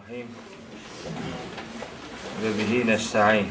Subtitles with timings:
[0.00, 0.26] Bismillahirrahmanirrahim.
[2.42, 3.46] Ve bihi nesta'in.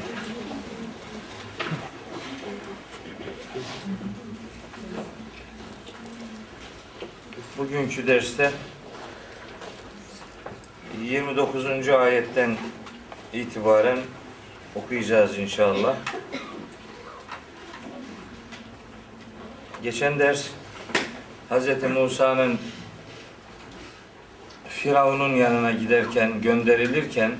[7.57, 8.51] Bugünkü derste
[11.04, 11.90] 29.
[11.90, 12.58] ayetten
[13.34, 14.00] itibaren
[14.76, 15.96] okuyacağız inşallah.
[19.84, 20.48] Geçen ders
[21.50, 21.84] Hz.
[21.84, 22.59] Musa'nın
[24.84, 27.31] Firavun'un yanına giderken, gönderilirken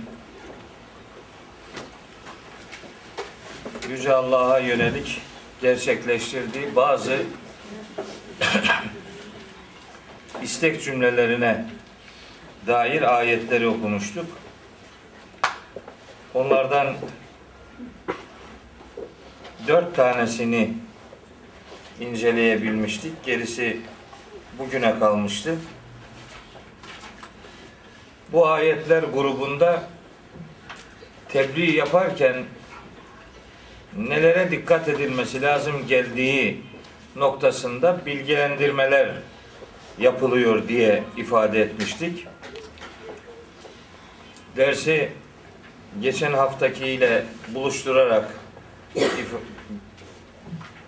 [3.90, 5.22] Yüce Allah'a yönelik
[5.62, 7.18] gerçekleştirdiği bazı
[10.44, 11.66] istek cümlelerine
[12.68, 14.26] dair ayetleri okumuştuk.
[16.34, 16.96] Onlardan
[19.68, 20.74] dört tanesini
[22.00, 23.24] inceleyebilmiştik.
[23.24, 23.82] Gerisi
[24.58, 25.56] bugüne kalmıştı.
[28.34, 29.84] Bu ayetler grubunda
[31.30, 32.36] tebliğ yaparken
[33.98, 36.62] nelere dikkat edilmesi lazım geldiği
[37.16, 39.10] noktasında bilgilendirmeler
[40.00, 42.28] yapılıyor diye ifade etmiştik.
[44.58, 45.10] Dersi
[46.02, 48.30] geçen haftaki ile buluşturarak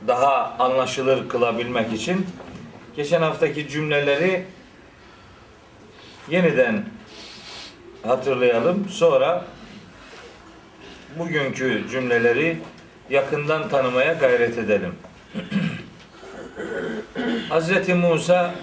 [0.08, 2.28] daha anlaşılır kılabilmek için
[2.95, 4.45] geçen haftaki cümleleri
[6.30, 6.86] yeniden
[8.04, 8.90] hatırlayalım.
[8.90, 9.46] Sonra
[11.20, 12.58] bugünkü cümleleri
[13.10, 14.96] yakından tanımaya gayret edelim.
[17.50, 17.90] Hz.
[17.90, 18.56] Musa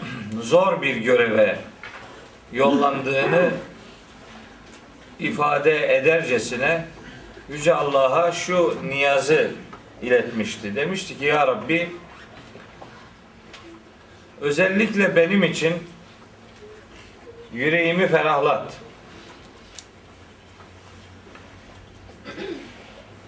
[0.43, 1.59] zor bir göreve
[2.53, 3.51] yollandığını
[5.21, 6.85] ifade edercesine
[7.49, 9.51] Yüce Allah'a şu niyazı
[10.03, 10.77] iletmişti.
[10.77, 11.91] Demişti ki Ya Rabbi
[14.41, 15.75] özellikle benim için
[17.53, 18.73] yüreğimi ferahlat.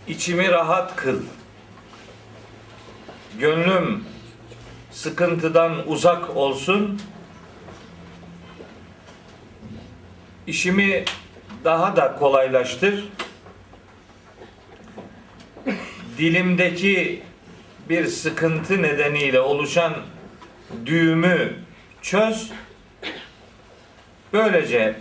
[0.08, 1.20] İçimi rahat kıl.
[3.38, 4.04] Gönlüm
[4.90, 7.00] sıkıntıdan uzak olsun.
[10.46, 11.04] İşimi
[11.64, 13.08] daha da kolaylaştır.
[16.18, 17.22] Dilimdeki
[17.88, 19.94] bir sıkıntı nedeniyle oluşan
[20.86, 21.52] düğümü
[22.02, 22.50] çöz.
[24.32, 24.96] Böylece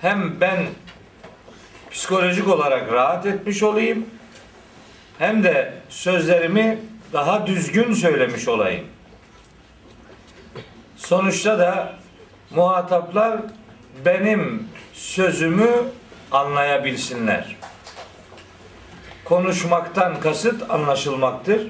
[0.00, 0.66] hem ben
[1.90, 4.06] psikolojik olarak rahat etmiş olayım
[5.18, 6.78] hem de sözlerimi
[7.12, 8.84] daha düzgün söylemiş olayım.
[10.96, 11.92] Sonuçta da
[12.50, 13.40] muhataplar
[14.04, 15.70] benim sözümü
[16.32, 17.56] anlayabilsinler.
[19.24, 21.68] Konuşmaktan kasıt anlaşılmaktır.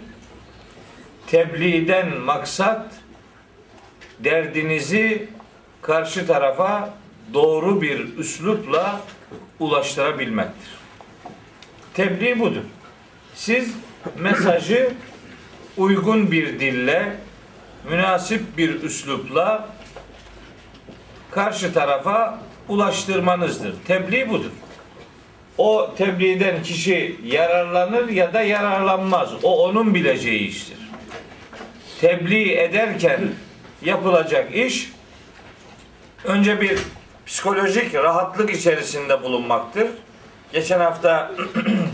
[1.26, 2.86] Tebliğden maksat
[4.18, 5.28] derdinizi
[5.82, 6.90] karşı tarafa
[7.34, 9.00] doğru bir üslupla
[9.60, 10.70] ulaştırabilmektir.
[11.94, 12.62] Tebliğ budur.
[13.34, 13.74] Siz
[14.18, 14.92] mesajı
[15.76, 17.16] uygun bir dille,
[17.90, 19.68] münasip bir üslupla
[21.30, 23.74] karşı tarafa ulaştırmanızdır.
[23.86, 24.50] Tebliğ budur.
[25.58, 29.30] O tebliğden kişi yararlanır ya da yararlanmaz.
[29.42, 30.78] O onun bileceği iştir.
[32.00, 33.20] Tebliğ ederken
[33.82, 34.92] yapılacak iş
[36.24, 36.78] önce bir
[37.30, 39.86] psikolojik rahatlık içerisinde bulunmaktır.
[40.52, 41.32] Geçen hafta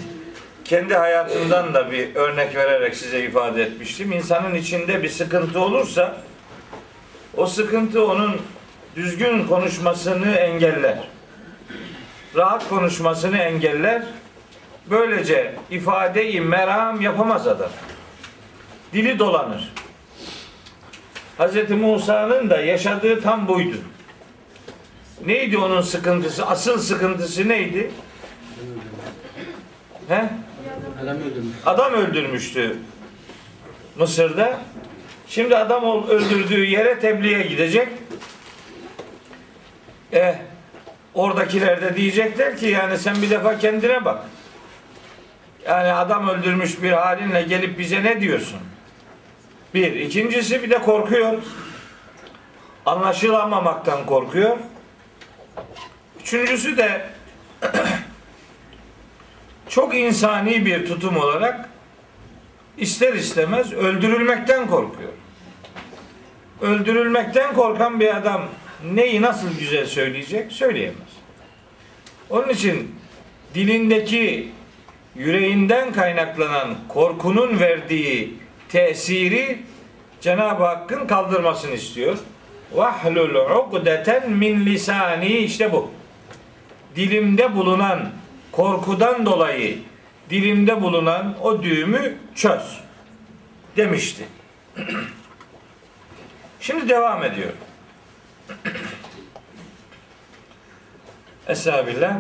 [0.64, 4.12] kendi hayatımdan da bir örnek vererek size ifade etmiştim.
[4.12, 6.16] İnsanın içinde bir sıkıntı olursa
[7.36, 8.41] o sıkıntı onun
[8.97, 10.98] düzgün konuşmasını engeller.
[12.36, 14.03] Rahat konuşmasını engeller.
[14.91, 17.70] Böylece ifadeyi meram yapamaz adam.
[18.92, 19.72] Dili dolanır.
[21.38, 21.70] Hz.
[21.70, 23.76] Musa'nın da yaşadığı tam buydu.
[25.25, 26.47] Neydi onun sıkıntısı?
[26.47, 27.91] Asıl sıkıntısı neydi?
[30.09, 30.25] He?
[31.03, 31.56] Adam öldürmüş.
[31.66, 32.77] Adam öldürmüştü
[33.99, 34.59] Mısır'da.
[35.28, 37.88] Şimdi adam öldürdüğü yere tebliğe gidecek.
[40.12, 40.34] Eh,
[41.15, 44.24] oradakiler de diyecekler ki yani sen bir defa kendine bak.
[45.66, 48.60] Yani adam öldürmüş bir halinle gelip bize ne diyorsun?
[49.74, 49.92] Bir.
[49.92, 51.42] ikincisi bir de korkuyor.
[52.86, 54.57] Anlaşılamamaktan korkuyor.
[56.20, 57.06] Üçüncüsü de
[59.68, 61.68] çok insani bir tutum olarak
[62.78, 65.12] ister istemez öldürülmekten korkuyor.
[66.60, 68.48] Öldürülmekten korkan bir adam
[68.94, 70.53] neyi nasıl güzel söyleyecek?
[70.53, 71.08] Söyleyemez.
[72.30, 72.94] Onun için
[73.54, 74.48] dilindeki
[75.14, 78.34] yüreğinden kaynaklanan korkunun verdiği
[78.68, 79.59] tesiri
[80.20, 82.18] Cenab-ı Hakk'ın kaldırmasını istiyor.
[82.72, 85.91] Vahlul ukdeten min lisani işte bu.
[86.97, 88.10] dilimde bulunan
[88.53, 89.78] korkudan dolayı
[90.30, 92.80] dilimde bulunan o düğümü çöz
[93.77, 94.24] demişti.
[96.60, 97.53] Şimdi devam ediyor.
[101.48, 102.16] Estağfirullah.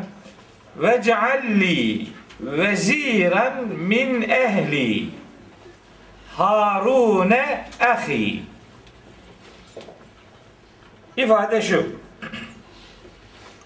[0.76, 2.06] Ve cealli
[2.40, 5.08] veziren min ehli
[6.36, 8.42] Harune ahi.
[11.16, 11.86] İfade şu.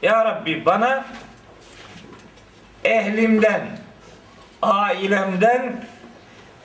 [0.03, 1.05] Ya Rabbi bana
[2.85, 3.79] ehlimden,
[4.63, 5.85] ailemden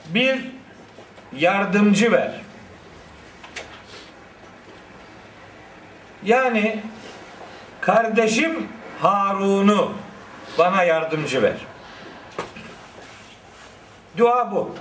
[0.08, 0.40] bir
[1.36, 2.32] yardımcı ver.
[6.22, 6.82] Yani
[7.80, 8.68] kardeşim
[9.02, 9.92] Harun'u
[10.58, 11.56] bana yardımcı ver.
[14.18, 14.74] Dua bu.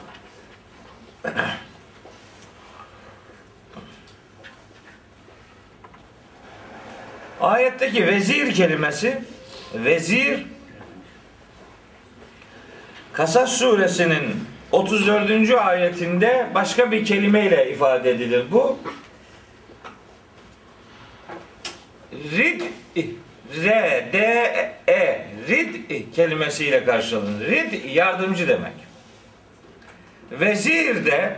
[7.45, 9.21] Ayetteki vezir kelimesi
[9.74, 10.39] vezir
[13.13, 14.24] Kasas suresinin
[14.71, 15.51] 34.
[15.51, 18.80] ayetinde başka bir kelimeyle ifade edilir bu.
[22.12, 22.62] Rid
[23.63, 24.18] R D
[24.88, 25.75] E rid
[26.15, 27.47] kelimesiyle karşılanır.
[27.47, 28.74] Rid yardımcı demek.
[30.31, 31.36] Vezir de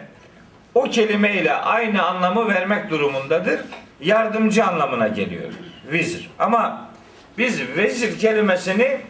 [0.75, 3.59] o kelimeyle aynı anlamı vermek durumundadır.
[4.01, 5.53] Yardımcı anlamına geliyor.
[5.91, 6.29] Vizir.
[6.39, 6.91] Ama
[7.37, 9.01] biz vezir kelimesini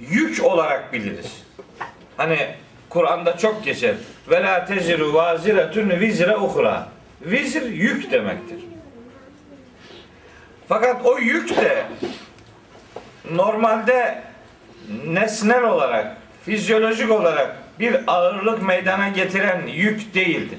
[0.00, 1.42] yük olarak biliriz.
[2.16, 2.54] Hani
[2.88, 3.94] Kur'an'da çok geçer.
[4.30, 6.88] Ve la teziru vaziretun vizre uhra.
[7.22, 8.58] Vizir yük demektir.
[10.68, 11.84] Fakat o yük de
[13.30, 14.22] normalde
[15.06, 20.58] nesnel olarak, fizyolojik olarak bir ağırlık meydana getiren yük değildir.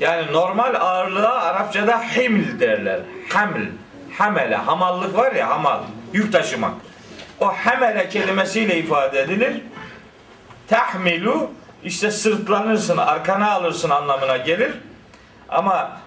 [0.00, 3.00] Yani normal ağırlığa Arapçada himl derler.
[3.28, 3.66] Haml,
[4.18, 5.78] hamele, hamallık var ya hamal,
[6.12, 6.74] yük taşımak.
[7.40, 9.62] O hamele kelimesiyle ifade edilir.
[10.68, 11.50] Tahmilu
[11.84, 14.72] işte sırtlanırsın, arkana alırsın anlamına gelir.
[15.48, 16.00] Ama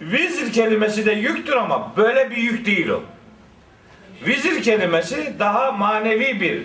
[0.00, 3.02] vizir kelimesi de yüktür ama böyle bir yük değil o.
[4.26, 6.62] Vizir kelimesi daha manevi bir,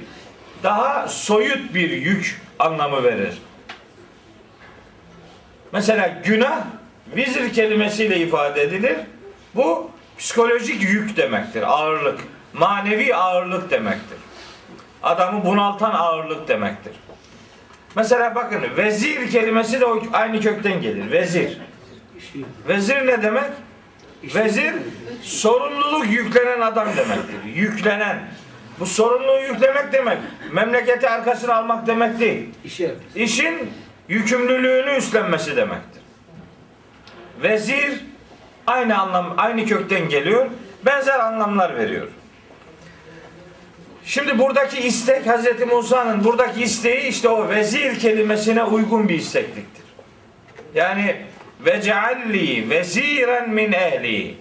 [0.63, 3.33] daha soyut bir yük anlamı verir.
[5.73, 6.63] Mesela günah
[7.15, 8.97] vizir kelimesiyle ifade edilir.
[9.55, 12.19] Bu psikolojik yük demektir, ağırlık.
[12.53, 14.17] Manevi ağırlık demektir.
[15.03, 16.93] Adamı bunaltan ağırlık demektir.
[17.95, 21.11] Mesela bakın vezir kelimesi de aynı kökten gelir.
[21.11, 21.57] Vezir.
[22.67, 23.49] Vezir ne demek?
[24.35, 24.73] Vezir
[25.23, 27.43] sorumluluk yüklenen adam demektir.
[27.55, 28.19] Yüklenen.
[28.79, 30.17] Bu sorumluluğu yüklemek demek.
[30.51, 32.49] Memleketi arkasına almak demek değil.
[33.15, 33.71] İşin
[34.09, 36.01] yükümlülüğünü üstlenmesi demektir.
[37.43, 38.05] Vezir
[38.67, 40.45] aynı anlam aynı kökten geliyor.
[40.85, 42.07] Benzer anlamlar veriyor.
[44.05, 45.67] Şimdi buradaki istek Hz.
[45.71, 49.85] Musa'nın buradaki isteği işte o vezir kelimesine uygun bir istekliktir.
[50.75, 51.15] Yani
[51.59, 54.37] ve cealli veziren min ehli.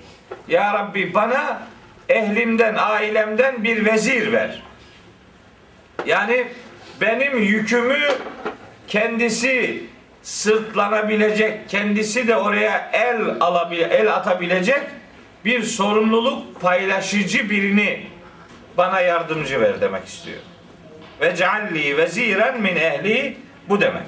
[0.49, 1.63] Ya Rabbi bana
[2.09, 4.63] ehlimden, ailemden bir vezir ver.
[6.07, 6.47] Yani
[7.01, 7.99] benim yükümü
[8.89, 9.85] kendisi
[10.23, 14.83] sırtlanabilecek, kendisi de oraya el alabile, el atabilecek
[15.45, 18.07] bir sorumluluk paylaşıcı birini
[18.77, 20.39] bana yardımcı ver demek istiyor.
[21.21, 23.37] Ve cealli veziren min ehli
[23.69, 24.03] bu demek.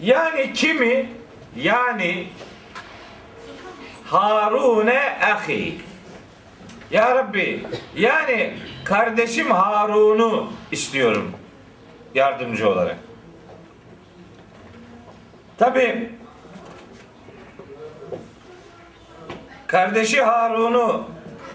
[0.00, 1.06] Yani kimi?
[1.56, 2.26] Yani
[4.04, 5.78] Harune ahi.
[6.90, 11.32] Ya Rabbi yani kardeşim Harun'u istiyorum
[12.14, 12.96] yardımcı olarak.
[15.58, 16.10] Tabi
[19.66, 21.04] kardeşi Harun'u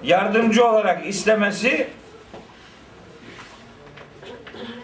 [0.04, 1.88] yardımcı olarak istemesi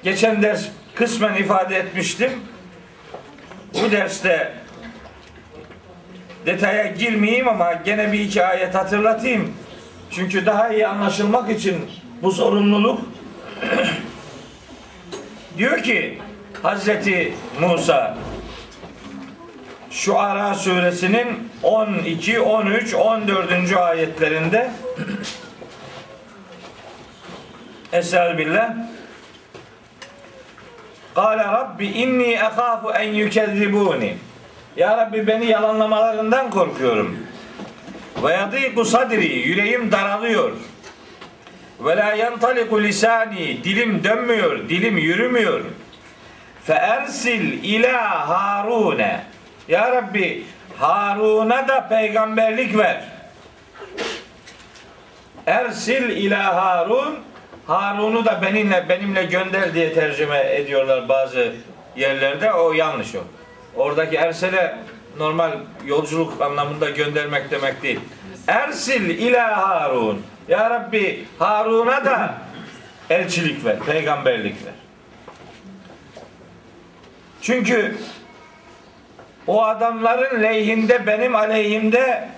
[0.03, 2.31] geçen ders kısmen ifade etmiştim.
[3.73, 4.53] Bu derste
[6.45, 9.53] detaya girmeyeyim ama gene bir iki ayet hatırlatayım.
[10.11, 11.89] Çünkü daha iyi anlaşılmak için
[12.25, 13.01] bu sorumluluk
[15.57, 16.21] diyor ki
[16.63, 18.17] Hazreti Musa
[19.91, 23.77] Şuara suresinin 12, 13, 14.
[23.77, 24.71] ayetlerinde
[27.93, 28.75] Estağfirullah
[31.15, 34.17] Kale Rabbi inni ekhafu en yükezzibuni
[34.77, 37.17] Ya Rabbi beni yalanlamalarından korkuyorum.
[38.23, 40.51] Ve yadiku sadri yüreğim daralıyor.
[41.85, 45.61] Ve la yantaliku lisani dilim dönmüyor, dilim yürümüyor.
[46.63, 49.23] Fe ersil ila Harune
[49.67, 50.43] Ya Rabbi
[50.77, 53.03] Harun'a da peygamberlik ver.
[55.47, 57.19] Ersil ila Harun
[57.67, 61.53] Harun'u da benimle benimle gönder diye tercüme ediyorlar bazı
[61.95, 62.53] yerlerde.
[62.53, 63.19] O yanlış o.
[63.75, 64.77] Oradaki ersele
[65.17, 65.51] normal
[65.85, 67.99] yolculuk anlamında göndermek demek değil.
[68.47, 70.21] Ersil ila Harun.
[70.47, 72.33] Ya Rabbi Harun'a da
[73.09, 74.73] elçilik ver, peygamberlik ver.
[77.41, 77.95] Çünkü
[79.47, 82.29] o adamların lehinde benim aleyhimde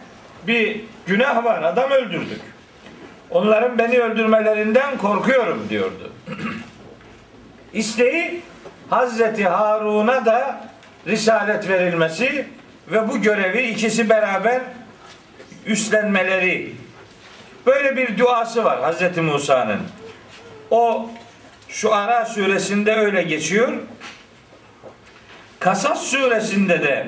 [0.48, 1.64] bir günah var.
[1.64, 2.42] Adam öldürdük.
[3.30, 6.12] Onların beni öldürmelerinden korkuyorum diyordu.
[7.74, 8.42] İsteği
[8.90, 10.62] Hazreti Harun'a da
[11.08, 12.48] risalet verilmesi
[12.88, 14.62] ve bu görevi ikisi beraber
[15.68, 16.76] üstlenmeleri.
[17.66, 19.80] Böyle bir duası var Hazreti Musa'nın.
[20.72, 21.10] O
[21.70, 23.74] şu Ara suresinde öyle geçiyor.
[25.60, 27.08] Kasas suresinde de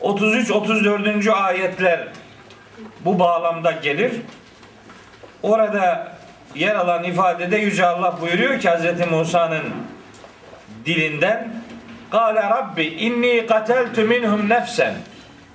[0.00, 1.32] 33-34.
[1.32, 2.08] ayetler
[3.04, 4.12] bu bağlamda gelir.
[5.42, 6.14] Orada
[6.54, 9.10] yer alan ifadede Yüce Allah buyuruyor ki Hz.
[9.10, 9.64] Musa'nın
[10.86, 11.52] dilinden
[12.10, 14.94] Kale Rabbi inni kateltu minhum nefsen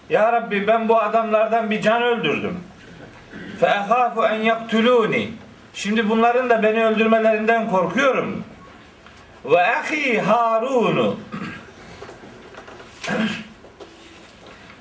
[0.09, 2.59] Ya Rabbi ben bu adamlardan bir can öldürdüm.
[3.59, 5.29] Fe ehafu en yaktuluni
[5.73, 8.43] Şimdi bunların da beni öldürmelerinden korkuyorum.
[9.45, 11.19] Ve ahi Harunu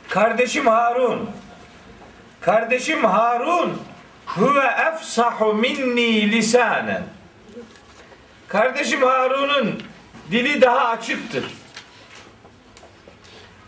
[0.09, 1.31] Kardeşim Harun
[2.41, 3.83] Kardeşim Harun
[4.27, 7.03] huve efsahu minni lisanen.
[8.49, 9.83] Kardeşim Harun'un
[10.31, 11.45] dili daha açıktır.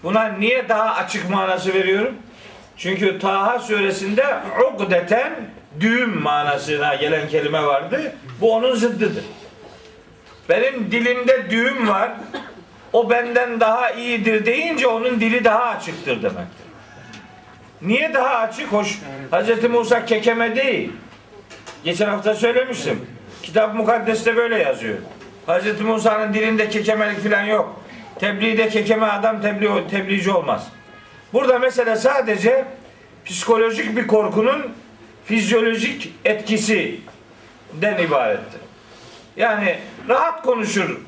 [0.03, 2.15] Buna niye daha açık manası veriyorum?
[2.77, 4.25] Çünkü Taha suresinde
[4.73, 5.33] ukdeten
[5.81, 8.13] düğüm manasına gelen kelime vardı.
[8.41, 9.25] Bu onun zıddıdır.
[10.49, 12.13] Benim dilimde düğüm var.
[12.93, 16.67] O benden daha iyidir deyince onun dili daha açıktır demektir.
[17.83, 18.73] Niye daha açık?
[18.73, 18.99] Hoş.
[19.33, 19.65] Hz.
[19.71, 20.93] Musa kekeme değil.
[21.85, 23.07] Geçen hafta söylemiştim.
[23.43, 24.99] Kitap mukaddeste böyle yazıyor.
[25.47, 25.81] Hz.
[25.81, 27.80] Musa'nın dilinde kekemelik falan yok.
[28.21, 30.69] Tebliğde kekeme adam tebliğ, tebliğci olmaz.
[31.33, 32.65] Burada mesele sadece
[33.25, 34.73] psikolojik bir korkunun
[35.25, 38.61] fizyolojik etkisinden ibarettir.
[39.37, 41.01] Yani rahat konuşur.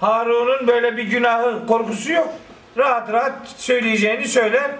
[0.00, 2.28] Harun'un böyle bir günahı, korkusu yok.
[2.76, 4.70] Rahat rahat söyleyeceğini söyler.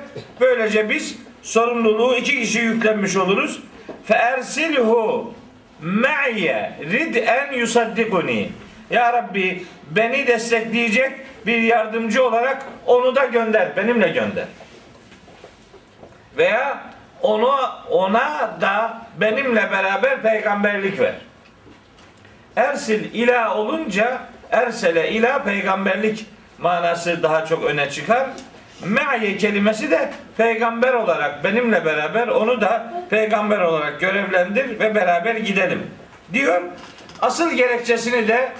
[0.41, 3.63] Böylece biz sorumluluğu iki kişi yüklenmiş oluruz.
[4.05, 5.35] Fe ersilhu
[5.81, 8.51] me'ye rid'en yusaddikuni.
[8.91, 11.13] Ya Rabbi beni destekleyecek
[11.47, 13.77] bir yardımcı olarak onu da gönder.
[13.77, 14.45] Benimle gönder.
[16.37, 16.79] Veya
[17.23, 17.55] onu
[17.91, 21.15] ona da benimle beraber peygamberlik ver.
[22.57, 24.19] Ersil ila olunca
[24.51, 26.27] ersele ila peygamberlik
[26.59, 28.27] manası daha çok öne çıkar.
[28.85, 35.87] Me'ye kelimesi de peygamber olarak benimle beraber onu da peygamber olarak görevlendir ve beraber gidelim
[36.33, 36.63] diyor.
[37.21, 38.53] Asıl gerekçesini de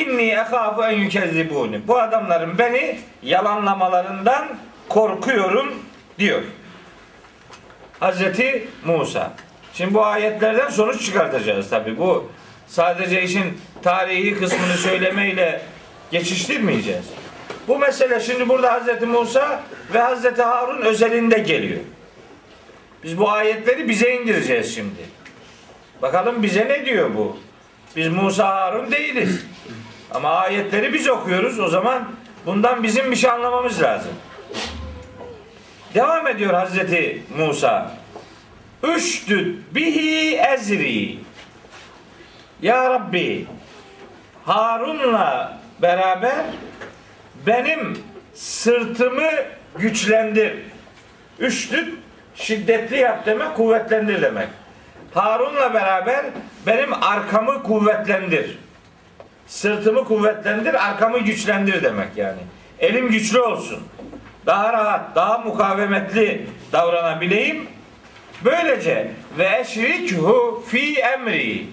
[0.00, 1.88] inni ehafu en yükezzibuni.
[1.88, 4.48] Bu adamların beni yalanlamalarından
[4.88, 5.74] korkuyorum
[6.18, 6.42] diyor.
[8.00, 9.32] Hazreti Musa.
[9.72, 11.98] Şimdi bu ayetlerden sonuç çıkartacağız tabi.
[11.98, 12.30] Bu
[12.66, 15.62] sadece işin tarihi kısmını söylemeyle
[16.10, 17.04] geçiştirmeyeceğiz.
[17.68, 19.62] Bu mesele şimdi burada Hazreti Musa
[19.94, 21.80] ve Hazreti Harun özelinde geliyor.
[23.04, 25.00] Biz bu ayetleri bize indireceğiz şimdi.
[26.02, 27.38] Bakalım bize ne diyor bu?
[27.96, 29.44] Biz Musa Harun değiliz.
[30.10, 31.60] Ama ayetleri biz okuyoruz.
[31.60, 32.08] O zaman
[32.46, 34.12] bundan bizim bir şey anlamamız lazım.
[35.94, 37.90] Devam ediyor Hazreti Musa.
[38.82, 41.18] Üştüd bihi ezri.
[42.62, 43.46] Ya Rabbi
[44.44, 46.44] Harun'la beraber
[47.46, 47.98] benim
[48.34, 49.30] sırtımı
[49.78, 50.54] güçlendir.
[51.40, 51.88] Üştüd
[52.34, 54.48] şiddetli yap demek, kuvvetlendir demek.
[55.14, 56.26] Harun'la beraber
[56.66, 58.58] benim arkamı kuvvetlendir.
[59.46, 62.40] Sırtımı kuvvetlendir, arkamı güçlendir demek yani.
[62.78, 63.78] Elim güçlü olsun.
[64.46, 67.68] Daha rahat, daha mukavemetli davranabileyim.
[68.44, 71.66] Böylece ve eşrikhu fi emri.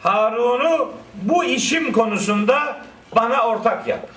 [0.00, 2.82] Harun'u bu işim konusunda
[3.16, 4.08] bana ortak yap.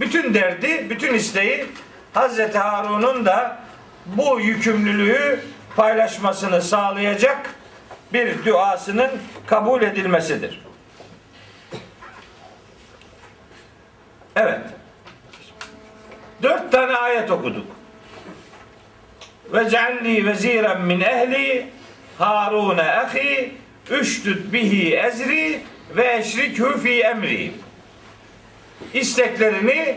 [0.00, 1.66] Bütün derdi, bütün isteği
[2.14, 3.58] Hazreti Harun'un da
[4.06, 5.40] bu yükümlülüğü
[5.76, 7.54] paylaşmasını sağlayacak
[8.12, 9.10] bir duasının
[9.46, 10.65] kabul edilmesidir.
[14.36, 14.60] Evet.
[16.42, 17.66] Dört tane ayet okuduk.
[19.52, 21.66] Ve cealli veziren min ehli
[22.18, 23.52] Harun ahi
[23.90, 25.60] üştüd bihi ezri
[25.96, 27.52] ve eşrikhu fi emri.
[28.94, 29.96] İsteklerini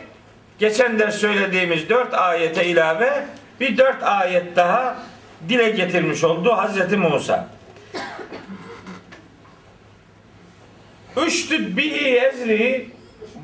[0.60, 3.26] geçen ders söylediğimiz dört ayete ilave
[3.60, 4.98] bir dört ayet daha
[5.50, 7.48] dile getirmiş oldu Hazreti Musa.
[11.26, 12.99] Üştüd bihi ezri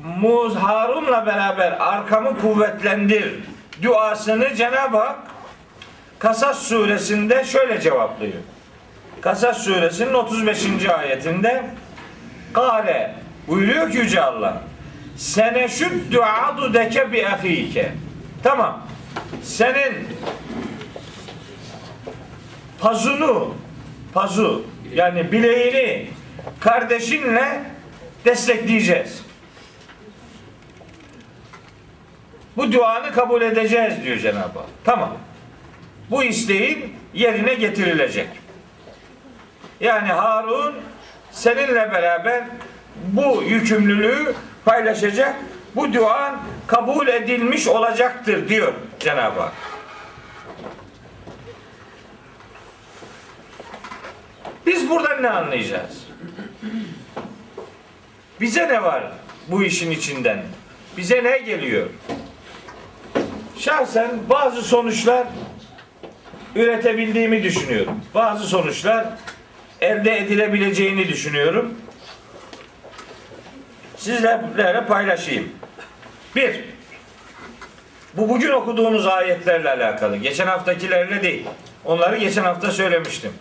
[0.06, 3.34] Muz Harun'la beraber arkamı kuvvetlendir
[3.82, 5.18] duasını Cenab-ı Hak
[6.18, 8.34] Kasas suresinde şöyle cevaplıyor.
[9.20, 10.88] Kasas suresinin 35.
[10.98, 11.64] ayetinde
[12.52, 13.14] Kale
[13.48, 14.62] buyuruyor ki Yüce Allah
[15.16, 17.92] Seneşüddü adu deke bi ahike
[18.42, 18.82] Tamam.
[19.42, 20.08] Senin
[22.80, 23.54] pazunu
[24.14, 26.08] pazu yani bileğini
[26.60, 27.60] kardeşinle
[28.24, 29.25] destekleyeceğiz.
[32.56, 34.68] Bu duanı kabul edeceğiz diyor Cenab-ı Hak.
[34.84, 35.16] Tamam.
[36.10, 38.28] Bu isteğin yerine getirilecek.
[39.80, 40.74] Yani Harun
[41.30, 42.44] seninle beraber
[42.96, 44.34] bu yükümlülüğü
[44.64, 45.36] paylaşacak.
[45.76, 46.36] Bu duan
[46.66, 49.52] kabul edilmiş olacaktır diyor Cenab-ı Hak.
[54.66, 56.06] Biz buradan ne anlayacağız?
[58.40, 59.12] Bize ne var
[59.48, 60.42] bu işin içinden?
[60.96, 61.86] Bize ne geliyor?
[63.58, 65.26] Şahsen bazı sonuçlar
[66.54, 68.00] üretebildiğimi düşünüyorum.
[68.14, 69.06] Bazı sonuçlar
[69.80, 71.74] elde edilebileceğini düşünüyorum.
[73.96, 75.52] Sizlerle paylaşayım.
[76.36, 76.64] Bir,
[78.14, 80.16] bu bugün okuduğumuz ayetlerle alakalı.
[80.16, 81.46] Geçen haftakilerle değil.
[81.84, 83.32] Onları geçen hafta söylemiştim.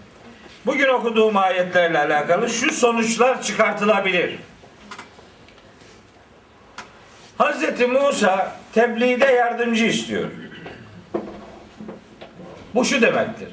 [0.66, 4.36] Bugün okuduğum ayetlerle alakalı şu sonuçlar çıkartılabilir.
[7.40, 7.80] Hz.
[7.90, 10.30] Musa tebliğde yardımcı istiyor.
[12.76, 13.50] Bu şu demektir.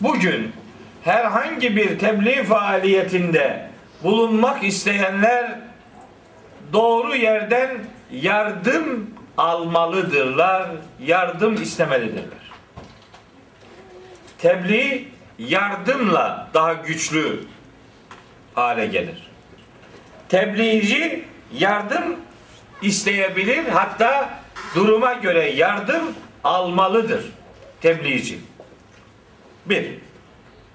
[0.00, 0.52] Bugün
[1.04, 3.68] herhangi bir tebliğ faaliyetinde
[4.02, 5.58] bulunmak isteyenler
[6.72, 7.70] doğru yerden
[8.12, 10.68] yardım almalıdırlar,
[11.00, 12.52] yardım istemelidirler.
[14.38, 17.44] Tebliğ yardımla daha güçlü
[18.54, 19.30] hale gelir.
[20.28, 22.16] Tebliğci yardım
[22.82, 24.42] isteyebilir, hatta
[24.74, 26.14] duruma göre yardım
[26.44, 27.24] almalıdır
[27.80, 28.38] tebliğci.
[29.66, 29.94] Bir.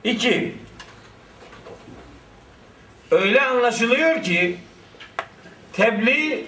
[0.04, 0.56] İki.
[3.12, 4.58] Öyle anlaşılıyor ki
[5.74, 6.46] tebliğ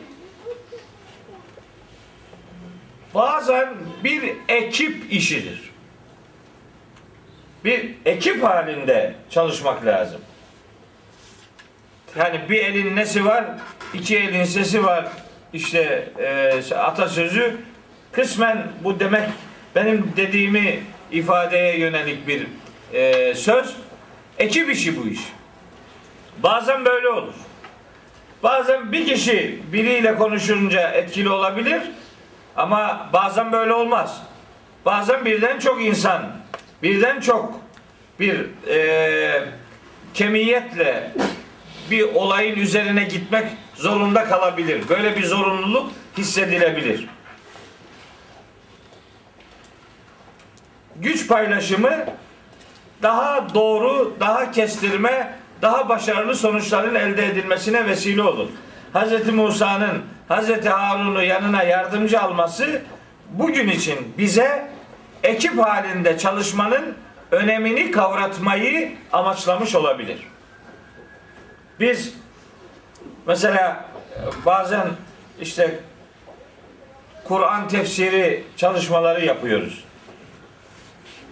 [3.15, 5.71] bazen bir ekip işidir.
[7.65, 10.21] Bir ekip halinde çalışmak lazım.
[12.17, 13.45] Yani bir elin nesi var,
[13.93, 15.09] iki elin sesi var.
[15.53, 17.57] İşte e, atasözü
[18.11, 19.29] kısmen bu demek
[19.75, 20.79] benim dediğimi
[21.11, 22.47] ifadeye yönelik bir
[22.93, 23.75] e, söz.
[24.39, 25.19] Ekip işi bu iş.
[26.43, 27.33] Bazen böyle olur.
[28.43, 31.81] Bazen bir kişi biriyle konuşunca etkili olabilir
[32.55, 34.21] ama bazen böyle olmaz.
[34.85, 36.31] Bazen birden çok insan,
[36.83, 37.59] birden çok
[38.19, 39.43] bir e,
[40.13, 41.11] kemiyetle
[41.91, 43.45] bir olayın üzerine gitmek
[43.79, 44.89] zorunda kalabilir.
[44.89, 47.09] Böyle bir zorunluluk hissedilebilir.
[50.95, 52.05] Güç paylaşımı
[53.01, 58.49] daha doğru, daha kestirme, daha başarılı sonuçların elde edilmesine vesile olur.
[58.93, 59.33] Hz.
[59.33, 60.65] Musa'nın Hz.
[60.65, 62.81] Harun'u yanına yardımcı alması
[63.29, 64.69] bugün için bize
[65.23, 66.95] ekip halinde çalışmanın
[67.31, 70.27] önemini kavratmayı amaçlamış olabilir.
[71.79, 72.13] Biz
[73.29, 73.85] mesela
[74.45, 74.87] bazen
[75.41, 75.79] işte
[77.23, 79.83] Kur'an tefsiri çalışmaları yapıyoruz.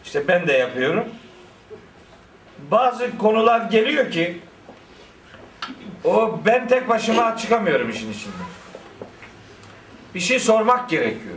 [0.06, 1.06] İşte ben de yapıyorum.
[2.72, 4.42] Bazı konular geliyor ki
[6.04, 8.34] o ben tek başıma çıkamıyorum işin içinde.
[10.16, 11.36] Bir şey sormak gerekiyor.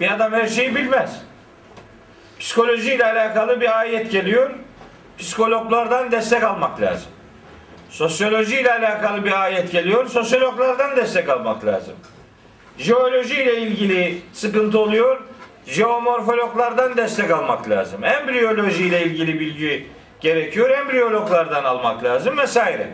[0.00, 1.22] Bir adam her şeyi bilmez.
[2.38, 4.50] Psikolojiyle alakalı bir ayet geliyor.
[5.18, 7.10] Psikologlardan destek almak lazım.
[7.90, 10.06] Sosyolojiyle alakalı bir ayet geliyor.
[10.06, 11.94] Sosyologlardan destek almak lazım.
[12.78, 15.20] Jeolojiyle ilgili sıkıntı oluyor.
[15.66, 18.04] Jeomorfologlardan destek almak lazım.
[18.04, 19.86] Embriyolojiyle ilgili bilgi
[20.20, 20.70] gerekiyor.
[20.70, 22.88] Embriyologlardan almak lazım vesaire.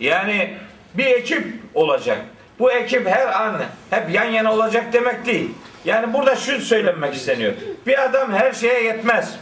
[0.00, 0.54] Yani
[0.94, 2.18] bir ekip olacak.
[2.58, 3.60] Bu ekip her an
[3.90, 5.50] hep yan yana olacak demek değil.
[5.84, 7.52] Yani burada şu söylenmek isteniyor.
[7.86, 9.38] Bir adam her şeye yetmez.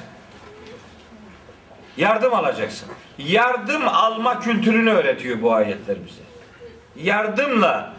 [1.97, 2.89] Yardım alacaksın.
[3.19, 6.23] Yardım alma kültürünü öğretiyor bu ayetler bize.
[6.97, 7.95] Yardımla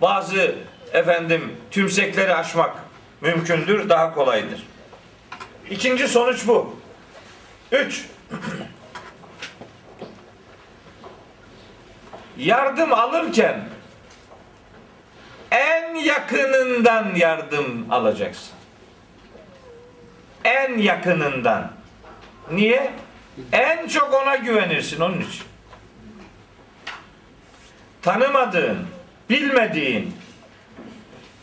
[0.00, 0.54] bazı
[0.92, 2.76] efendim tümsekleri aşmak
[3.20, 4.66] mümkündür, daha kolaydır.
[5.70, 6.76] İkinci sonuç bu.
[7.72, 8.06] Üç.
[12.38, 13.60] Yardım alırken
[15.50, 18.54] en yakınından yardım alacaksın.
[20.44, 21.72] En yakınından.
[22.50, 22.92] Niye?
[23.52, 25.42] En çok ona güvenirsin onun için.
[28.02, 28.86] Tanımadığın,
[29.30, 30.14] bilmediğin,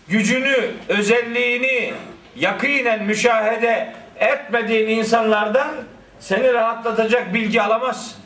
[0.07, 1.93] gücünü, özelliğini
[2.35, 5.71] yakinen müşahede etmediğin insanlardan
[6.19, 8.17] seni rahatlatacak bilgi alamazsın.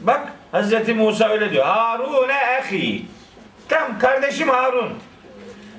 [0.00, 1.64] Bak Hazreti Musa öyle diyor.
[1.64, 3.06] Harune ehi.
[3.68, 4.92] Tam kardeşim Harun.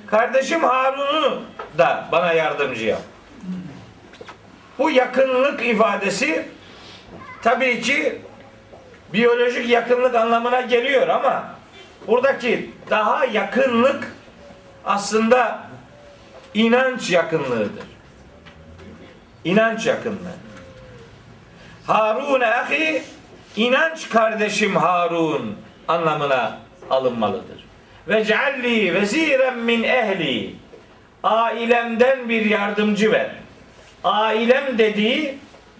[0.06, 1.42] Kardeşim Harun'u
[1.78, 3.02] da bana yardımcı yap.
[4.78, 6.48] Bu yakınlık ifadesi
[7.44, 8.18] tabii ki
[9.12, 11.54] biyolojik yakınlık anlamına geliyor ama
[12.06, 14.12] buradaki daha yakınlık
[14.84, 15.58] aslında
[16.54, 17.84] inanç yakınlığıdır.
[19.44, 20.36] İnanç yakınlığı.
[21.86, 23.02] Harun ahi
[23.56, 25.56] inanç kardeşim Harun
[25.88, 26.58] anlamına
[26.90, 27.64] alınmalıdır.
[28.08, 30.54] Ve cealli veziren min ehli
[31.22, 33.30] ailemden bir yardımcı ver.
[34.04, 35.38] Ailem dediği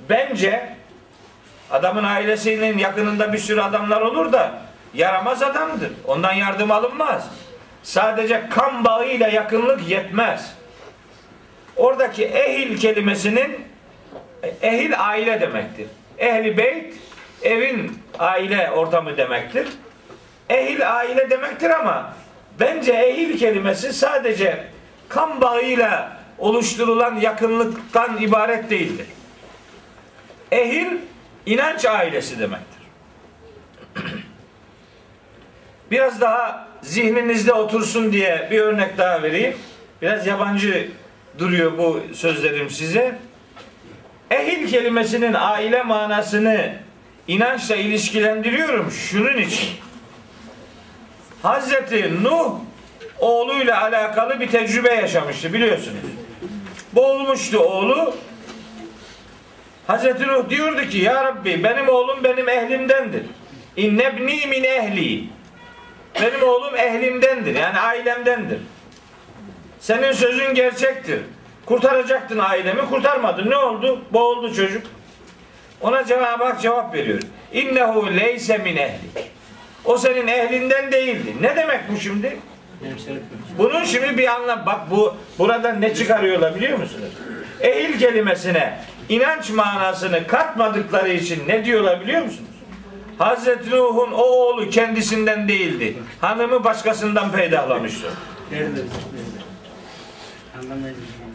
[0.08, 0.73] bence
[1.70, 4.52] adamın ailesinin yakınında bir sürü adamlar olur da
[4.94, 5.92] yaramaz adamdır.
[6.06, 7.28] Ondan yardım alınmaz.
[7.82, 10.54] Sadece kan bağıyla yakınlık yetmez.
[11.76, 13.64] Oradaki ehil kelimesinin
[14.62, 15.86] ehil aile demektir.
[16.18, 16.94] Ehli beyt
[17.42, 19.68] evin aile ortamı demektir.
[20.48, 22.14] Ehil aile demektir ama
[22.60, 24.64] bence ehil kelimesi sadece
[25.08, 29.06] kan bağıyla oluşturulan yakınlıktan ibaret değildir.
[30.52, 30.86] Ehil
[31.46, 32.84] inanç ailesi demektir.
[35.90, 39.56] Biraz daha zihninizde otursun diye bir örnek daha vereyim.
[40.02, 40.88] Biraz yabancı
[41.38, 43.18] duruyor bu sözlerim size.
[44.30, 46.74] Ehil kelimesinin aile manasını
[47.28, 49.68] inançla ilişkilendiriyorum şunun için.
[51.42, 52.54] Hazreti Nuh
[53.18, 55.98] oğluyla alakalı bir tecrübe yaşamıştı biliyorsunuz.
[56.92, 58.14] Boğulmuştu oğlu.
[59.86, 63.22] Hazreti Nuh diyordu ki ya Rabbi benim oğlum benim ehlimdendir.
[63.76, 65.24] İnnebni min ehli.
[66.22, 67.54] Benim oğlum ehlimdendir.
[67.54, 68.58] Yani ailemdendir.
[69.80, 71.20] Senin sözün gerçektir.
[71.66, 73.50] Kurtaracaktın ailemi, kurtarmadın.
[73.50, 74.00] Ne oldu?
[74.12, 74.86] Boğuldu çocuk.
[75.80, 77.20] Ona Cenab-ı Hak cevap veriyor.
[77.52, 78.98] İnnehu leyse min ehli.
[79.84, 81.32] O senin ehlinden değildi.
[81.40, 82.36] Ne demek bu şimdi?
[83.58, 84.66] Bunun şimdi bir anlam.
[84.66, 87.10] Bak bu buradan ne çıkarıyorlar biliyor musunuz?
[87.60, 92.50] Ehil kelimesine inanç manasını katmadıkları için ne diyorlar biliyor musunuz?
[93.18, 95.96] Hazreti Nuh'un o oğlu kendisinden değildi.
[96.20, 98.06] Hanımı başkasından peydahlamıştı.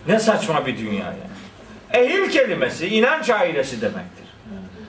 [0.08, 1.30] Ne saçma bir dünya ya.
[1.94, 4.26] Ehil kelimesi inanç ailesi demektir.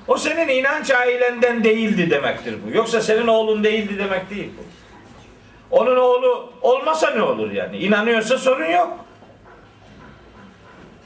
[0.09, 2.77] O senin inanç ailenden değildi demektir bu.
[2.77, 4.63] Yoksa senin oğlun değildi demek değil bu.
[5.71, 7.79] Onun oğlu olmasa ne olur yani?
[7.79, 8.99] İnanıyorsa sorun yok.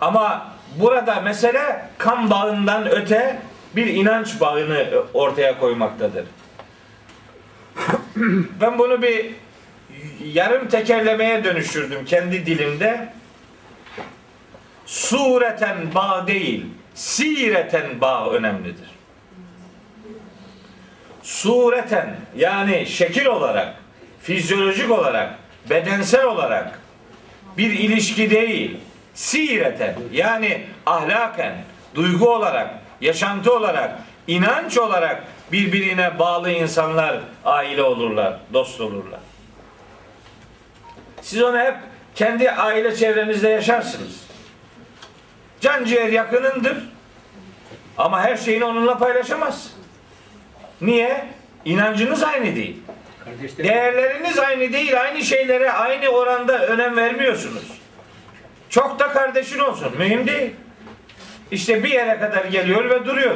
[0.00, 3.38] Ama burada mesele kan bağından öte
[3.76, 6.24] bir inanç bağını ortaya koymaktadır.
[8.60, 9.30] ben bunu bir
[10.24, 13.08] yarım tekerlemeye dönüştürdüm kendi dilimde.
[14.86, 18.88] Sureten bağ değil, sireten bağ önemlidir.
[21.22, 23.74] Sureten yani şekil olarak,
[24.22, 25.34] fizyolojik olarak,
[25.70, 26.80] bedensel olarak
[27.58, 28.76] bir ilişki değil,
[29.14, 31.54] sireten yani ahlaken,
[31.94, 35.22] duygu olarak, yaşantı olarak, inanç olarak
[35.52, 39.20] birbirine bağlı insanlar aile olurlar, dost olurlar.
[41.22, 41.74] Siz onu hep
[42.14, 44.24] kendi aile çevrenizde yaşarsınız.
[45.60, 46.76] Can ciğer yakınındır.
[47.98, 49.72] Ama her şeyini onunla paylaşamaz.
[50.80, 51.26] Niye?
[51.64, 52.76] İnancınız aynı değil.
[53.58, 55.00] Değerleriniz aynı değil.
[55.00, 57.83] Aynı şeylere aynı oranda önem vermiyorsunuz.
[58.74, 59.92] Çok da kardeşin olsun.
[59.98, 60.54] Mühim değil.
[61.50, 63.34] İşte bir yere kadar geliyor ve duruyor.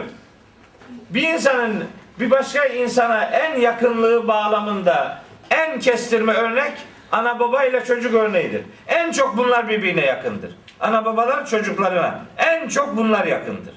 [1.11, 1.85] Bir insanın
[2.21, 6.73] bir başka insana en yakınlığı bağlamında en kestirme örnek
[7.13, 8.63] ana baba ile çocuk örneğidir.
[8.87, 10.51] En çok bunlar birbirine yakındır.
[10.81, 13.75] Ana babalar çocuklarına en çok bunlar yakındır.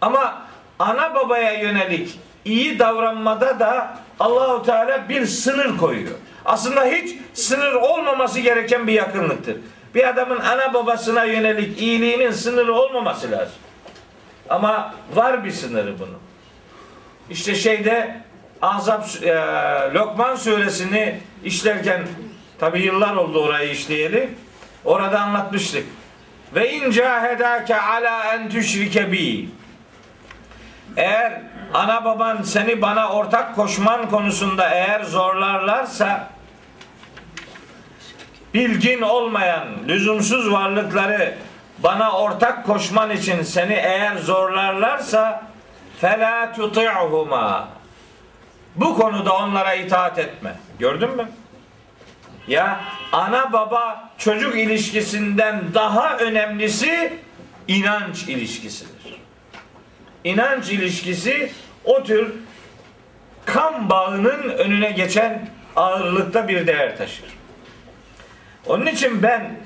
[0.00, 0.42] Ama
[0.78, 6.14] ana babaya yönelik iyi davranmada da Allahu Teala bir sınır koyuyor.
[6.44, 9.56] Aslında hiç sınır olmaması gereken bir yakınlıktır.
[9.94, 13.56] Bir adamın ana babasına yönelik iyiliğinin sınırı olmaması lazım.
[14.48, 16.18] Ama var bir sınırı bunun.
[17.30, 18.20] İşte şeyde
[18.62, 19.34] Azap e,
[19.94, 22.02] Lokman suresini işlerken
[22.58, 24.30] tabi yıllar oldu orayı işleyeli.
[24.84, 25.86] Orada anlatmıştık.
[26.54, 29.48] Ve in cahedake ala en tüşrike bi.
[30.96, 31.42] Eğer
[31.74, 36.28] ana baban seni bana ortak koşman konusunda eğer zorlarlarsa
[38.54, 41.34] bilgin olmayan lüzumsuz varlıkları
[41.78, 45.42] bana ortak koşman için seni eğer zorlarlarsa
[46.00, 47.68] fela tuti'huma
[48.76, 50.56] bu konuda onlara itaat etme.
[50.78, 51.28] Gördün mü?
[52.48, 52.80] Ya
[53.12, 57.18] ana baba çocuk ilişkisinden daha önemlisi
[57.68, 59.20] inanç ilişkisidir.
[60.24, 61.52] İnanç ilişkisi
[61.84, 62.32] o tür
[63.46, 67.43] kan bağının önüne geçen ağırlıkta bir değer taşır.
[68.66, 69.56] Onun için ben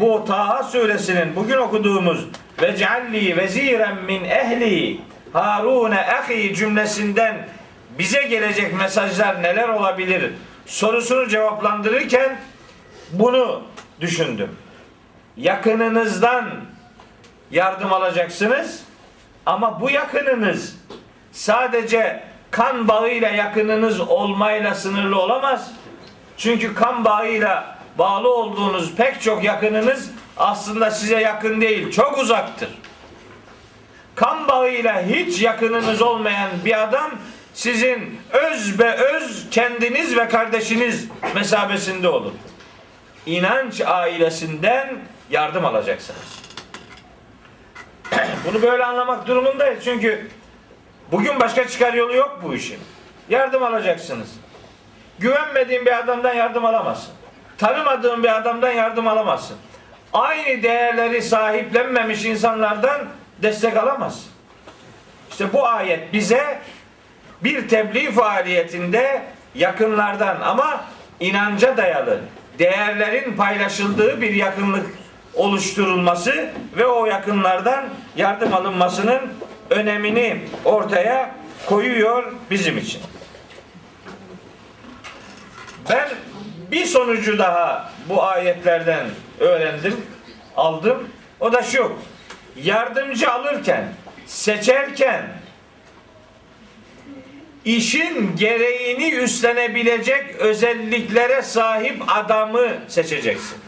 [0.00, 2.26] bu Taha suresinin bugün okuduğumuz
[2.62, 5.00] ve cealli veziren min ehli
[5.32, 7.48] Harun ahi cümlesinden
[7.98, 10.32] bize gelecek mesajlar neler olabilir
[10.66, 12.36] sorusunu cevaplandırırken
[13.12, 13.62] bunu
[14.00, 14.56] düşündüm.
[15.36, 16.50] Yakınınızdan
[17.50, 18.84] yardım alacaksınız
[19.46, 20.76] ama bu yakınınız
[21.32, 25.72] sadece kan bağıyla yakınınız olmayla sınırlı olamaz.
[26.36, 32.68] Çünkü kan bağıyla bağlı olduğunuz pek çok yakınınız aslında size yakın değil, çok uzaktır.
[34.14, 37.10] Kan bağıyla hiç yakınınız olmayan bir adam
[37.54, 42.32] sizin öz be öz kendiniz ve kardeşiniz mesabesinde olur.
[43.26, 44.98] İnanç ailesinden
[45.30, 46.42] yardım alacaksınız.
[48.46, 49.84] Bunu böyle anlamak durumundayız.
[49.84, 50.28] Çünkü
[51.12, 52.78] bugün başka çıkar yolu yok bu işin.
[53.28, 54.28] Yardım alacaksınız.
[55.18, 57.14] Güvenmediğin bir adamdan yardım alamazsın.
[57.58, 59.56] Tanımadığın bir adamdan yardım alamazsın.
[60.12, 63.00] Aynı değerleri sahiplenmemiş insanlardan
[63.42, 64.30] destek alamazsın.
[65.30, 66.58] İşte bu ayet bize
[67.44, 69.22] bir tebliğ faaliyetinde
[69.54, 70.84] yakınlardan ama
[71.20, 72.20] inanca dayalı
[72.58, 74.86] değerlerin paylaşıldığı bir yakınlık
[75.34, 77.84] oluşturulması ve o yakınlardan
[78.16, 79.20] yardım alınmasının
[79.70, 81.34] önemini ortaya
[81.66, 83.00] koyuyor bizim için.
[85.90, 86.08] Ben
[86.72, 89.06] bir sonucu daha bu ayetlerden
[89.40, 90.06] öğrendim,
[90.56, 91.08] aldım.
[91.40, 91.92] O da şu.
[92.56, 93.84] Yardımcı alırken,
[94.26, 95.22] seçerken
[97.64, 103.58] işin gereğini üstlenebilecek özelliklere sahip adamı seçeceksin.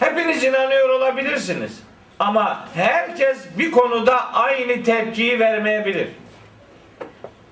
[0.00, 1.72] Hepiniz inanıyor olabilirsiniz.
[2.18, 6.08] Ama herkes bir konuda aynı tepkiyi vermeyebilir.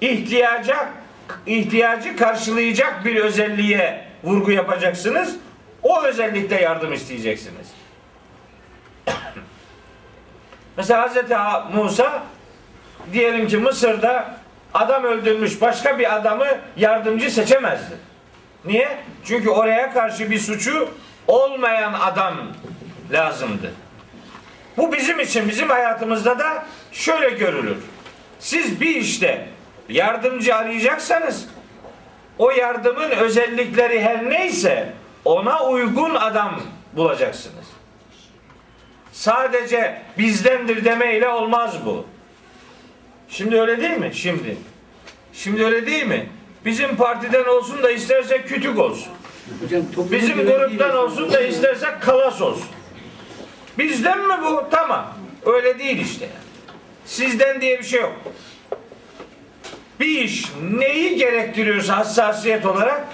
[0.01, 0.89] İhtiyaca
[1.47, 5.37] ihtiyacı karşılayacak bir özelliğe vurgu yapacaksınız.
[5.83, 7.67] O özellikte yardım isteyeceksiniz.
[10.77, 11.17] Mesela Hz.
[11.75, 12.23] Musa
[13.13, 14.37] diyelim ki Mısır'da
[14.75, 17.95] adam öldürmüş başka bir adamı yardımcı seçemezdi.
[18.65, 18.99] Niye?
[19.25, 20.89] Çünkü oraya karşı bir suçu
[21.27, 22.35] olmayan adam
[23.13, 23.73] lazımdı.
[24.77, 27.77] Bu bizim için, bizim hayatımızda da şöyle görülür.
[28.39, 29.49] Siz bir işte
[29.89, 31.47] yardımcı arayacaksanız
[32.39, 34.93] o yardımın özellikleri her neyse
[35.25, 36.61] ona uygun adam
[36.93, 37.67] bulacaksınız.
[39.13, 42.07] Sadece bizdendir demeyle olmaz bu.
[43.29, 44.11] Şimdi öyle değil mi?
[44.15, 44.57] Şimdi.
[45.33, 46.29] Şimdi öyle değil mi?
[46.65, 49.13] Bizim partiden olsun da istersek kütük olsun.
[49.63, 52.67] Hocam, Bizim gruptan olsun da istersek kalas olsun.
[53.79, 54.65] Bizden mi bu?
[54.71, 55.15] Tamam.
[55.47, 56.29] Öyle değil işte.
[57.05, 58.13] Sizden diye bir şey yok.
[60.01, 60.45] Bir iş
[60.79, 63.05] neyi gerektiriyorsa hassasiyet olarak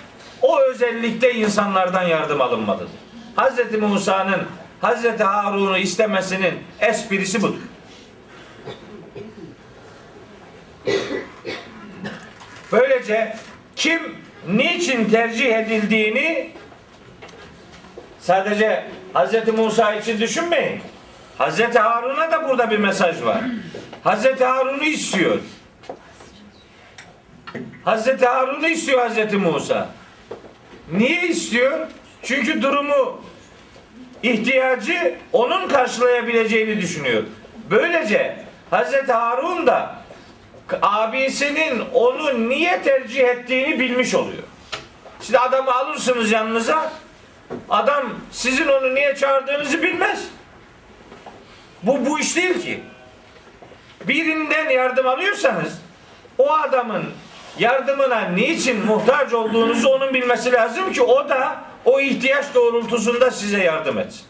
[0.43, 2.89] o özellikte insanlardan yardım alınmalıdır.
[3.37, 3.79] Hz.
[3.81, 4.43] Musa'nın
[4.83, 5.21] Hz.
[5.21, 7.61] Harun'u istemesinin esprisi budur.
[12.73, 13.37] Böylece
[13.77, 14.01] kim
[14.49, 16.51] niçin tercih edildiğini
[18.21, 19.49] sadece Hz.
[19.49, 20.81] Musa için düşünmeyin.
[21.39, 21.61] Hz.
[21.61, 23.41] Harun'a da burada bir mesaj var.
[24.05, 24.41] Hz.
[24.41, 25.39] Harun'u istiyor.
[27.87, 28.23] Hz.
[28.23, 29.35] Harun'u istiyor Hz.
[29.35, 29.89] Musa.
[30.93, 31.87] Niye istiyor?
[32.23, 33.21] Çünkü durumu
[34.23, 37.23] ihtiyacı onun karşılayabileceğini düşünüyor.
[37.71, 38.37] Böylece
[38.71, 39.09] Hz.
[39.09, 40.03] Harun da
[40.83, 44.43] abisinin onu niye tercih ettiğini bilmiş oluyor.
[45.21, 46.93] Şimdi adamı alırsınız yanınıza.
[47.71, 50.25] Adam sizin onu niye çağırdığınızı bilmez.
[51.83, 52.81] Bu bu iş değil ki.
[54.09, 55.79] Birinden yardım alıyorsanız
[56.39, 57.05] o adamın
[57.59, 63.99] yardımına niçin muhtaç olduğunuzu onun bilmesi lazım ki o da o ihtiyaç doğrultusunda size yardım
[63.99, 64.27] etsin.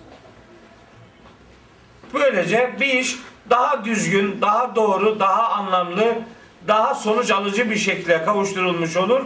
[2.14, 3.16] Böylece bir iş
[3.50, 6.14] daha düzgün, daha doğru, daha anlamlı,
[6.68, 9.20] daha sonuç alıcı bir şekilde kavuşturulmuş olur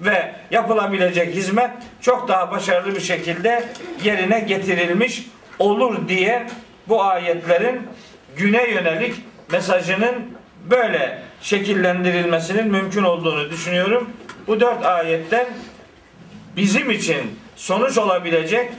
[0.00, 3.68] ve yapılabilecek hizmet çok daha başarılı bir şekilde
[4.04, 5.26] yerine getirilmiş
[5.58, 6.46] olur diye
[6.88, 7.82] bu ayetlerin
[8.36, 9.14] güne yönelik
[9.52, 10.14] mesajının
[10.70, 14.10] böyle şekillendirilmesinin mümkün olduğunu düşünüyorum.
[14.46, 15.46] Bu dört ayetten
[16.56, 18.72] bizim için sonuç olabilecek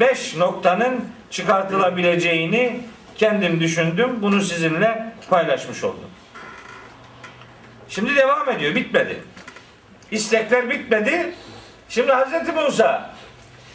[0.00, 2.80] beş noktanın çıkartılabileceğini
[3.14, 4.22] kendim düşündüm.
[4.22, 6.10] Bunu sizinle paylaşmış oldum.
[7.88, 8.74] Şimdi devam ediyor.
[8.74, 9.16] Bitmedi.
[10.10, 11.34] İstekler bitmedi.
[11.88, 13.10] Şimdi Hazreti Musa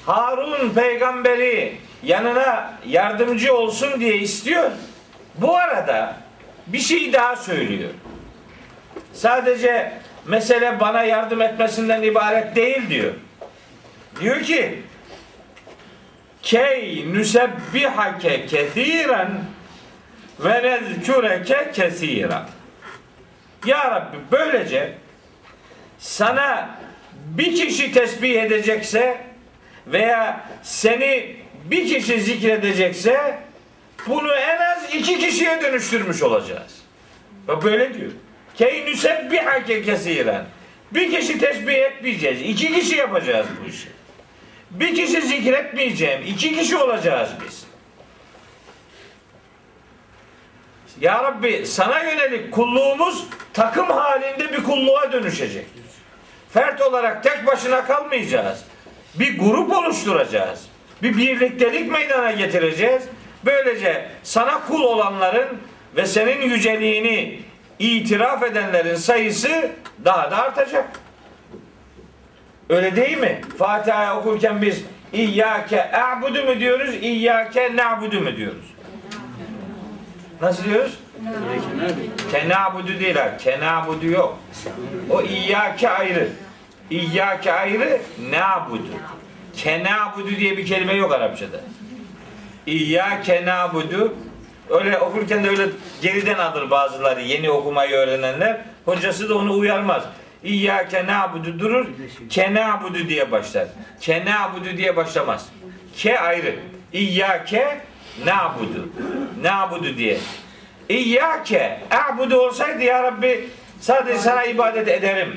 [0.05, 4.71] Harun peygamberi yanına yardımcı olsun diye istiyor.
[5.35, 6.15] Bu arada
[6.67, 7.89] bir şey daha söylüyor.
[9.13, 9.93] Sadece
[10.27, 13.13] mesele bana yardım etmesinden ibaret değil diyor.
[14.21, 14.81] Diyor ki
[16.41, 19.31] Key nüsebbihake kethiren
[20.39, 22.43] ve nezkureke kesiren.
[23.65, 24.93] Ya Rabbi böylece
[25.99, 26.69] sana
[27.13, 29.17] bir kişi tesbih edecekse
[29.87, 33.37] veya seni bir kişi zikredecekse
[34.07, 36.81] bunu en az iki kişiye dönüştürmüş olacağız.
[37.63, 38.11] Böyle diyor.
[38.55, 40.45] Key nüsebbihake kesiren.
[40.91, 42.41] Bir kişi tesbih etmeyeceğiz.
[42.41, 43.87] iki kişi yapacağız bu işi.
[44.71, 46.21] Bir kişi zikretmeyeceğim.
[46.27, 47.65] iki kişi olacağız biz.
[51.01, 55.65] Ya Rabbi sana yönelik kulluğumuz takım halinde bir kulluğa dönüşecek.
[56.53, 58.63] Fert olarak tek başına kalmayacağız.
[59.15, 60.65] Bir grup oluşturacağız.
[61.03, 63.03] Bir birliktelik meydana getireceğiz.
[63.45, 65.61] Böylece sana kul olanların
[65.95, 67.39] ve senin yüceliğini
[67.81, 69.69] itiraf edenlerin sayısı
[70.05, 70.89] daha da artacak.
[72.69, 73.41] Öyle değil mi?
[73.57, 78.65] Fatiha okurken biz İyyâke a'budu mu diyoruz, İyyâke na'budu mu diyoruz?
[80.41, 80.99] Nasıl diyoruz?
[82.31, 83.37] Kenabudu değil ha.
[83.37, 84.39] Kenabudu yok.
[85.09, 86.29] O İyyâke ayrı.
[86.89, 88.87] İyyâke ayrı, na'budu.
[89.57, 91.59] Kenabudu diye bir kelime yok Arapçada.
[92.67, 94.13] İyyâke na'budu
[94.71, 95.67] Öyle okurken de öyle
[96.01, 98.61] geriden alır bazıları yeni okumayı öğrenenler.
[98.85, 100.03] Hocası da onu uyarmaz.
[100.43, 101.87] İyyâke na'budu durur.
[102.29, 103.67] Kena'budu diye başlar.
[104.01, 105.49] Kena'budu diye başlamaz.
[105.97, 106.55] Ke ayrı.
[106.93, 107.81] İyyâke
[108.25, 108.89] na'budu.
[109.41, 110.17] Na'budu diye.
[110.89, 115.35] İyyâke a'budu olsaydı ya Rabbi sadece sana ibadet ederim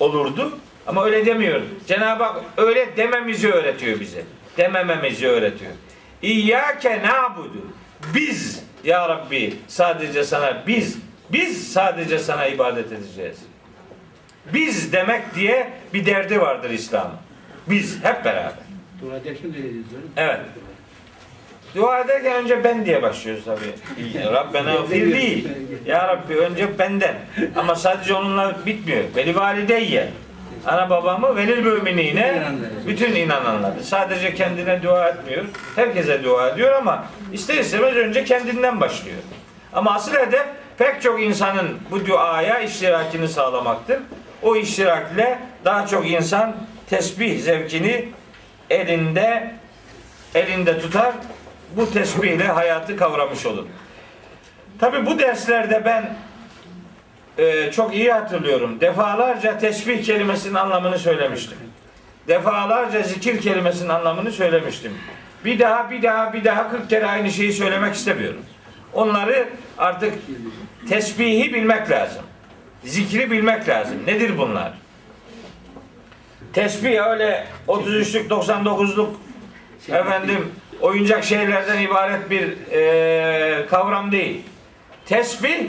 [0.00, 0.58] olurdu.
[0.86, 1.60] Ama öyle demiyor.
[1.88, 4.22] Cenab-ı Hak öyle dememizi öğretiyor bize.
[4.56, 5.72] Demememizi öğretiyor.
[6.22, 7.66] İyyâke na'budu.
[8.14, 10.98] Biz ya Rabbi sadece sana biz
[11.32, 13.36] biz sadece sana ibadet edeceğiz.
[14.52, 17.16] Biz demek diye bir derdi vardır İslam'ın.
[17.66, 18.52] Biz hep beraber.
[19.02, 19.56] Dua ederken de.
[20.16, 20.40] Evet.
[21.74, 23.74] Dua ederken önce ben diye başlıyoruz tabii.
[24.32, 25.48] Rabbena gfir değil.
[25.86, 27.14] Ya Rabbi önce benden.
[27.56, 29.04] Ama sadece onunla bitmiyor.
[29.16, 30.08] Veli valideyye.
[30.66, 32.42] Ana babamı velil müminine
[32.86, 33.84] bütün inananları.
[33.84, 35.44] Sadece kendine dua etmiyor.
[35.76, 39.18] Herkese dua ediyor ama ister istemez önce kendinden başlıyor.
[39.72, 40.44] Ama asıl hedef
[40.78, 43.98] pek çok insanın bu duaya iştirakini sağlamaktır.
[44.42, 46.56] O iştirakle daha çok insan
[46.90, 48.08] tesbih zevkini
[48.70, 49.54] elinde
[50.34, 51.12] elinde tutar.
[51.76, 53.66] Bu tesbihle hayatı kavramış olur.
[54.80, 56.16] Tabi bu derslerde ben
[57.38, 58.80] e, çok iyi hatırlıyorum.
[58.80, 61.58] Defalarca tesbih kelimesinin anlamını söylemiştim.
[62.28, 64.92] Defalarca zikir kelimesinin anlamını söylemiştim.
[65.44, 68.42] Bir daha bir daha bir daha 40 kere aynı şeyi söylemek istemiyorum.
[68.92, 70.14] Onları artık
[70.88, 72.22] tesbihi bilmek lazım.
[72.84, 73.96] Zikri bilmek lazım.
[74.06, 74.72] Nedir bunlar?
[76.52, 79.08] Tesbih öyle 33'lük 99'luk
[79.88, 84.42] efendim oyuncak şeylerden ibaret bir e, kavram değil.
[85.06, 85.66] Tesbih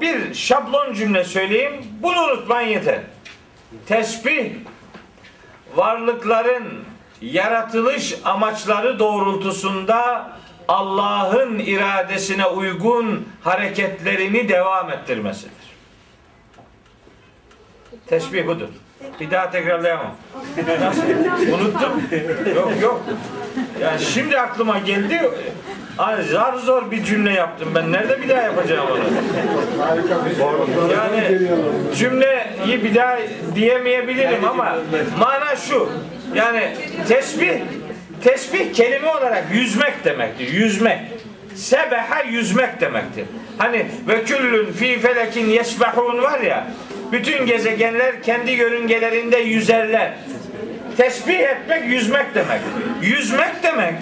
[0.00, 1.86] bir şablon cümle söyleyeyim.
[2.02, 3.00] Bunu unutmayın yeter.
[3.86, 4.52] Tesbih
[5.76, 6.84] varlıkların
[7.20, 10.30] yaratılış amaçları doğrultusunda
[10.68, 15.74] Allah'ın iradesine uygun hareketlerini devam ettirmesidir.
[18.06, 18.68] Tesbih budur.
[19.20, 20.14] Bir daha tekrarlayamam.
[20.80, 21.02] Nasıl?
[21.52, 22.02] Unuttum.
[22.56, 23.02] Yok yok.
[23.80, 25.30] Yani şimdi aklıma geldi.
[25.96, 27.92] Hani zar zor bir cümle yaptım ben.
[27.92, 29.02] Nerede bir daha yapacağım onu?
[30.92, 31.38] Yani
[31.96, 33.18] cümleyi bir daha
[33.54, 34.76] diyemeyebilirim ama
[35.18, 35.88] mana şu.
[36.34, 36.60] Yani
[37.08, 37.52] tesbih
[38.24, 40.52] tesbih kelime olarak yüzmek demektir.
[40.52, 40.98] Yüzmek.
[41.54, 43.24] Sebeha yüzmek demektir.
[43.58, 46.66] Hani ve küllün fi felekin yesbehun var ya
[47.12, 50.12] bütün gezegenler kendi yörüngelerinde yüzerler.
[50.96, 52.60] Tesbih etmek yüzmek demek.
[53.02, 53.94] Yüzmek demek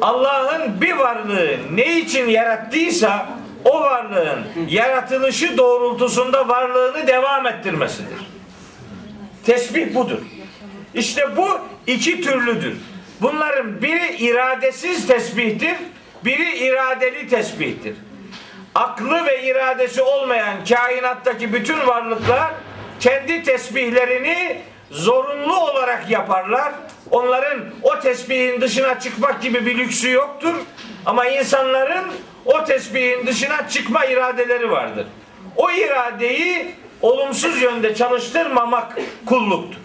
[0.00, 3.28] Allah'ın bir varlığı ne için yarattıysa
[3.64, 8.30] o varlığın yaratılışı doğrultusunda varlığını devam ettirmesidir.
[9.46, 10.18] Tesbih budur.
[10.94, 11.48] İşte bu
[11.86, 12.76] iki türlüdür.
[13.20, 15.76] Bunların biri iradesiz tesbihtir,
[16.24, 17.96] biri iradeli tesbihtir.
[18.74, 22.50] Aklı ve iradesi olmayan kainattaki bütün varlıklar
[23.00, 26.72] kendi tesbihlerini zorunlu olarak yaparlar.
[27.10, 30.54] Onların o tesbihin dışına çıkmak gibi bir lüksü yoktur.
[31.06, 32.04] Ama insanların
[32.44, 35.06] o tesbihin dışına çıkma iradeleri vardır.
[35.56, 39.80] O iradeyi olumsuz yönde çalıştırmamak kulluktur.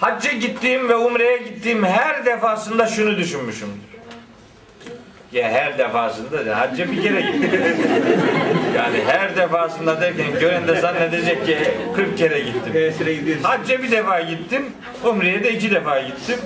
[0.00, 3.86] Hacca gittiğim ve umreye gittiğim her defasında şunu düşünmüşümdür.
[5.32, 7.80] Ya her defasında da hacca bir kere gittim.
[9.46, 11.58] defasında derken gören de zannedecek ki
[11.96, 12.72] 40 kere gittim.
[13.42, 14.66] Hacca bir defa gittim.
[15.04, 16.38] Umre'ye de iki defa gittim.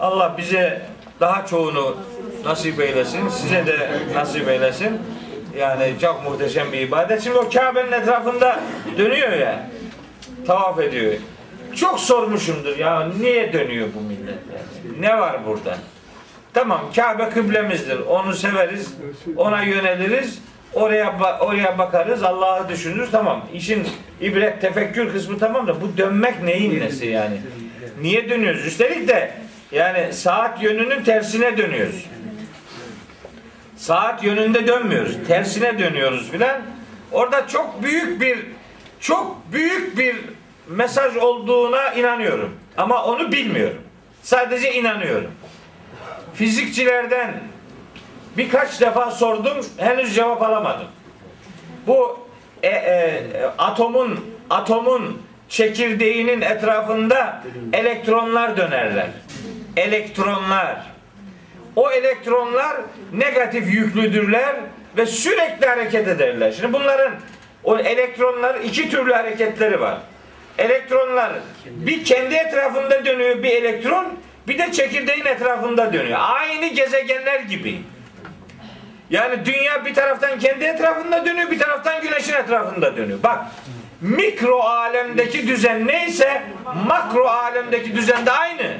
[0.00, 0.82] Allah bize
[1.20, 1.96] daha çoğunu
[2.44, 3.28] nasip eylesin.
[3.28, 4.98] Size de nasip eylesin.
[5.58, 7.22] Yani çok muhteşem bir ibadet.
[7.22, 8.60] Şimdi o Kabe'nin etrafında
[8.98, 9.66] dönüyor ya.
[10.46, 11.12] Tavaf ediyor.
[11.74, 14.38] Çok sormuşumdur ya niye dönüyor bu millet?
[15.00, 15.78] Ne var burada?
[16.54, 17.98] Tamam Kabe kıblemizdir.
[17.98, 18.94] Onu severiz.
[19.36, 20.42] Ona yöneliriz.
[20.74, 22.22] Oraya oraya bakarız.
[22.22, 23.10] Allah'ı düşünürüz.
[23.10, 23.44] Tamam.
[23.54, 23.88] İşin
[24.20, 27.40] ibret tefekkür kısmı tamam da bu dönmek neyin nesi yani?
[28.00, 28.66] Niye dönüyoruz?
[28.66, 29.32] Üstelik de
[29.72, 32.06] yani saat yönünün tersine dönüyoruz.
[33.76, 35.16] Saat yönünde dönmüyoruz.
[35.28, 36.62] Tersine dönüyoruz filan.
[37.12, 38.38] Orada çok büyük bir
[39.00, 40.16] çok büyük bir
[40.68, 42.56] mesaj olduğuna inanıyorum.
[42.76, 43.82] Ama onu bilmiyorum.
[44.22, 45.30] Sadece inanıyorum.
[46.34, 47.34] Fizikçilerden
[48.38, 50.86] birkaç defa sordum, henüz cevap alamadım.
[51.86, 52.18] Bu
[52.62, 53.22] e, e,
[53.58, 59.06] atomun atomun çekirdeğinin etrafında elektronlar dönerler.
[59.76, 60.76] Elektronlar.
[61.76, 62.76] O elektronlar
[63.12, 64.56] negatif yüklüdürler
[64.96, 66.52] ve sürekli hareket ederler.
[66.52, 67.12] Şimdi bunların
[67.64, 69.98] o elektronlar iki türlü hareketleri var.
[70.58, 71.32] Elektronlar
[71.66, 74.06] bir kendi etrafında dönüyor bir elektron,
[74.48, 76.18] bir de çekirdeğin etrafında dönüyor.
[76.20, 77.78] Aynı gezegenler gibi.
[79.10, 83.22] Yani dünya bir taraftan kendi etrafında dönüyor, bir taraftan güneşin etrafında dönüyor.
[83.22, 83.44] Bak,
[84.00, 86.42] mikro alemdeki düzen neyse
[86.86, 88.76] makro alemdeki düzen de aynı.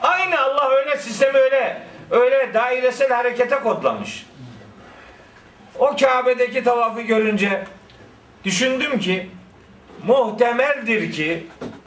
[0.00, 4.26] Aynı Allah öyle sistemi öyle öyle dairesel harekete kodlamış.
[5.78, 7.64] O Kabe'deki tavafı görünce
[8.44, 9.30] düşündüm ki
[10.06, 11.46] muhtemeldir ki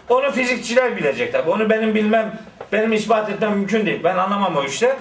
[0.09, 1.49] onu fizikçiler bilecek tabi.
[1.49, 2.39] Onu benim bilmem,
[2.71, 4.03] benim ispat etmem mümkün değil.
[4.03, 4.95] Ben anlamam o işler.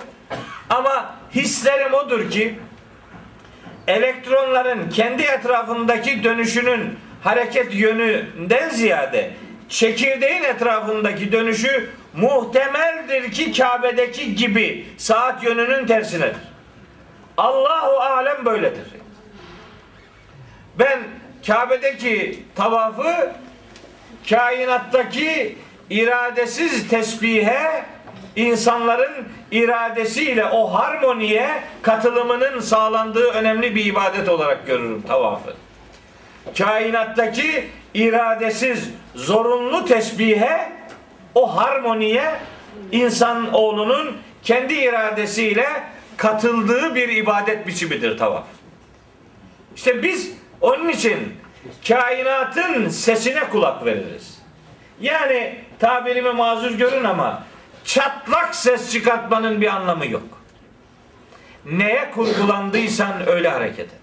[0.71, 2.59] Ama hislerim odur ki
[3.87, 9.31] elektronların kendi etrafındaki dönüşünün hareket yönünden ziyade
[9.69, 16.37] çekirdeğin etrafındaki dönüşü muhtemeldir ki Kabe'deki gibi saat yönünün tersinedir.
[17.37, 18.87] Allahu alem böyledir.
[20.79, 20.99] Ben
[21.47, 23.33] Kabe'deki tavafı
[24.29, 25.59] kainattaki
[25.91, 27.85] iradesiz tesbihe
[28.37, 31.49] insanların iradesiyle o harmoniye
[31.83, 35.55] katılımının sağlandığı önemli bir ibadet olarak görürüm tavafı.
[36.59, 40.73] Kainattaki iradesiz zorunlu tesbihe
[41.35, 42.35] o harmoniye
[42.93, 45.67] insan oğlunun kendi iradesiyle
[46.17, 48.45] katıldığı bir ibadet biçimidir tavaf.
[49.77, 51.17] İşte biz onun için
[51.89, 54.39] kainatın sesine kulak veririz.
[55.01, 57.46] Yani tabirimi mazur görün ama
[57.87, 60.29] çatlak ses çıkartmanın bir anlamı yok.
[61.65, 64.01] Neye kurgulandıysan öyle hareket et.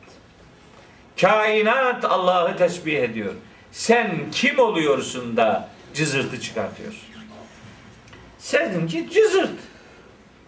[1.22, 3.34] Kainat Allah'ı tesbih ediyor.
[3.72, 7.04] Sen kim oluyorsun da cızırtı çıkartıyorsun?
[8.38, 9.60] Seninki cızırt.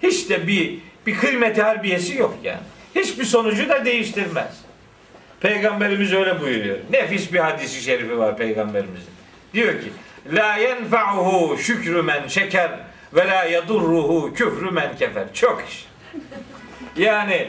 [0.03, 2.59] Hiç de bir bir kıymeti harbiyesi yok yani.
[2.95, 4.61] Hiçbir sonucu da değiştirmez.
[5.39, 6.77] Peygamberimiz öyle buyuruyor.
[6.91, 9.13] Nefis bir hadisi şerifi var peygamberimizin.
[9.53, 9.91] Diyor ki
[10.33, 12.71] La yenfa'uhu şükrü men şeker
[13.15, 15.33] ve la yadurruhu küfrü men kefer.
[15.33, 15.87] Çok iş.
[16.97, 17.47] Yani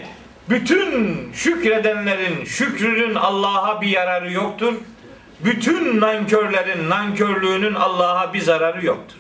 [0.48, 4.74] bütün şükredenlerin şükrünün Allah'a bir yararı yoktur.
[5.44, 9.16] Bütün nankörlerin nankörlüğünün Allah'a bir zararı yoktur.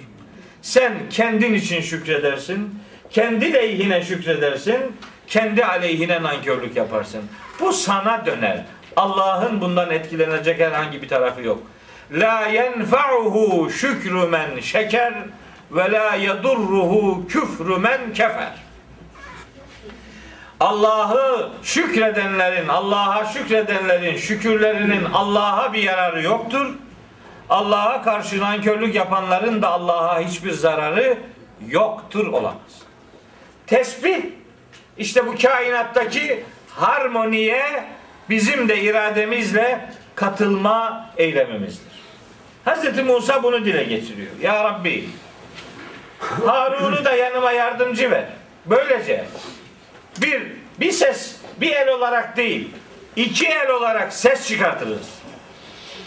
[0.62, 2.80] Sen kendin için şükredersin,
[3.10, 4.78] kendi lehine şükredersin,
[5.26, 7.22] kendi aleyhine nankörlük yaparsın.
[7.60, 8.64] Bu sana döner.
[8.96, 11.62] Allah'ın bundan etkilenecek herhangi bir tarafı yok.
[12.12, 15.14] La yenfa'uhu şükrü men şeker
[15.70, 18.52] ve la yadurruhu küfrü men kefer.
[20.60, 26.74] Allah'ı şükredenlerin, Allah'a şükredenlerin şükürlerinin Allah'a bir yararı yoktur.
[27.50, 31.18] Allah'a karşı nankörlük yapanların da Allah'a hiçbir zararı
[31.68, 32.82] yoktur olamaz.
[33.66, 34.18] Tesbih
[34.98, 37.84] işte bu kainattaki harmoniye
[38.30, 41.96] bizim de irademizle katılma eylemimizdir.
[42.66, 43.04] Hz.
[43.04, 44.32] Musa bunu dile getiriyor.
[44.42, 45.08] Ya Rabbi
[46.20, 48.24] Harun'u da yanıma yardımcı ver.
[48.66, 49.24] Böylece
[50.22, 50.42] bir
[50.80, 52.70] bir ses bir el olarak değil
[53.16, 55.08] iki el olarak ses çıkartırız.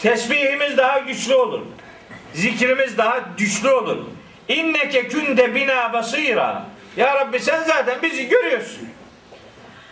[0.02, 1.62] Tesbihimiz daha güçlü olur.
[2.34, 3.98] zikrimiz daha güçlü olur.
[4.48, 6.66] İnneke künde bina basira.
[6.98, 8.90] Ya Rabbi sen zaten bizi görüyorsun.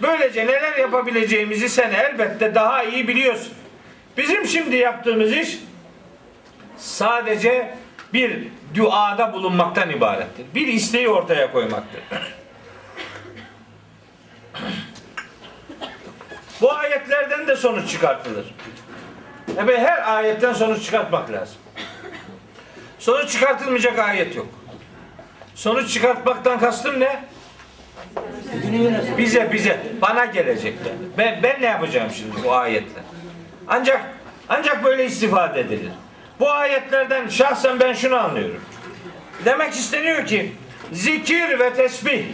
[0.01, 3.53] Böylece neler yapabileceğimizi sen elbette daha iyi biliyorsun.
[4.17, 5.57] Bizim şimdi yaptığımız iş
[6.77, 7.75] sadece
[8.13, 8.47] bir
[8.77, 10.45] duada bulunmaktan ibarettir.
[10.55, 12.01] Bir isteği ortaya koymaktır.
[16.61, 18.45] Bu ayetlerden de sonuç çıkartılır.
[19.55, 21.57] Tabi her ayetten sonuç çıkartmak lazım.
[22.99, 24.47] Sonuç çıkartılmayacak ayet yok.
[25.55, 27.23] Sonuç çıkartmaktan kastım ne?
[29.17, 30.93] Bize bize bana gelecekler.
[31.17, 33.01] Ben ben ne yapacağım şimdi bu ayetle?
[33.67, 34.01] Ancak
[34.49, 35.91] ancak böyle istifade edilir.
[36.39, 38.61] Bu ayetlerden şahsen ben şunu anlıyorum.
[39.45, 40.51] Demek isteniyor ki
[40.91, 42.25] zikir ve tesbih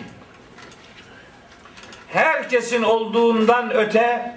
[2.14, 4.36] herkesin olduğundan öte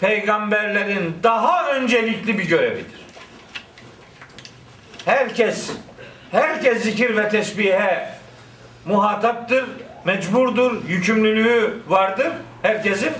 [0.00, 3.00] peygamberlerin daha öncelikli bir görevidir.
[5.04, 5.70] Herkes
[6.30, 8.08] herkes zikir ve tesbihe
[8.84, 9.64] muhataptır,
[10.04, 12.32] mecburdur, yükümlülüğü vardır
[12.62, 13.12] herkesin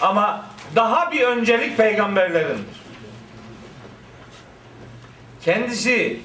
[0.00, 0.44] ama
[0.76, 2.79] daha bir öncelik peygamberlerindir.
[5.44, 6.20] Kendisi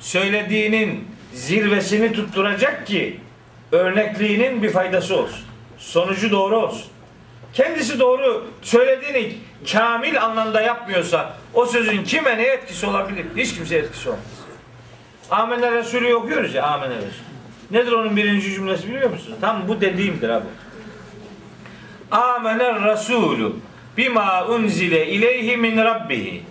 [0.00, 3.20] söylediğinin zirvesini tutturacak ki
[3.72, 5.44] örnekliğinin bir faydası olsun.
[5.78, 6.90] Sonucu doğru olsun.
[7.52, 9.32] Kendisi doğru söylediğini
[9.72, 13.26] kamil anlamda yapmıyorsa o sözün kime ne etkisi olabilir?
[13.36, 14.24] Hiç kimse etkisi olmaz.
[15.30, 17.26] Amener Resulü okuyoruz ya Amener Resulü.
[17.70, 19.38] Nedir onun birinci cümlesi biliyor musunuz?
[19.40, 20.46] Tam bu dediğimdir abi.
[22.10, 23.52] Amener Resulü
[23.96, 26.42] bima unzile ileyhi min rabbihi.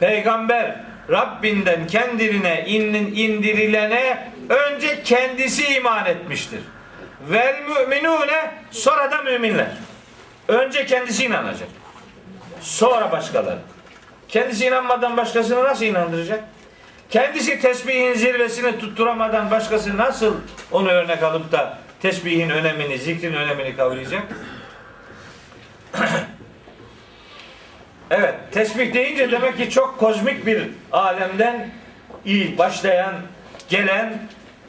[0.00, 6.60] Peygamber Rabbinden kendine indirilene önce kendisi iman etmiştir.
[7.30, 9.70] Vel müminune sonra da müminler.
[10.48, 11.68] Önce kendisi inanacak.
[12.60, 13.58] Sonra başkaları.
[14.28, 16.44] Kendisi inanmadan başkasını nasıl inandıracak?
[17.10, 20.36] Kendisi tesbihin zirvesini tutturamadan başkası nasıl
[20.70, 24.22] onu örnek alıp da tesbihin önemini, zikrin önemini kavrayacak?
[28.12, 31.70] Evet, tesbih deyince demek ki çok kozmik bir alemden
[32.58, 33.14] başlayan,
[33.68, 34.22] gelen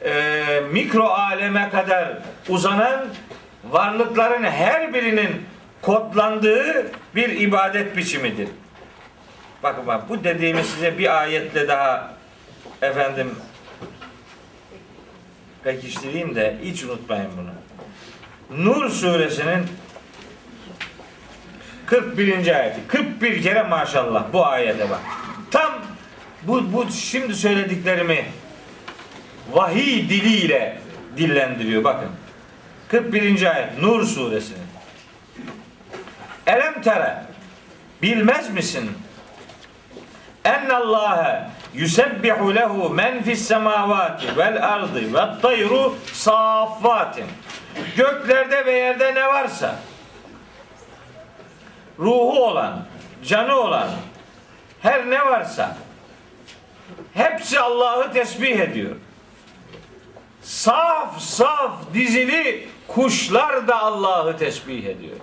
[0.05, 2.17] e, mikro aleme kadar
[2.49, 3.05] uzanan
[3.69, 5.45] varlıkların her birinin
[5.81, 8.47] kodlandığı bir ibadet biçimidir.
[9.63, 12.13] Bakın bak bu dediğimi size bir ayetle daha
[12.81, 13.35] efendim
[15.63, 17.53] pekiştireyim de hiç unutmayın bunu.
[18.65, 19.65] Nur suresinin
[21.93, 22.47] 41.
[22.47, 22.79] ayeti.
[22.87, 24.99] 41 kere maşallah bu ayete bak.
[25.51, 25.73] Tam
[26.43, 28.25] bu, bu şimdi söylediklerimi
[29.51, 30.79] vahiy diliyle
[31.17, 32.09] dillendiriyor bakın.
[32.87, 33.55] 41.
[33.55, 34.63] ayet Nur suresinin.
[36.47, 37.23] Elem tere
[38.01, 38.91] bilmez misin?
[40.45, 47.25] Ennallâhe yusebbihu lehu men fis semavati vel ardı ve tayru saffatin.
[47.97, 49.75] Göklerde ve yerde ne varsa
[51.99, 52.85] ruhu olan,
[53.25, 53.89] canı olan
[54.81, 55.77] her ne varsa
[57.13, 58.95] hepsi Allah'ı tesbih ediyor.
[60.41, 65.17] Saf saf dizili kuşlar da Allah'ı tesbih ediyor.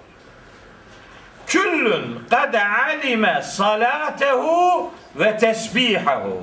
[1.47, 6.41] Küllün kad alime salatehu ve tesbihahu.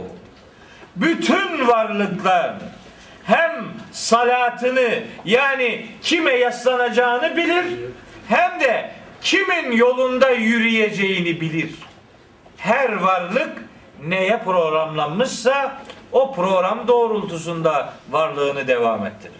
[0.95, 2.53] Bütün varlıklar
[3.23, 4.89] hem salatını
[5.25, 7.65] yani kime yaslanacağını bilir
[8.30, 11.72] hem de kimin yolunda yürüyeceğini bilir.
[12.57, 13.63] Her varlık
[14.05, 19.34] neye programlanmışsa o program doğrultusunda varlığını devam ettirir.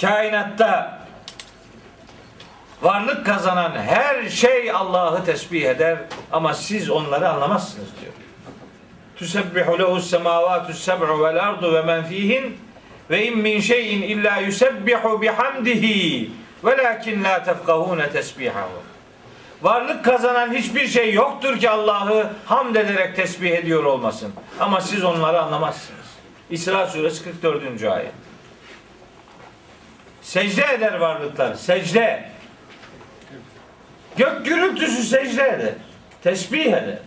[0.00, 0.98] Kainatta
[2.82, 5.98] varlık kazanan her şey Allah'ı tesbih eder
[6.32, 8.12] ama siz onları anlamazsınız diyor.
[9.16, 12.58] Tüsebbihu lehu semavatu seb'u vel ardu ve men fihin
[13.10, 16.30] ve in min şeyin illa yusebbihu bihamdihi
[16.66, 18.82] velakin la tefkahune tesbihahu.
[19.62, 24.32] Varlık kazanan hiçbir şey yoktur ki Allah'ı hamd ederek tesbih ediyor olmasın.
[24.60, 26.06] Ama siz onları anlamazsınız.
[26.50, 27.84] İsra suresi 44.
[27.84, 28.12] ayet.
[30.22, 31.54] Secde eder varlıklar.
[31.54, 32.30] Secde.
[34.16, 35.74] Gök gürültüsü secde eder.
[36.22, 36.98] Tesbih eder.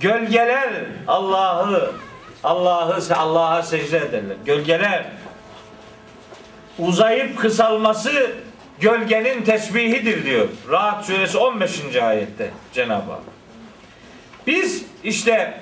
[0.00, 0.70] Gölgeler
[1.06, 1.92] Allah'ı
[2.44, 4.36] Allah'ı Allah'a secde ederler.
[4.44, 5.06] Gölgeler
[6.78, 8.30] uzayıp kısalması
[8.80, 10.48] gölgenin tesbihidir diyor.
[10.68, 11.96] Rahat suresi 15.
[11.96, 13.20] ayette Cenab-ı Hak.
[14.46, 15.60] Biz işte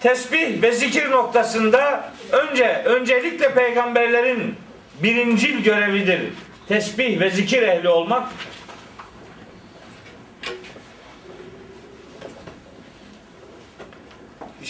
[0.00, 4.54] tesbih ve zikir noktasında önce öncelikle peygamberlerin
[5.02, 6.20] birincil görevidir.
[6.68, 8.28] Tesbih ve zikir ehli olmak.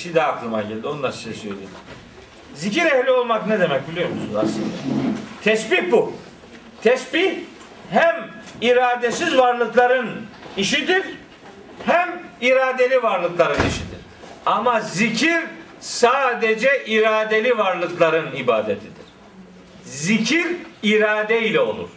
[0.04, 0.86] şey daha aklıma geldi.
[0.86, 1.70] Onu da size söyleyeyim.
[2.54, 4.66] Zikir ehli olmak ne demek biliyor musunuz aslında?
[5.44, 6.12] Tesbih bu.
[6.82, 7.32] Tesbih
[7.90, 8.30] hem
[8.60, 10.10] iradesiz varlıkların
[10.56, 11.02] işidir
[11.86, 13.98] hem iradeli varlıkların işidir.
[14.46, 15.40] Ama zikir
[15.80, 19.04] sadece iradeli varlıkların ibadetidir.
[19.84, 20.46] Zikir
[20.82, 21.88] irade ile olur.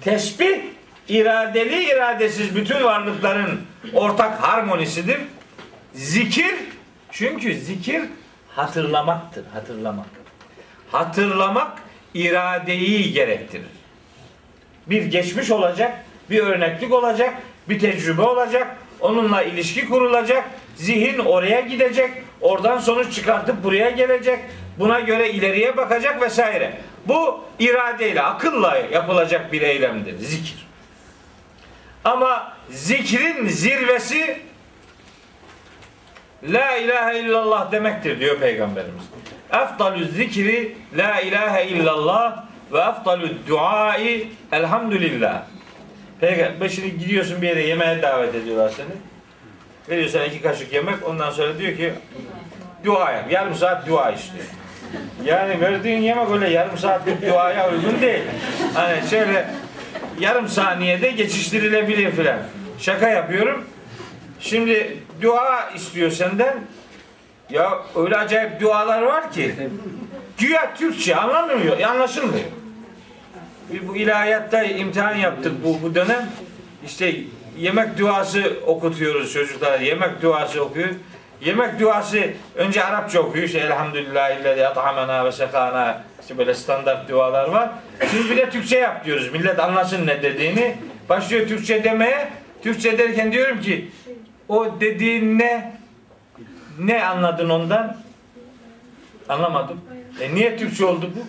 [0.00, 0.60] Tesbih
[1.08, 3.60] iradeli iradesiz bütün varlıkların
[3.94, 5.18] ortak harmonisidir.
[5.94, 6.54] Zikir
[7.12, 8.02] çünkü zikir
[8.58, 9.44] hatırlamaktır.
[9.54, 10.06] Hatırlamak.
[10.92, 11.78] Hatırlamak
[12.14, 13.66] iradeyi gerektirir.
[14.86, 17.34] Bir geçmiş olacak, bir örneklik olacak,
[17.68, 20.44] bir tecrübe olacak, onunla ilişki kurulacak,
[20.76, 24.38] zihin oraya gidecek, oradan sonuç çıkartıp buraya gelecek,
[24.78, 26.78] buna göre ileriye bakacak vesaire.
[27.06, 30.66] Bu iradeyle, akılla yapılacak bir eylemdir zikir.
[32.04, 34.47] Ama zikrin zirvesi
[36.42, 39.02] La ilahe illallah demektir diyor Peygamberimiz.
[39.52, 45.42] Efdalü zikri La ilahe illallah ve efdalü duai elhamdülillah.
[46.20, 48.86] Peygamber şimdi gidiyorsun bir yere yemeğe davet ediyorlar seni.
[49.88, 51.92] Veriyor sana iki kaşık yemek ondan sonra diyor ki
[52.84, 53.32] dua yap.
[53.32, 54.44] Yarım saat dua istiyor.
[55.24, 58.22] Yani verdiğin yemek öyle yarım saatlik duaya uygun değil.
[58.74, 59.50] Hani şöyle
[60.20, 62.38] yarım saniyede geçiştirilebilir filan.
[62.78, 63.64] Şaka yapıyorum.
[64.40, 66.58] Şimdi dua istiyor senden.
[67.50, 69.54] Ya öyle acayip dualar var ki.
[70.38, 72.44] Güya Türkçe anlamıyor, anlaşılmıyor.
[73.82, 76.30] Bu ilahiyatta imtihan yaptık bu, bu dönem.
[76.84, 77.14] İşte
[77.58, 79.76] yemek duası okutuyoruz çocuklara.
[79.76, 80.88] Yemek duası okuyor.
[81.40, 82.18] Yemek duası
[82.56, 83.44] önce Arapça okuyor.
[83.44, 86.02] İşte elhamdülillah illezi at'amena ve sekana.
[86.20, 87.70] İşte böyle standart dualar var.
[88.10, 89.32] Şimdi bir de Türkçe yap diyoruz.
[89.32, 90.76] Millet anlasın ne dediğini.
[91.08, 92.28] Başlıyor Türkçe demeye.
[92.62, 93.90] Türkçe derken diyorum ki
[94.48, 95.78] o dediğin ne?
[96.78, 97.96] Ne anladın ondan?
[99.28, 99.80] Anlamadım.
[100.20, 101.26] E niye Türkçe oldu bu?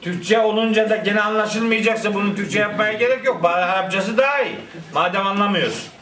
[0.00, 3.42] Türkçe olunca da gene anlaşılmayacaksa bunu Türkçe yapmaya gerek yok.
[3.42, 4.56] Bari Arapçası daha iyi.
[4.94, 5.92] Madem anlamıyorsun.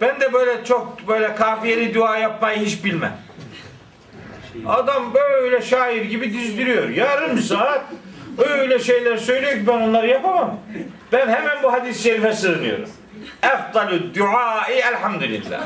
[0.00, 3.16] Ben de böyle çok böyle kafiyeli dua yapmayı hiç bilmem.
[4.66, 6.88] Adam böyle şair gibi dizdiriyor.
[6.88, 7.84] Yarım saat
[8.38, 10.60] öyle şeyler söylüyor ki ben onları yapamam.
[11.12, 12.88] Ben hemen bu hadis-i şerife sığınıyorum.
[13.42, 15.60] Efdalü duai elhamdülillah.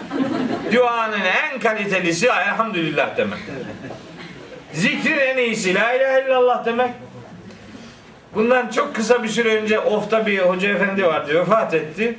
[0.73, 3.39] Duanın en kalitelisi elhamdülillah demek.
[4.73, 6.91] Zikrin en iyisi la ilahe illallah demek.
[8.35, 12.19] Bundan çok kısa bir süre önce Of'ta bir hoca efendi vardı vefat etti.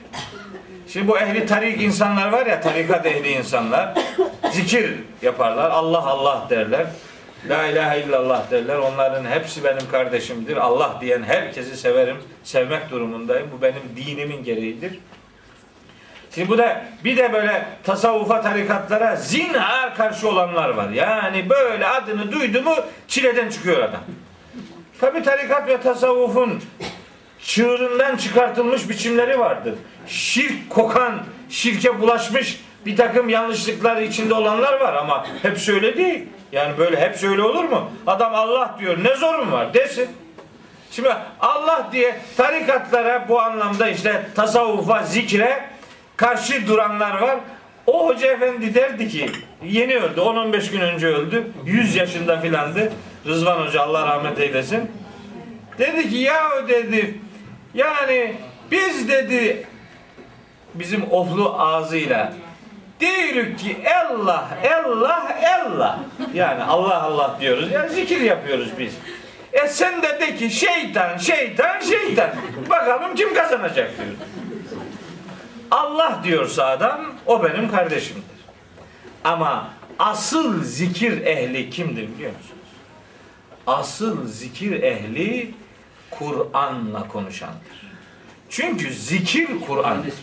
[0.87, 3.93] Şimdi bu ehli tarik insanlar var ya tarikat ehli insanlar
[4.51, 5.71] zikir yaparlar.
[5.71, 6.85] Allah Allah derler.
[7.49, 8.75] La ilahe illallah derler.
[8.75, 10.57] Onların hepsi benim kardeşimdir.
[10.57, 12.17] Allah diyen herkesi severim.
[12.43, 13.49] Sevmek durumundayım.
[13.57, 14.99] Bu benim dinimin gereğidir.
[16.35, 20.89] Şimdi bu da bir de böyle tasavvufa tarikatlara zinhar karşı olanlar var.
[20.89, 22.75] Yani böyle adını duydu mu
[23.07, 24.01] çileden çıkıyor adam.
[25.01, 26.61] Tabi tarikat ve tasavvufun
[27.43, 29.73] çığırından çıkartılmış biçimleri vardır.
[30.07, 36.27] Şirk kokan, şirke bulaşmış bir takım yanlışlıklar içinde olanlar var ama hep öyle değil.
[36.51, 37.91] Yani böyle hep öyle olur mu?
[38.07, 40.09] Adam Allah diyor ne zorun var desin.
[40.91, 41.09] Şimdi
[41.39, 45.74] Allah diye tarikatlara bu anlamda işte tasavvufa, zikre
[46.17, 47.35] karşı duranlar var.
[47.87, 49.29] O hoca efendi derdi ki
[49.63, 51.47] yeni öldü 10-15 gün önce öldü.
[51.65, 52.93] 100 yaşında filandı.
[53.25, 54.91] Rızvan Hoca Allah rahmet eylesin.
[55.79, 57.19] Dedi ki ya dedi
[57.73, 58.35] yani
[58.71, 59.67] biz dedi
[60.73, 62.33] bizim oflu ağzıyla
[62.99, 64.49] diyoruz ki Allah
[64.81, 65.99] Allah Allah
[66.33, 68.93] yani Allah Allah diyoruz yani zikir yapıyoruz biz.
[69.53, 72.29] E sen de de ki şeytan şeytan şeytan
[72.69, 74.29] bakalım kim kazanacak diyor.
[75.75, 78.23] Allah diyorsa adam o benim kardeşimdir.
[79.23, 79.67] Ama
[79.99, 82.69] asıl zikir ehli kimdir biliyor musunuz?
[83.67, 85.53] Asıl zikir ehli
[86.11, 87.91] Kur'an'la konuşandır.
[88.49, 90.13] Çünkü zikir Kur'an'dır.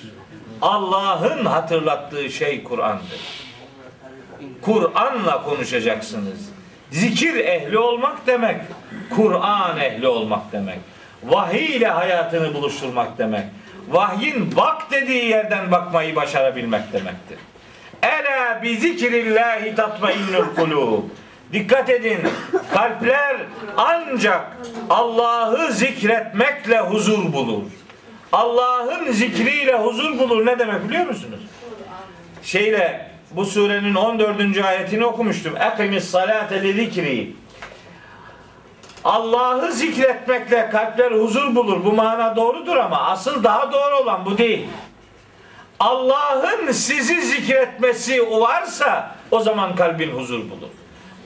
[0.63, 3.21] Allah'ın hatırlattığı şey Kur'an'dır.
[4.63, 6.51] Kur'an'la konuşacaksınız.
[6.91, 8.61] Zikir ehli olmak demek,
[9.17, 10.79] Kur'an ehli olmak demek.
[11.25, 13.45] Vahiy ile hayatını buluşturmak demek.
[13.91, 17.39] Vahyin bak dediği yerden bakmayı başarabilmek demektir.
[18.03, 21.03] Ela bi zikrillahi tatmainnul kulub.
[21.53, 22.19] Dikkat edin.
[22.75, 23.37] Kalpler
[23.77, 24.57] ancak
[24.91, 27.63] Allah'ı zikretmekle huzur bulur.
[28.33, 31.41] Allah'ın zikriyle huzur bulur ne demek biliyor musunuz?
[32.43, 34.65] Şeyle bu surenin 14.
[34.65, 35.55] ayetini okumuştum.
[35.57, 37.33] Ekimis salate li zikri.
[39.05, 41.85] Allah'ı zikretmekle kalpler huzur bulur.
[41.85, 44.67] Bu mana doğrudur ama asıl daha doğru olan bu değil.
[45.81, 50.69] Allah'ın sizi zikretmesi varsa o zaman kalbin huzur bulur.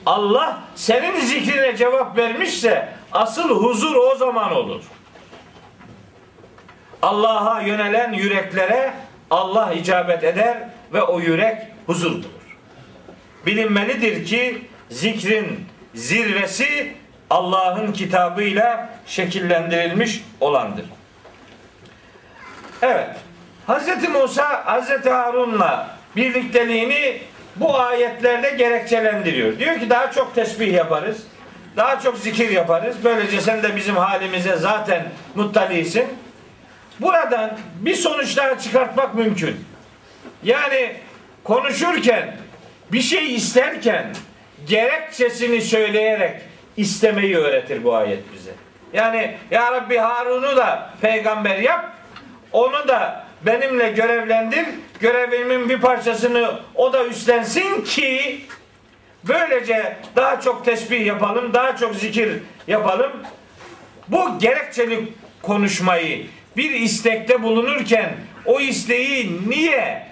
[0.05, 4.81] Allah senin zikrine cevap vermişse asıl huzur o zaman olur.
[7.01, 8.93] Allah'a yönelen yüreklere
[9.29, 10.57] Allah icabet eder
[10.93, 12.57] ve o yürek huzur bulur.
[13.45, 15.65] Bilinmelidir ki zikrin
[15.95, 16.95] zirvesi
[17.29, 20.85] Allah'ın kitabıyla şekillendirilmiş olandır.
[22.81, 23.09] Evet.
[23.67, 24.09] Hz.
[24.09, 25.05] Musa Hz.
[25.05, 27.21] Harun'la birlikteliğini
[27.55, 29.59] bu ayetlerde gerekçelendiriyor.
[29.59, 31.23] Diyor ki daha çok tesbih yaparız.
[31.77, 32.95] Daha çok zikir yaparız.
[33.03, 35.03] Böylece sen de bizim halimize zaten
[35.35, 36.07] muttalisin.
[36.99, 39.65] Buradan bir sonuç daha çıkartmak mümkün.
[40.43, 40.95] Yani
[41.43, 42.35] konuşurken
[42.91, 44.15] bir şey isterken
[44.67, 46.41] gerekçesini söyleyerek
[46.77, 48.51] istemeyi öğretir bu ayet bize.
[48.93, 51.93] Yani ya Rabbi Harun'u da peygamber yap.
[52.51, 54.65] Onu da benimle görevlendir.
[54.99, 58.41] Görevimin bir parçasını o da üstlensin ki
[59.23, 62.31] böylece daha çok tesbih yapalım, daha çok zikir
[62.67, 63.11] yapalım.
[64.07, 66.25] Bu gerekçeli konuşmayı
[66.57, 68.13] bir istekte bulunurken
[68.45, 70.07] o isteği niye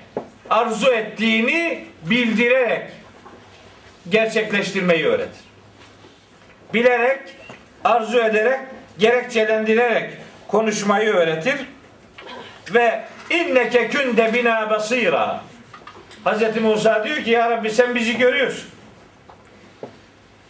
[0.50, 2.82] arzu ettiğini bildirerek
[4.10, 5.45] gerçekleştirmeyi öğretir.
[6.74, 7.20] Bilerek,
[7.84, 8.60] arzu ederek,
[8.98, 10.12] gerekçelendirerek
[10.48, 11.56] konuşmayı öğretir
[12.74, 15.42] ve inneke künde bina basira.
[16.26, 16.62] Hz.
[16.62, 18.70] Musa diyor ki ya Rabbi sen bizi görüyorsun.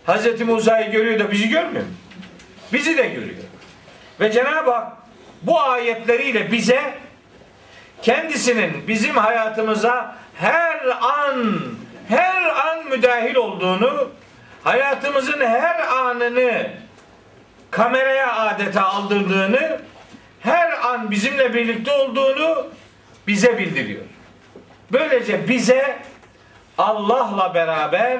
[0.07, 0.41] Hz.
[0.41, 1.91] Musa'yı görüyor da bizi görmüyor mu?
[2.73, 3.35] Bizi de görüyor.
[4.19, 4.97] Ve Cenab-ı Hak
[5.41, 6.81] bu ayetleriyle bize
[8.01, 11.61] kendisinin bizim hayatımıza her an
[12.07, 14.11] her an müdahil olduğunu
[14.65, 16.67] hayatımızın her anını
[17.71, 19.79] kameraya adeta aldırdığını
[20.39, 22.67] her an bizimle birlikte olduğunu
[23.27, 24.03] bize bildiriyor.
[24.91, 25.97] Böylece bize
[26.77, 28.19] Allah'la beraber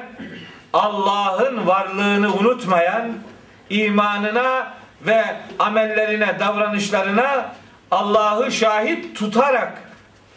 [0.72, 3.12] Allah'ın varlığını unutmayan
[3.70, 5.24] imanına ve
[5.58, 7.54] amellerine, davranışlarına
[7.90, 9.72] Allah'ı şahit tutarak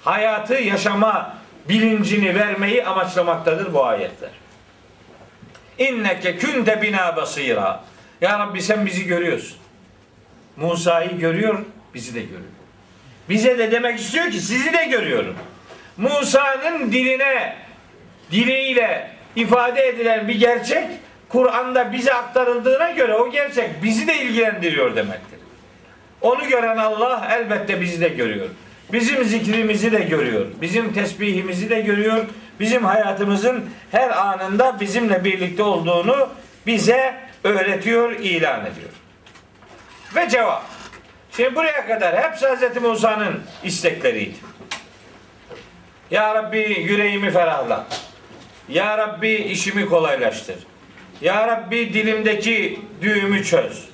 [0.03, 1.36] hayatı yaşama
[1.70, 4.39] bilincini vermeyi amaçlamaktadır bu ayetler.
[5.80, 7.84] İnneke künte bina basira.
[8.22, 9.58] Ya Rabbi sen bizi görüyorsun.
[10.58, 12.60] Musa'yı görüyor, bizi de görüyor.
[13.30, 15.36] Bize de demek istiyor ki sizi de görüyorum.
[15.98, 17.56] Musa'nın diline,
[18.32, 20.88] diliyle ifade edilen bir gerçek
[21.30, 25.40] Kur'an'da bize aktarıldığına göre o gerçek bizi de ilgilendiriyor demektir.
[26.22, 28.48] Onu gören Allah elbette bizi de görüyor.
[28.94, 30.46] Bizim zikrimizi de görüyor.
[30.62, 32.26] Bizim tesbihimizi de görüyor.
[32.60, 36.30] Bizim hayatımızın her anında bizimle birlikte olduğunu
[36.68, 38.89] bize öğretiyor, ilan ediyor.
[40.16, 40.64] Ve cevap.
[41.32, 42.82] Şimdi buraya kadar hepsi Hz.
[42.82, 44.36] Musa'nın istekleriydi.
[46.12, 48.01] Ya Rabbi yüreğimi ferahlat.
[48.70, 50.55] Ya Rabbi işimi kolaylaştır.
[51.22, 53.89] Ya Rabbi dilimdeki düğümü çöz.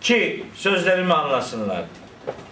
[0.00, 1.82] Ki sözlerimi anlasınlar.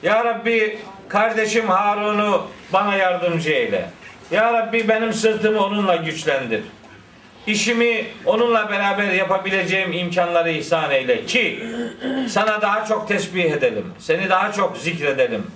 [0.02, 3.90] Ya Rabbi kardeşim Harun'u bana yardımcı eyle.
[4.30, 6.62] Ya Rabbi benim sırtımı onunla güçlendir.
[7.46, 11.66] İşimi onunla beraber yapabileceğim imkanları ihsan eyle ki
[12.28, 13.94] sana daha çok tesbih edelim.
[13.98, 15.46] Seni daha çok zikredelim.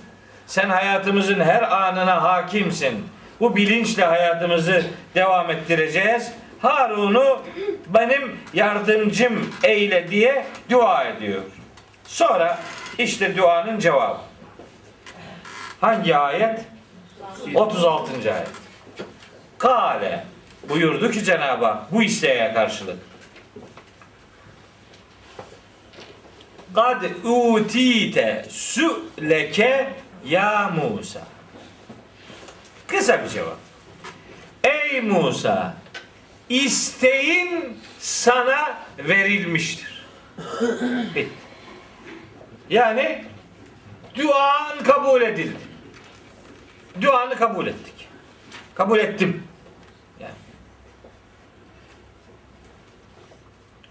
[0.47, 3.05] Sen hayatımızın her anına hakimsin.
[3.39, 4.83] Bu bilinçle hayatımızı
[5.15, 6.31] devam ettireceğiz.
[6.61, 7.41] Harun'u
[7.87, 11.41] benim yardımcım eyle diye dua ediyor.
[12.03, 12.59] Sonra
[12.97, 14.17] işte duanın cevabı.
[15.81, 16.59] Hangi ayet?
[17.55, 18.33] 36.
[18.33, 18.60] ayet.
[19.61, 20.25] Kale
[20.69, 22.99] buyurdu ki Cenab-ı Hak bu isteğe karşılık.
[26.75, 29.93] Kad utite su'leke
[30.25, 31.21] ya Musa.
[32.87, 33.57] Kısa bir cevap.
[34.63, 35.73] Ey Musa,
[36.49, 40.05] isteğin sana verilmiştir.
[41.15, 41.29] Bitti.
[42.69, 43.25] Yani
[44.15, 45.57] duan kabul edildi.
[47.01, 48.07] Duanı kabul ettik.
[48.75, 49.50] Kabul ettim.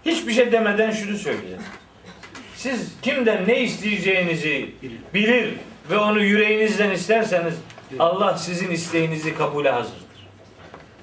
[0.05, 1.63] Hiçbir şey demeden şunu söyleyeceğim.
[2.55, 4.69] Siz kimden ne isteyeceğinizi
[5.13, 5.53] bilir
[5.89, 7.53] ve onu yüreğinizden isterseniz
[7.99, 10.01] Allah sizin isteğinizi kabule hazırdır.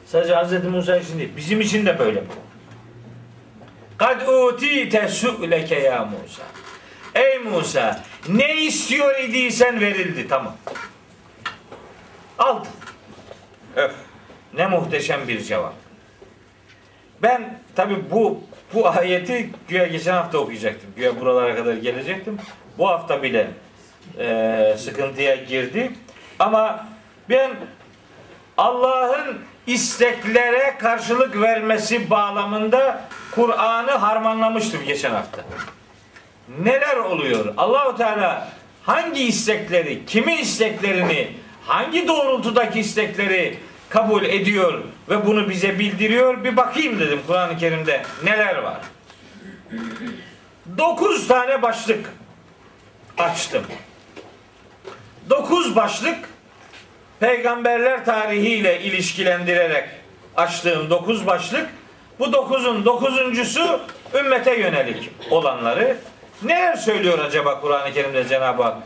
[0.07, 0.65] Sadece Hz.
[0.65, 2.33] Musa için değil, bizim için de böyle bu.
[3.99, 6.43] Kad utite su'leke ya Musa.
[7.15, 10.57] Ey Musa, ne istiyor idiysen verildi, tamam.
[12.39, 12.69] Aldın.
[13.77, 13.93] Öf.
[14.55, 15.75] Ne muhteşem bir cevap.
[17.23, 18.41] Ben tabi bu
[18.75, 20.91] bu ayeti güya geçen hafta okuyacaktım.
[20.97, 22.39] Güya buralara kadar gelecektim.
[22.79, 23.51] Bu hafta bile
[24.19, 25.93] e, sıkıntıya girdi.
[26.39, 26.87] Ama
[27.29, 27.51] ben
[28.57, 33.05] Allah'ın isteklere karşılık vermesi bağlamında
[33.35, 35.45] Kur'an'ı harmanlamıştım geçen hafta.
[36.63, 37.55] Neler oluyor?
[37.57, 38.49] Allahu Teala
[38.83, 41.29] hangi istekleri, kimi isteklerini,
[41.67, 43.59] hangi doğrultudaki istekleri
[43.89, 46.45] kabul ediyor ve bunu bize bildiriyor?
[46.45, 48.81] Bir bakayım dedim Kur'an-ı Kerim'de neler var.
[50.79, 52.13] Dokuz tane başlık
[53.19, 53.63] açtım.
[55.31, 56.19] Dokuz başlık
[57.21, 59.89] peygamberler tarihiyle ilişkilendirerek
[60.37, 61.69] açtığım dokuz başlık
[62.19, 63.81] bu dokuzun dokuzuncusu
[64.15, 65.97] ümmete yönelik olanları.
[66.43, 68.77] Neler söylüyor acaba Kur'an-ı Kerim'de Cenab-ı Hak?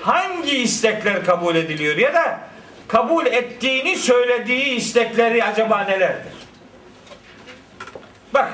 [0.00, 2.40] Hangi istekler kabul ediliyor ya da
[2.92, 6.32] kabul ettiğini söylediği istekleri acaba nelerdir?
[8.34, 8.52] Bak.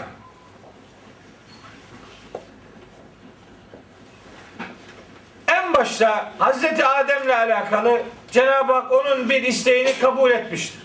[5.49, 10.83] En başta Hazreti Adem'le alakalı Cenab-ı Hak onun bir isteğini kabul etmiştir.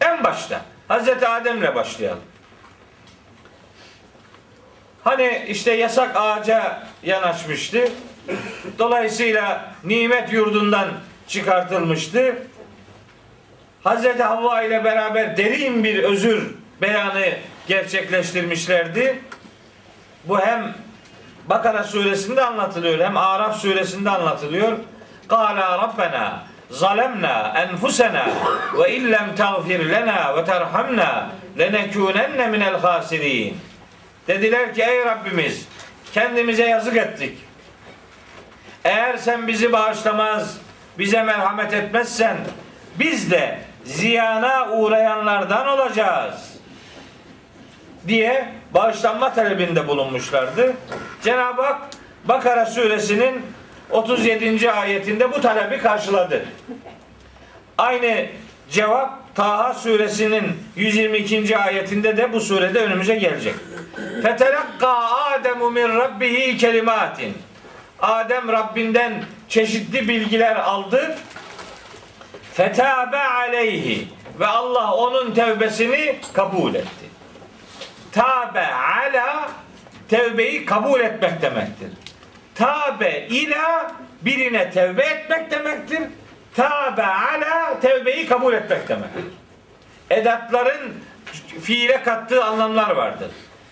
[0.00, 2.24] En başta Hazreti Adem'le başlayalım.
[5.04, 7.88] Hani işte yasak ağaca yanaşmıştı.
[8.78, 10.88] Dolayısıyla nimet yurdundan
[11.28, 12.36] çıkartılmıştı.
[13.84, 17.26] Hazreti Havva ile beraber derin bir özür beyanı
[17.66, 19.22] gerçekleştirmişlerdi.
[20.24, 20.74] Bu hem
[21.44, 24.78] Bakara suresinde anlatılıyor hem Araf suresinde anlatılıyor.
[25.28, 28.26] Kala Rabbena zalemna enfusena
[28.78, 33.58] ve illem tağfir lena ve terhamna lenekunenne minel hasirin.
[34.28, 35.68] Dediler ki ey Rabbimiz
[36.14, 37.38] kendimize yazık ettik.
[38.84, 40.58] Eğer sen bizi bağışlamaz,
[40.98, 42.36] bize merhamet etmezsen
[42.98, 46.54] biz de ziyana uğrayanlardan olacağız
[48.08, 50.72] diye bağışlanma talebinde bulunmuşlardı.
[51.22, 51.80] Cenab-ı Hak
[52.24, 53.42] Bakara suresinin
[53.90, 54.70] 37.
[54.70, 56.44] ayetinde bu talebi karşıladı.
[57.78, 58.26] Aynı
[58.70, 60.44] cevap Taha suresinin
[60.76, 61.58] 122.
[61.58, 63.54] ayetinde de bu surede önümüze gelecek.
[64.22, 67.38] Fetelakka Ademu min rabbihi kelimatin.
[68.00, 69.12] Adem Rabbinden
[69.48, 71.18] çeşitli bilgiler aldı.
[72.54, 74.08] Fetabe aleyhi
[74.40, 77.06] ve Allah onun tevbesini kabul etti.
[78.12, 79.50] Tabe ala
[80.08, 81.88] tevbeyi kabul etmek demektir.
[82.54, 83.92] Tabe ila
[84.22, 86.02] birine tevbe etmek demektir.
[86.56, 89.24] Tabe ala tevbeyi kabul etmek demektir.
[90.10, 90.94] Edatların
[91.62, 93.30] fiile kattığı anlamlar vardır.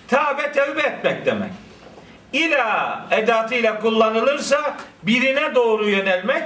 [0.08, 1.50] Tabe tevbe etmek demek.
[2.35, 6.43] İla edatıyla kullanılırsa birine doğru yönelmek,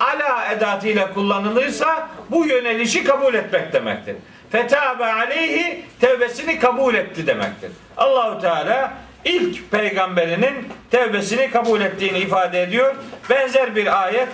[0.00, 4.16] ala edatıyla kullanılırsa bu yönelişi kabul etmek demektir.
[4.52, 7.70] Fetabe aleyhi tevbesini kabul etti demektir.
[7.96, 8.92] Allahu Teala
[9.24, 12.94] ilk peygamberinin tevbesini kabul ettiğini ifade ediyor.
[13.30, 14.28] Benzer bir ayet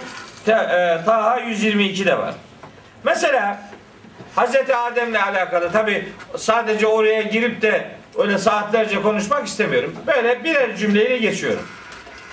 [0.45, 2.35] te, e, Taha 122'de var.
[3.05, 3.59] Mesela
[4.37, 4.71] Hz.
[4.71, 9.95] Adem'le alakalı tabi sadece oraya girip de öyle saatlerce konuşmak istemiyorum.
[10.07, 11.63] Böyle birer cümleyle geçiyorum.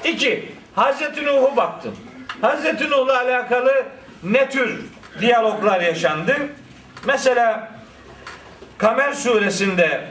[0.04, 1.24] İki, Hz.
[1.24, 1.96] Nuh'u baktım.
[2.42, 2.82] Hz.
[2.90, 3.86] Nuh'la alakalı
[4.24, 4.80] ne tür
[5.20, 6.36] diyaloglar yaşandı?
[7.06, 7.72] Mesela
[8.78, 10.02] Kamer suresinde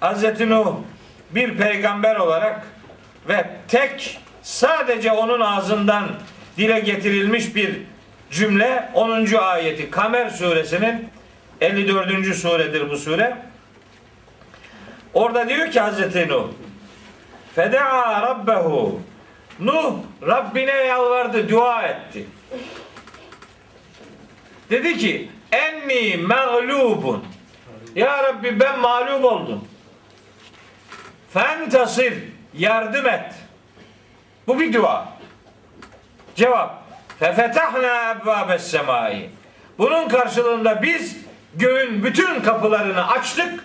[0.00, 0.40] Hz.
[0.40, 0.74] Nuh
[1.30, 2.66] bir peygamber olarak
[3.28, 6.08] ve tek sadece onun ağzından
[6.56, 7.80] dile getirilmiş bir
[8.30, 9.26] cümle 10.
[9.34, 11.08] ayeti Kamer suresinin
[11.60, 12.34] 54.
[12.34, 13.47] suredir bu sure.
[15.14, 16.46] Orada diyor ki Hazreti Nuh
[17.54, 19.00] Feda'a rabbehu
[19.60, 19.94] Nuh
[20.26, 22.26] Rabbine yalvardı, dua etti.
[24.70, 27.24] Dedi ki enni mağlubun
[27.94, 29.64] Ya Rabbi ben mağlup oldum.
[31.32, 32.14] Fentasir
[32.54, 33.34] yardım et.
[34.46, 35.08] Bu bir dua.
[36.36, 36.82] Cevap.
[37.18, 39.30] Fefetahna ebbâbes semai.
[39.78, 41.16] Bunun karşılığında biz
[41.54, 43.64] göğün bütün kapılarını açtık.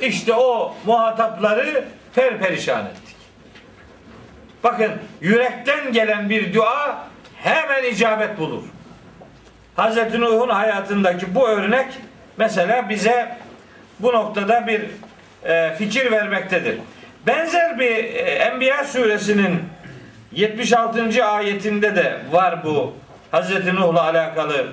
[0.00, 1.84] İşte o muhatapları
[2.14, 3.16] perperişan ettik.
[4.64, 6.98] Bakın yürekten gelen bir dua
[7.42, 8.62] hemen icabet bulur.
[9.76, 11.86] Hazreti Nuh'un hayatındaki bu örnek
[12.36, 13.36] mesela bize
[14.00, 14.82] bu noktada bir
[15.44, 16.78] e, fikir vermektedir.
[17.26, 19.62] Benzer bir e, Enbiya suresinin
[20.32, 21.24] 76.
[21.24, 22.94] ayetinde de var bu
[23.30, 24.66] Hazreti Nuh'la alakalı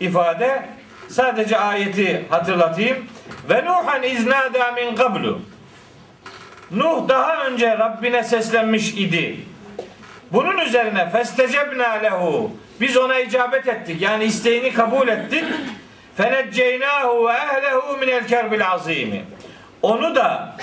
[0.00, 0.62] ifade.
[1.08, 3.06] Sadece ayeti hatırlatayım.
[3.50, 5.40] Ve Nuhan iznada min qablu.
[6.70, 9.40] Nuh daha önce Rabbine seslenmiş idi.
[10.32, 12.50] Bunun üzerine festecebna lehu.
[12.80, 14.02] Biz ona icabet ettik.
[14.02, 15.44] Yani isteğini kabul ettik.
[16.16, 19.24] Fenecceynahu ve ehlehu minel kerbil azimi.
[19.82, 20.56] Onu da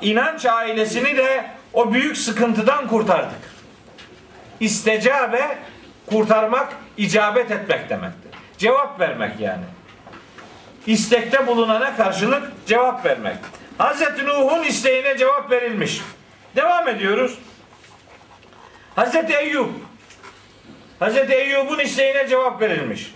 [0.00, 3.54] inanç ailesini de o büyük sıkıntıdan kurtardık.
[4.60, 5.58] İstecabe
[6.06, 8.30] kurtarmak, icabet etmek demektir.
[8.58, 9.64] Cevap vermek yani.
[10.86, 13.36] İstekte bulunana karşılık cevap vermek.
[13.78, 16.00] Hazreti Nuh'un isteğine cevap verilmiş.
[16.56, 17.38] Devam ediyoruz.
[18.96, 19.68] Hazreti Eyüp
[20.98, 23.14] Hazreti Eyyub'un isteğine cevap verilmiş.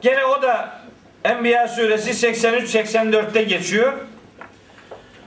[0.00, 0.80] Gene o da
[1.24, 3.92] Enbiya suresi 83-84'te geçiyor.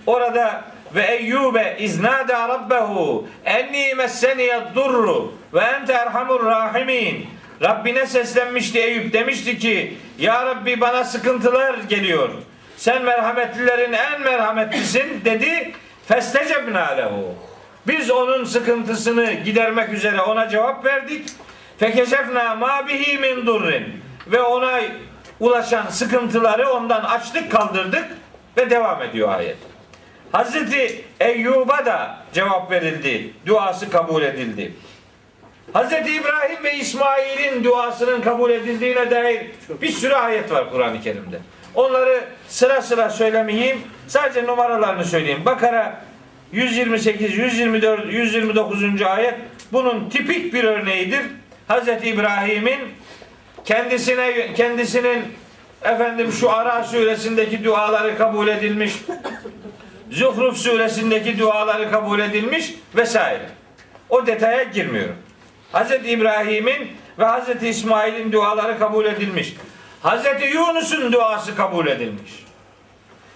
[0.05, 0.63] Orada
[0.95, 7.30] ve Eyyube iznada rabbehu enni messeniyed durru ve ente erhamur rahimin.
[7.61, 12.29] Rabbine seslenmişti Eyüp demişti ki Ya Rabbi bana sıkıntılar geliyor.
[12.77, 15.71] Sen merhametlilerin en merhametlisin dedi.
[16.07, 17.35] Festecebna lehu.
[17.87, 21.29] Biz onun sıkıntısını gidermek üzere ona cevap verdik.
[21.79, 24.01] Fekeşefna ma bihi min durrin.
[24.27, 24.81] Ve ona
[25.39, 28.05] ulaşan sıkıntıları ondan açtık kaldırdık
[28.57, 29.57] ve devam ediyor ayet.
[30.31, 33.33] Hazreti Eyyub'a da cevap verildi.
[33.45, 34.73] Duası kabul edildi.
[35.74, 39.45] Hazreti İbrahim ve İsmail'in duasının kabul edildiğine dair
[39.82, 41.39] bir sürü ayet var Kur'an-ı Kerim'de.
[41.76, 43.82] Onları sıra sıra söylemeyeyim.
[44.07, 45.45] Sadece numaralarını söyleyeyim.
[45.45, 46.01] Bakara
[46.51, 49.01] 128, 124, 129.
[49.01, 49.36] ayet
[49.72, 51.22] bunun tipik bir örneğidir.
[51.68, 52.80] Hazreti İbrahim'in
[53.65, 55.24] kendisine kendisinin
[55.84, 58.93] efendim şu Ara suresindeki duaları kabul edilmiş.
[60.11, 63.45] Zuhruf suresindeki duaları kabul edilmiş vesaire.
[64.09, 65.15] O detaya girmiyorum.
[65.72, 69.55] Hazreti İbrahim'in ve Hazreti İsmail'in duaları kabul edilmiş.
[70.01, 72.32] Hazreti Yunus'un duası kabul edilmiş.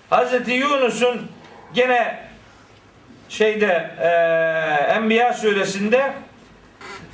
[0.10, 1.22] Hazreti Yunus'un
[1.74, 2.20] gene
[3.30, 4.08] şeyde e,
[4.94, 6.14] Enbiya suresinde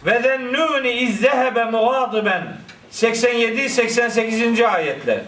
[0.06, 2.44] ve zennuni izzehebe muğadiben
[2.92, 4.68] 87-88.
[4.68, 5.20] ayetler.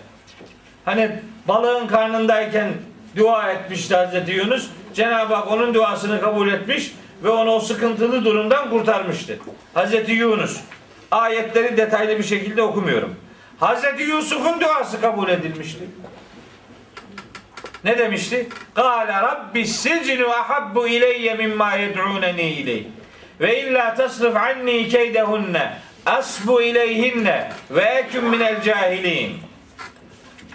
[0.86, 1.12] Hani
[1.48, 2.70] balığın karnındayken
[3.16, 4.70] dua etmişti Hazreti Yunus.
[4.94, 9.40] Cenab-ı Hak onun duasını kabul etmiş ve onu o sıkıntılı durumdan kurtarmıştı.
[9.74, 10.60] Hazreti Yunus.
[11.12, 13.16] Ayetleri detaylı bir şekilde okumuyorum.
[13.60, 15.84] Hazreti Yusuf'un duası kabul edilmişti.
[17.84, 18.50] Ne demişti?
[18.74, 22.84] Kâle rabbi sicnu ahabbu ileyye mimma yed'ûneni ileyh.
[23.42, 25.74] Ve illa tasrif anni keydehunne
[26.06, 29.38] asbu ileyhinne ve eküm minel cahilin.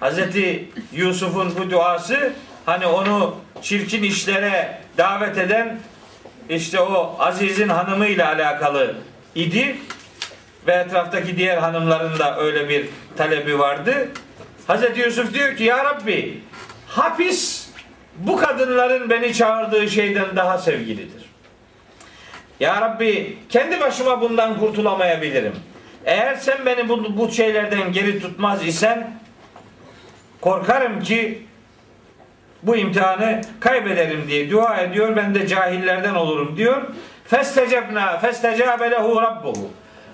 [0.01, 2.33] Hazreti Yusuf'un bu duası
[2.67, 5.79] hani onu çirkin işlere davet eden
[6.49, 8.97] işte o Aziz'in hanımıyla alakalı
[9.35, 9.77] idi
[10.67, 12.87] ve etraftaki diğer hanımların da öyle bir
[13.17, 14.09] talebi vardı.
[14.67, 16.41] Hazreti Yusuf diyor ki ya Rabbi
[16.87, 17.69] hapis
[18.19, 21.25] bu kadınların beni çağırdığı şeyden daha sevgilidir.
[22.61, 25.53] Ya Rabbi kendi başıma bundan kurtulamayabilirim.
[26.05, 29.21] Eğer sen beni bu, bu şeylerden geri tutmaz isen
[30.41, 31.47] korkarım ki
[32.67, 35.17] bu imtihanı kaybederim diye dua ediyor.
[35.17, 36.83] Ben de cahillerden olurum diyor.
[37.25, 39.71] Festecebna festecabe lehu rabbuhu.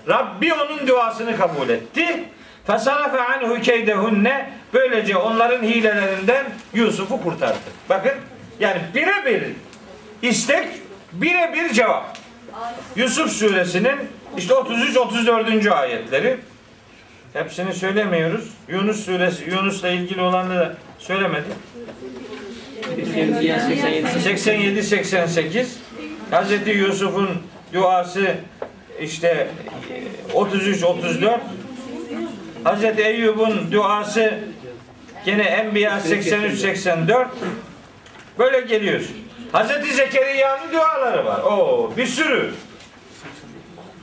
[0.09, 2.23] Rabbi onun duasını kabul etti.
[2.67, 4.49] Fesarafe anhu keydehunne.
[4.73, 7.57] Böylece onların hilelerinden Yusuf'u kurtardı.
[7.89, 8.13] Bakın
[8.59, 9.43] yani birebir
[10.21, 10.67] istek
[11.13, 12.17] birebir cevap.
[12.95, 13.95] Yusuf suresinin
[14.37, 15.71] işte 33-34.
[15.71, 16.37] ayetleri.
[17.33, 18.49] Hepsini söylemiyoruz.
[18.67, 21.53] Yunus suresi, Yunus'la ilgili olanı da söylemedik.
[22.81, 25.65] 87-88
[26.31, 27.29] Hazreti Yusuf'un
[27.73, 28.35] duası
[29.01, 29.47] işte
[30.33, 31.39] 33-34
[32.63, 34.39] Hazreti Eyyub'un duası
[35.25, 37.27] gene Enbiya 83-84
[38.39, 39.01] böyle geliyor.
[39.51, 41.39] Hazreti Zekeriya'nın duaları var.
[41.39, 42.51] O bir sürü.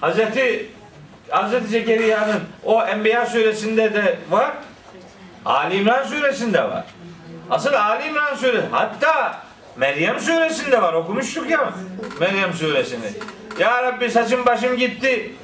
[0.01, 0.67] Hazreti
[1.29, 4.53] Hazreti Zekeriya'nın o Enbiya suresinde de var.
[5.45, 6.85] Ali İmran suresinde var.
[7.51, 8.67] Asıl Ali İmran suresi.
[8.71, 9.43] Hatta
[9.77, 10.93] Meryem suresinde var.
[10.93, 11.73] Okumuştuk ya
[12.21, 13.07] Meryem suresini.
[13.59, 15.35] Ya Rabbi saçım başım gitti.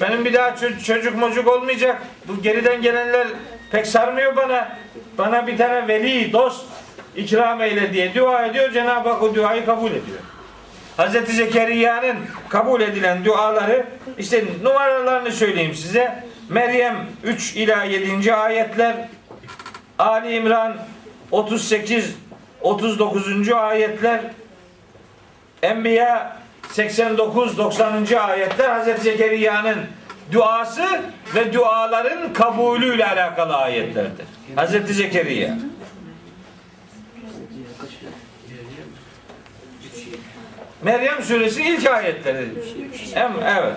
[0.00, 2.02] Benim bir daha ço- çocuk mocuk olmayacak.
[2.28, 3.28] Bu geriden gelenler
[3.70, 4.76] pek sarmıyor bana.
[5.18, 6.64] Bana bir tane veli, dost
[7.16, 8.70] ikram eyle diye dua ediyor.
[8.72, 10.18] Cenab-ı Hak o duayı kabul ediyor.
[10.96, 12.16] Hazreti Zekeriya'nın
[12.48, 13.86] kabul edilen duaları
[14.18, 16.24] işte numaralarını söyleyeyim size.
[16.48, 18.34] Meryem 3 ila 7.
[18.34, 19.08] ayetler
[19.98, 20.76] Ali İmran
[21.30, 22.16] 38
[22.60, 23.52] 39.
[23.52, 24.20] ayetler
[25.62, 26.36] Enbiya
[26.68, 28.06] 89 90.
[28.14, 29.78] ayetler Hazreti Zekeriya'nın
[30.32, 31.00] duası
[31.34, 34.26] ve duaların kabulüyle alakalı ayetlerdir.
[34.56, 35.58] Hazreti Zekeriya.
[40.82, 42.48] Meryem suresi ilk ayetleri.
[43.44, 43.74] Evet.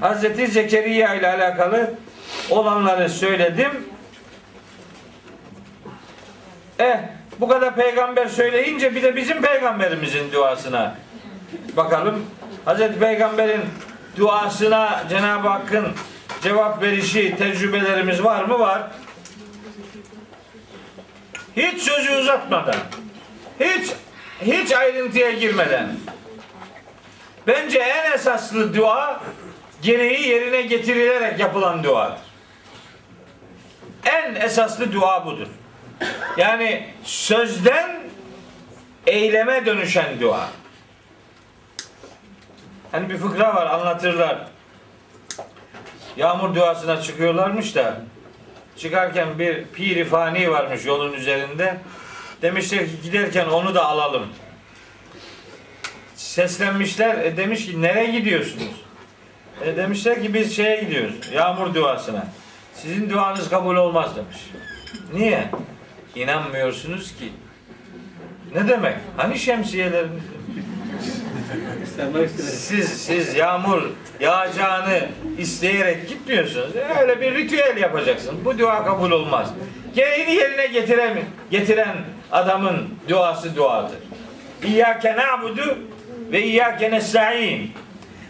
[0.00, 1.94] Hazreti Zekeriya ile alakalı
[2.50, 3.91] olanları söyledim.
[6.82, 6.98] Eh
[7.40, 10.96] bu kadar peygamber söyleyince bir de bizim peygamberimizin duasına
[11.76, 12.26] bakalım.
[12.64, 13.62] Hazreti Peygamber'in
[14.16, 15.88] duasına Cenab-ı Hakk'ın
[16.42, 18.58] cevap verişi tecrübelerimiz var mı?
[18.58, 18.82] Var.
[21.56, 22.74] hiç sözü uzatmadan,
[23.60, 23.90] hiç
[24.42, 25.88] hiç ayrıntıya girmeden
[27.46, 29.20] bence en esaslı dua
[29.82, 32.18] gereği yerine getirilerek yapılan duadır.
[34.04, 35.48] En esaslı dua budur.
[36.36, 38.00] Yani sözden
[39.06, 40.48] eyleme dönüşen dua.
[42.92, 44.38] Hani bir fıkra var anlatırlar.
[46.16, 48.00] Yağmur duasına çıkıyorlarmış da
[48.76, 51.76] çıkarken bir piri fani varmış yolun üzerinde.
[52.42, 54.26] Demişler ki giderken onu da alalım.
[56.16, 57.18] Seslenmişler.
[57.18, 58.82] E, demiş ki nereye gidiyorsunuz?
[59.64, 61.14] E, demişler ki biz şeye gidiyoruz.
[61.32, 62.26] Yağmur duasına.
[62.74, 64.38] Sizin duanız kabul olmaz demiş.
[65.12, 65.50] Niye?
[66.16, 67.28] İnanmıyorsunuz ki.
[68.54, 68.96] Ne demek?
[69.16, 70.22] Hani şemsiyeleriniz?
[72.40, 73.82] Siz siz yağmur
[74.20, 75.08] yağacağını
[75.38, 76.70] isteyerek gitmiyorsunuz.
[77.00, 78.44] Öyle bir ritüel yapacaksın.
[78.44, 79.48] Bu dua kabul olmaz.
[79.94, 81.18] Gereğini yerine getiren
[81.50, 81.96] getiren
[82.32, 83.98] adamın duası duadır.
[84.64, 85.78] İyyâke na'budu
[86.32, 87.72] ve iyyâke nesta'in.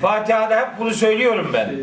[0.01, 1.75] Fatiha'da hep bunu söylüyorum ben.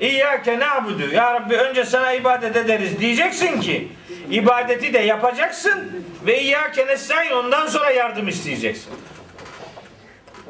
[0.00, 1.14] İyyâke na'budu.
[1.14, 3.88] Ya Rabbi önce sana ibadet ederiz diyeceksin ki
[4.30, 8.92] ibadeti de yapacaksın ve iyyâke nesta'in ondan sonra yardım isteyeceksin.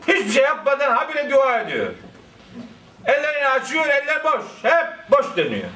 [0.08, 1.86] Hiçbir şey yapmadan habire dua ediyor.
[3.04, 4.44] Ellerini açıyor, eller boş.
[4.62, 5.68] Hep boş dönüyor.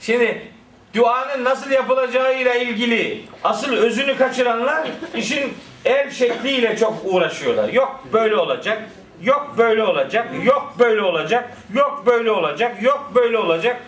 [0.00, 0.52] Şimdi
[0.94, 5.54] duanın nasıl yapılacağıyla ilgili asıl özünü kaçıranlar işin
[5.84, 7.68] el şekliyle çok uğraşıyorlar.
[7.68, 8.82] Yok böyle olacak,
[9.22, 13.80] yok böyle olacak, yok böyle olacak, yok böyle olacak, yok böyle olacak.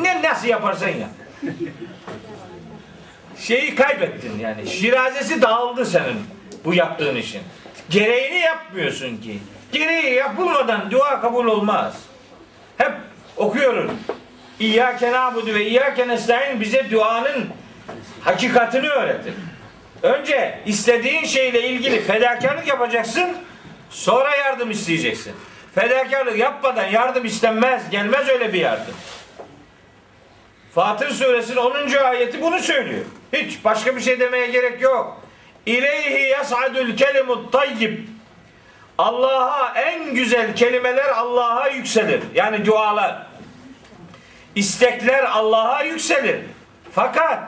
[0.00, 1.08] Ne nasıl yaparsan ya.
[3.40, 4.66] Şeyi kaybettin yani.
[4.66, 6.16] Şirazesi dağıldı senin
[6.64, 7.42] bu yaptığın işin.
[7.90, 9.38] Gereğini yapmıyorsun ki.
[9.72, 11.94] Gereği yapılmadan dua kabul olmaz.
[12.78, 12.92] Hep
[13.36, 13.98] okuyorum.
[14.60, 17.46] İyyâke nâbudu ve iyyâke nestaîn bize duanın
[18.20, 19.34] hakikatini öğretir.
[20.02, 23.36] Önce istediğin şeyle ilgili fedakarlık yapacaksın.
[23.90, 25.32] Sonra yardım isteyeceksin.
[25.74, 27.90] Fedakarlık yapmadan yardım istenmez.
[27.90, 28.94] Gelmez öyle bir yardım.
[30.78, 32.04] Fatır suresinin 10.
[32.04, 33.04] ayeti bunu söylüyor.
[33.32, 35.20] Hiç başka bir şey demeye gerek yok.
[35.66, 37.98] İleyhi yas'adul kelimut tayyib.
[38.98, 42.22] Allah'a en güzel kelimeler Allah'a yükselir.
[42.34, 43.26] Yani dualar.
[44.54, 46.40] İstekler Allah'a yükselir.
[46.92, 47.38] Fakat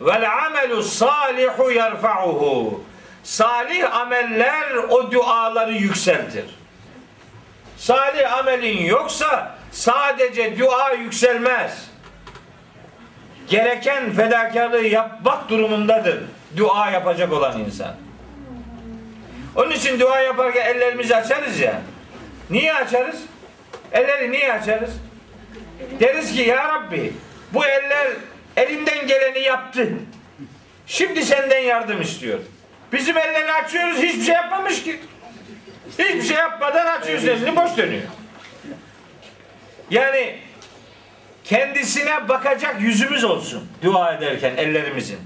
[0.00, 2.84] vel amelu salihu yerfa'uhu.
[3.22, 6.44] Salih ameller o duaları yükseltir.
[7.76, 11.89] Salih amelin yoksa sadece dua yükselmez.
[13.50, 16.18] Gereken fedakarlığı yapmak durumundadır
[16.56, 17.94] dua yapacak olan insan.
[19.56, 21.80] Onun için dua yaparken ellerimizi açarız ya.
[22.50, 23.16] Niye açarız?
[23.92, 24.90] Elleri niye açarız?
[26.00, 27.12] Deriz ki ya Rabbi
[27.52, 28.08] bu eller
[28.56, 29.88] elinden geleni yaptı.
[30.86, 32.38] Şimdi senden yardım istiyor.
[32.92, 35.00] Bizim elleri açıyoruz hiçbir şey yapmamış ki.
[35.98, 38.02] Hiçbir şey yapmadan açıyoruz elini boş dönüyor.
[39.90, 40.38] Yani
[41.50, 45.18] kendisine bakacak yüzümüz olsun dua ederken ellerimizin.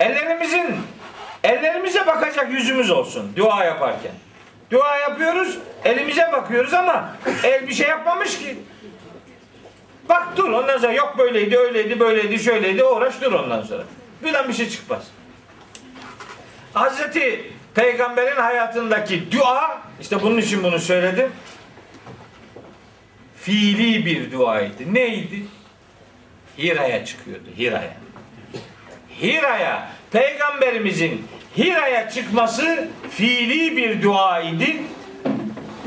[0.00, 0.76] Ellerimizin
[1.44, 4.12] ellerimize bakacak yüzümüz olsun dua yaparken.
[4.70, 7.12] Dua yapıyoruz, elimize bakıyoruz ama
[7.44, 8.58] el bir şey yapmamış ki.
[10.08, 13.82] Bak dur ondan sonra yok böyleydi, öyleydi, böyleydi, şöyleydi uğraş dur ondan sonra.
[14.24, 15.02] Birden bir şey çıkmaz.
[16.74, 21.32] Hazreti Peygamber'in hayatındaki dua, işte bunun için bunu söyledim.
[23.44, 24.94] Fiili bir duaydı.
[24.94, 25.42] Neydi?
[26.58, 27.96] Hira'ya çıkıyordu, Hira'ya.
[29.22, 31.26] Hira'ya peygamberimizin
[31.56, 34.76] Hira'ya çıkması fiili bir dua idi.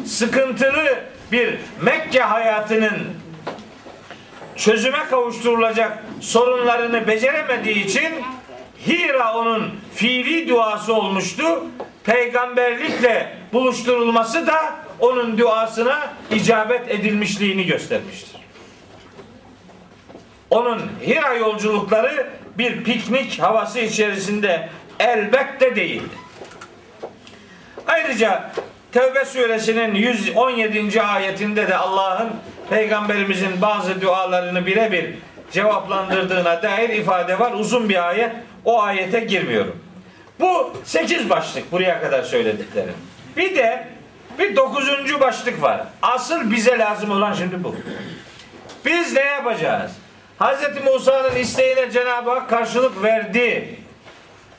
[0.05, 0.99] Sıkıntılı
[1.31, 3.07] bir Mekke hayatının
[4.55, 8.13] çözüme kavuşturulacak sorunlarını beceremediği için
[8.87, 11.65] Hira onun fiili duası olmuştu.
[12.03, 18.41] Peygamberlikle buluşturulması da onun duasına icabet edilmişliğini göstermiştir.
[20.49, 24.69] Onun Hira yolculukları bir piknik havası içerisinde
[24.99, 26.15] elbette değildi.
[27.87, 28.51] Ayrıca
[28.91, 31.01] Tevbe suresinin 117.
[31.01, 32.29] ayetinde de Allah'ın
[32.69, 35.13] peygamberimizin bazı dualarını birebir
[35.51, 37.51] cevaplandırdığına dair ifade var.
[37.51, 38.31] Uzun bir ayet.
[38.65, 39.79] O ayete girmiyorum.
[40.39, 42.93] Bu 8 başlık buraya kadar söylediklerim.
[43.37, 43.87] Bir de
[44.39, 45.81] bir dokuzuncu başlık var.
[46.01, 47.75] Asıl bize lazım olan şimdi bu.
[48.85, 49.91] Biz ne yapacağız?
[50.39, 50.85] Hz.
[50.85, 53.75] Musa'nın isteğine Cenab-ı Hak karşılık verdi.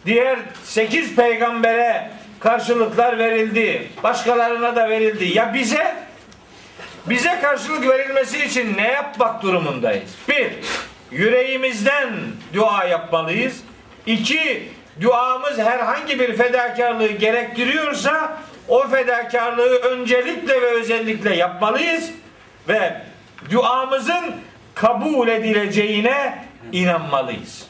[0.06, 2.10] Diğer sekiz peygambere
[2.40, 3.88] karşılıklar verildi.
[4.02, 5.24] Başkalarına da verildi.
[5.24, 5.96] Ya bize
[7.06, 10.10] bize karşılık verilmesi için ne yapmak durumundayız?
[10.28, 10.52] Bir,
[11.12, 12.08] yüreğimizden
[12.54, 13.60] dua yapmalıyız.
[14.06, 14.68] İki,
[15.00, 18.38] duamız herhangi bir fedakarlığı gerektiriyorsa
[18.68, 22.10] o fedakarlığı öncelikle ve özellikle yapmalıyız
[22.68, 23.02] ve
[23.50, 24.34] duamızın
[24.74, 27.66] kabul edileceğine inanmalıyız.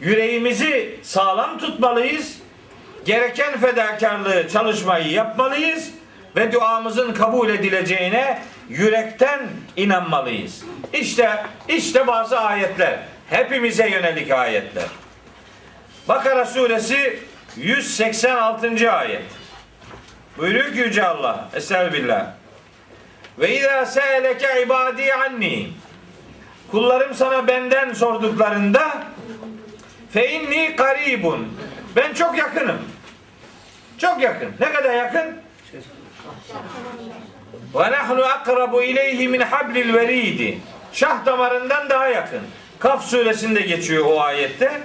[0.00, 2.38] Yüreğimizi sağlam tutmalıyız.
[3.04, 5.90] Gereken fedakarlığı, çalışmayı yapmalıyız
[6.36, 9.40] ve duamızın kabul edileceğine yürekten
[9.76, 10.64] inanmalıyız.
[10.92, 12.98] İşte işte bazı ayetler.
[13.30, 14.84] Hepimize yönelik ayetler.
[16.08, 17.18] Bakara suresi
[17.56, 18.92] 186.
[18.92, 19.22] ayet.
[20.38, 21.48] Buyuruyor ki Yüce Allah.
[21.54, 22.26] Estağfirullah.
[23.38, 25.68] Ve izâ se'eleke ibâdî anni.
[26.70, 29.04] Kullarım sana benden sorduklarında
[30.10, 31.58] fe inni karibun.
[31.96, 32.78] Ben çok yakınım.
[33.98, 34.52] Çok yakın.
[34.60, 35.36] Ne kadar yakın?
[37.74, 40.58] Ve nahnu akrabu ileyhi min hablil veridi.
[40.92, 42.40] Şah damarından daha yakın.
[42.78, 44.80] Kaf suresinde geçiyor o ayette.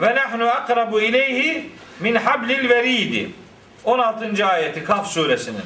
[0.00, 1.70] Ve nahnu akrabu ileyhi
[2.02, 3.30] min hablil veridi.
[3.84, 4.46] 16.
[4.46, 5.62] ayeti Kaf suresinin.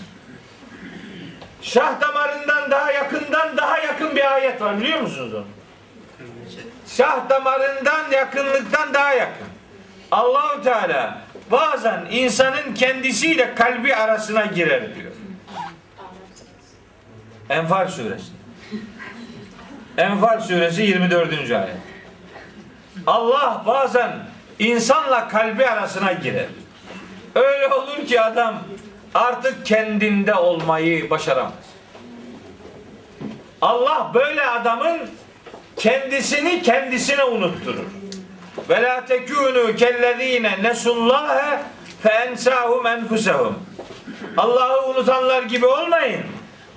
[1.62, 5.46] Şah damarından daha yakından daha yakın bir ayet var biliyor musunuz onu?
[6.88, 9.46] Şah damarından yakınlıktan daha yakın.
[10.10, 15.12] Allahu Teala bazen insanın kendisiyle kalbi arasına girer diyor.
[17.48, 18.32] Enfal suresi.
[19.96, 21.32] Enfal suresi 24.
[21.50, 21.76] ayet.
[23.06, 24.12] Allah bazen
[24.58, 26.46] insanla kalbi arasına girer.
[27.34, 28.62] Öyle olur ki adam
[29.14, 31.52] artık kendinde olmayı başaramaz.
[33.62, 34.98] Allah böyle adamın
[35.76, 37.86] kendisini kendisine unutturur.
[38.68, 41.60] Ve la tekunu kellezine nesullâhe
[42.02, 42.32] fe
[42.86, 43.58] enfusehum.
[44.36, 46.22] Allah'ı unutanlar gibi olmayın.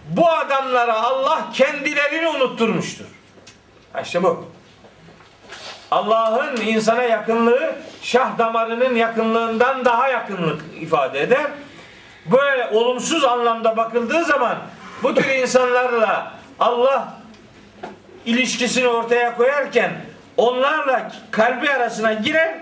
[0.09, 3.05] Bu adamlara Allah kendilerini unutturmuştur.
[4.03, 4.58] İşte bu.
[5.91, 11.45] Allah'ın insana yakınlığı şah damarının yakınlığından daha yakınlık ifade eder.
[12.25, 14.57] Böyle olumsuz anlamda bakıldığı zaman
[15.03, 17.13] bu tür insanlarla Allah
[18.25, 19.91] ilişkisini ortaya koyarken
[20.37, 22.55] onlarla kalbi arasına girer,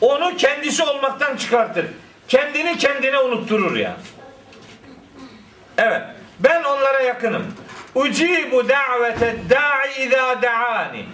[0.00, 1.86] onu kendisi olmaktan çıkartır.
[2.28, 3.96] Kendini kendine unutturur yani.
[5.78, 6.02] Evet.
[6.40, 7.54] Ben onlara yakınım.
[7.94, 11.04] Ucibu da'vete da'i izâ da'ani.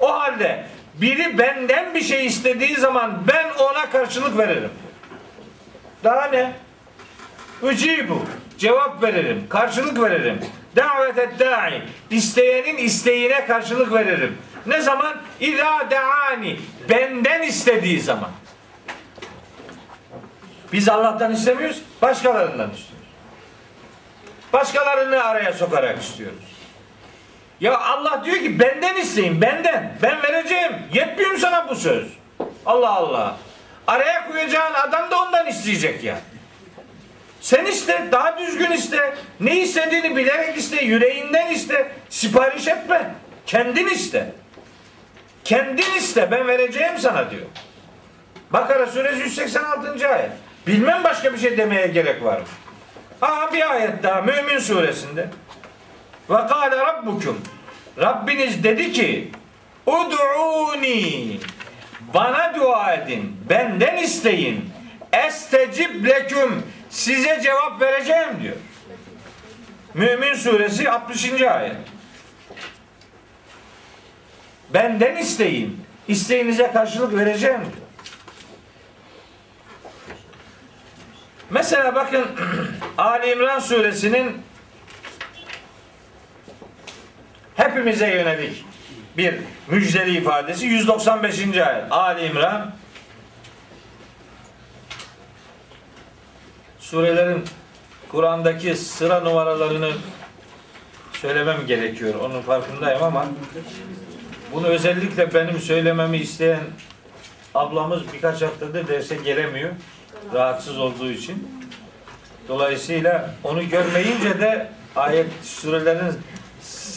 [0.00, 0.64] O halde
[0.94, 4.70] biri benden bir şey istediği zaman ben ona karşılık veririm.
[6.04, 6.52] Daha ne?
[7.62, 8.26] Ucibu.
[8.58, 9.46] Cevap veririm.
[9.48, 10.40] Karşılık veririm.
[10.76, 11.82] Davet da'i.
[12.10, 14.38] İsteyenin isteğine karşılık veririm.
[14.66, 15.16] Ne zaman?
[15.40, 16.60] İzâ da'ani.
[16.88, 18.30] Benden istediği zaman.
[20.72, 21.82] Biz Allah'tan istemiyoruz.
[22.02, 23.06] Başkalarından istiyoruz.
[24.52, 26.59] Başkalarını araya sokarak istiyoruz.
[27.60, 29.92] Ya Allah diyor ki benden isteyin benden.
[30.02, 30.72] Ben vereceğim.
[30.92, 32.06] Yetmiyor sana bu söz?
[32.66, 33.36] Allah Allah.
[33.86, 36.18] Araya koyacağın adam da ondan isteyecek ya.
[37.40, 39.14] Sen iste, daha düzgün iste.
[39.40, 41.92] Ne istediğini bilerek iste, yüreğinden iste.
[42.10, 43.14] Sipariş etme.
[43.46, 44.32] Kendin iste.
[45.44, 47.46] Kendin iste, ben vereceğim sana diyor.
[48.50, 50.08] Bakara suresi 186.
[50.08, 50.30] ayet.
[50.66, 52.46] Bilmem başka bir şey demeye gerek var mı?
[53.22, 55.28] Aha bir ayet daha Mümin suresinde.
[56.30, 57.40] Ve kâle rabbukum.
[57.98, 59.30] Rabbiniz dedi ki
[59.86, 61.38] Ud'uni
[62.14, 63.36] bana dua edin.
[63.48, 64.70] Benden isteyin.
[65.12, 66.62] Estecib leküm.
[66.90, 68.56] Size cevap vereceğim diyor.
[69.94, 71.42] Mümin suresi 60.
[71.42, 71.76] ayet.
[74.74, 75.84] Benden isteyin.
[76.08, 77.86] İsteğinize karşılık vereceğim diyor.
[81.50, 82.26] Mesela bakın
[82.98, 84.42] Ali İmran suresinin
[87.60, 88.64] hepimize yönelik
[89.16, 89.34] bir
[89.68, 91.38] müjdeli ifadesi 195.
[91.40, 91.92] ayet.
[91.92, 92.72] Ali İmran
[96.78, 97.44] surelerin
[98.08, 99.90] Kur'an'daki sıra numaralarını
[101.12, 102.14] söylemem gerekiyor.
[102.14, 103.26] Onun farkındayım ama
[104.52, 106.60] bunu özellikle benim söylememi isteyen
[107.54, 109.70] ablamız birkaç haftadır derse gelemiyor.
[110.34, 111.48] Rahatsız olduğu için.
[112.48, 116.12] Dolayısıyla onu görmeyince de ayet surelerin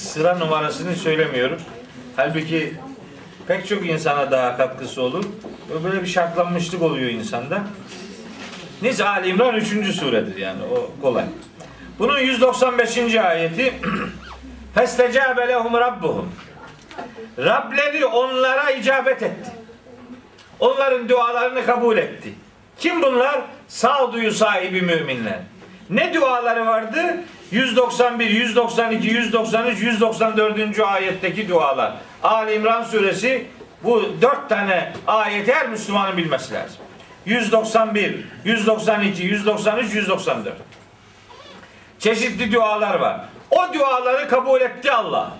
[0.03, 1.61] sıra numarasını söylemiyorum.
[2.15, 2.73] Halbuki
[3.47, 5.25] pek çok insana daha katkısı olur.
[5.84, 7.63] Böyle bir şartlanmışlık oluyor insanda.
[8.81, 9.95] Neyse Ali İmran 3.
[9.95, 11.25] suredir yani o kolay.
[11.99, 13.15] Bunun 195.
[13.15, 13.73] ayeti
[14.75, 16.31] Festecabe lehum rabbuhum
[17.39, 19.51] Rableri onlara icabet etti.
[20.59, 22.34] Onların dualarını kabul etti.
[22.80, 23.41] Kim bunlar?
[23.67, 25.39] Sağduyu sahibi müminler.
[25.89, 27.17] Ne duaları vardı?
[27.53, 30.80] 191, 192, 193, 194.
[30.80, 31.93] ayetteki dualar.
[32.23, 33.45] Ali İmran suresi
[33.84, 36.77] bu dört tane ayeti her Müslümanın bilmesi lazım.
[37.25, 40.53] 191, 192, 193, 194.
[41.99, 43.21] Çeşitli dualar var.
[43.51, 45.31] O duaları kabul etti Allah.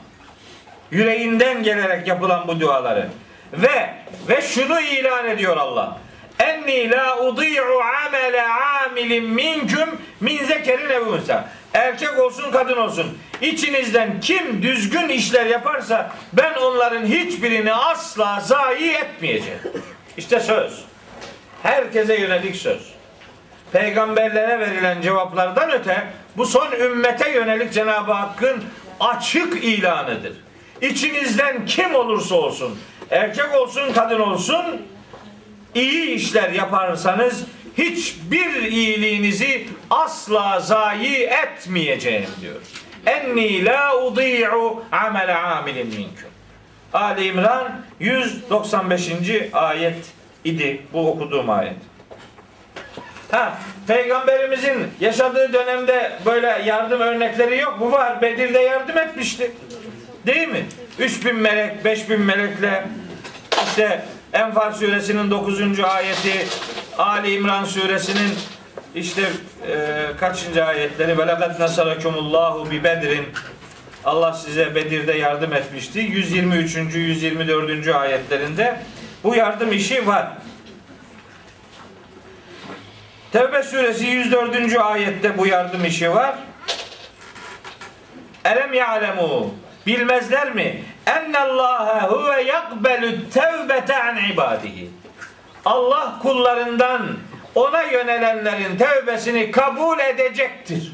[0.92, 3.10] Yüreğinden gelerek yapılan bu duaları.
[3.54, 3.94] Ve
[4.30, 5.98] ve şunu ilan ediyor Allah.
[6.40, 11.04] Enni la udi'u amele amilin minkum min zekerin ev.
[11.74, 13.18] Erkek olsun kadın olsun.
[13.42, 19.60] İçinizden kim düzgün işler yaparsa ben onların hiçbirini asla zayi etmeyeceğim.
[20.18, 20.86] İşte söz.
[21.64, 22.94] Herkese yönelik söz.
[23.72, 28.64] Peygamberlere verilen cevaplardan öte bu son ümmete yönelik Cenab-ı Hakk'ın
[29.00, 30.34] açık ilanıdır.
[30.82, 32.80] İçinizden kim olursa olsun,
[33.12, 34.82] erkek olsun, kadın olsun,
[35.76, 37.44] iyi işler yaparsanız
[37.78, 42.62] hiçbir iyiliğinizi asla zayi etmeyeceğim diyor.
[43.06, 46.30] Enni la udi'u amele amilin minkum.
[46.94, 49.12] Ali İmran 195.
[49.54, 50.06] ayet
[50.44, 51.78] idi bu okuduğum ayet.
[53.32, 57.92] Ha, peygamberimizin yaşadığı dönemde böyle yardım örnekleri yok mu?
[57.92, 58.22] Var.
[58.22, 59.52] Bedir'de yardım etmişti.
[60.26, 60.66] Değil mi?
[61.00, 62.86] 3000 melek, 5000 melekle
[63.66, 65.80] işte Enfal suresinin 9.
[65.80, 66.48] ayeti,
[66.98, 68.34] Ali İmran suresinin
[68.96, 69.22] işte
[69.68, 73.26] e, kaçıncı ayetleri ve lekad nasarakumullahu bi bedrin
[74.06, 76.00] Allah size Bedir'de yardım etmişti.
[76.00, 76.76] 123.
[76.96, 77.88] 124.
[77.88, 78.80] ayetlerinde
[79.24, 80.28] bu yardım işi var.
[83.32, 84.78] Tevbe suresi 104.
[84.78, 86.36] ayette bu yardım işi var.
[88.46, 89.54] Elem ya'lemu
[89.88, 90.84] bilmezler mi?
[91.06, 94.90] Ennallâhe huve yakbelü tevbete an ibadihi.
[95.66, 97.08] Allah kullarından
[97.56, 100.92] ona yönelenlerin tevbesini kabul edecektir.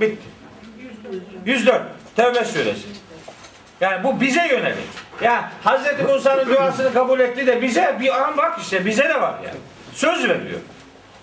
[0.00, 0.28] Bitti.
[1.46, 1.82] 104.
[2.16, 2.88] Tevbe suresi.
[3.80, 4.88] Yani bu bize yönelik.
[5.22, 9.34] Ya Hazreti Musa'nın duasını kabul etti de bize bir an bak işte bize de var
[9.44, 9.58] yani.
[9.94, 10.60] Söz veriyor.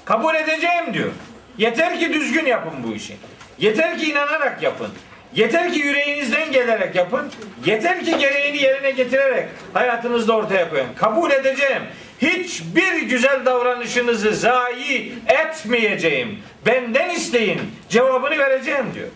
[0.05, 1.11] Kabul edeceğim diyor.
[1.57, 3.17] Yeter ki düzgün yapın bu işi.
[3.57, 4.87] Yeter ki inanarak yapın.
[5.33, 7.31] Yeter ki yüreğinizden gelerek yapın.
[7.65, 10.87] Yeter ki gereğini yerine getirerek hayatınızda ortaya koyun.
[10.95, 11.83] Kabul edeceğim.
[12.21, 16.39] Hiçbir güzel davranışınızı zayi etmeyeceğim.
[16.65, 17.61] Benden isteyin.
[17.89, 19.07] Cevabını vereceğim diyor.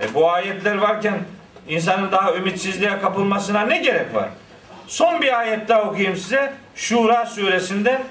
[0.00, 1.18] E bu ayetler varken
[1.68, 4.28] insanın daha ümitsizliğe kapılmasına ne gerek var?
[4.86, 6.52] Son bir ayet daha okuyayım size.
[6.74, 8.02] Şura suresinden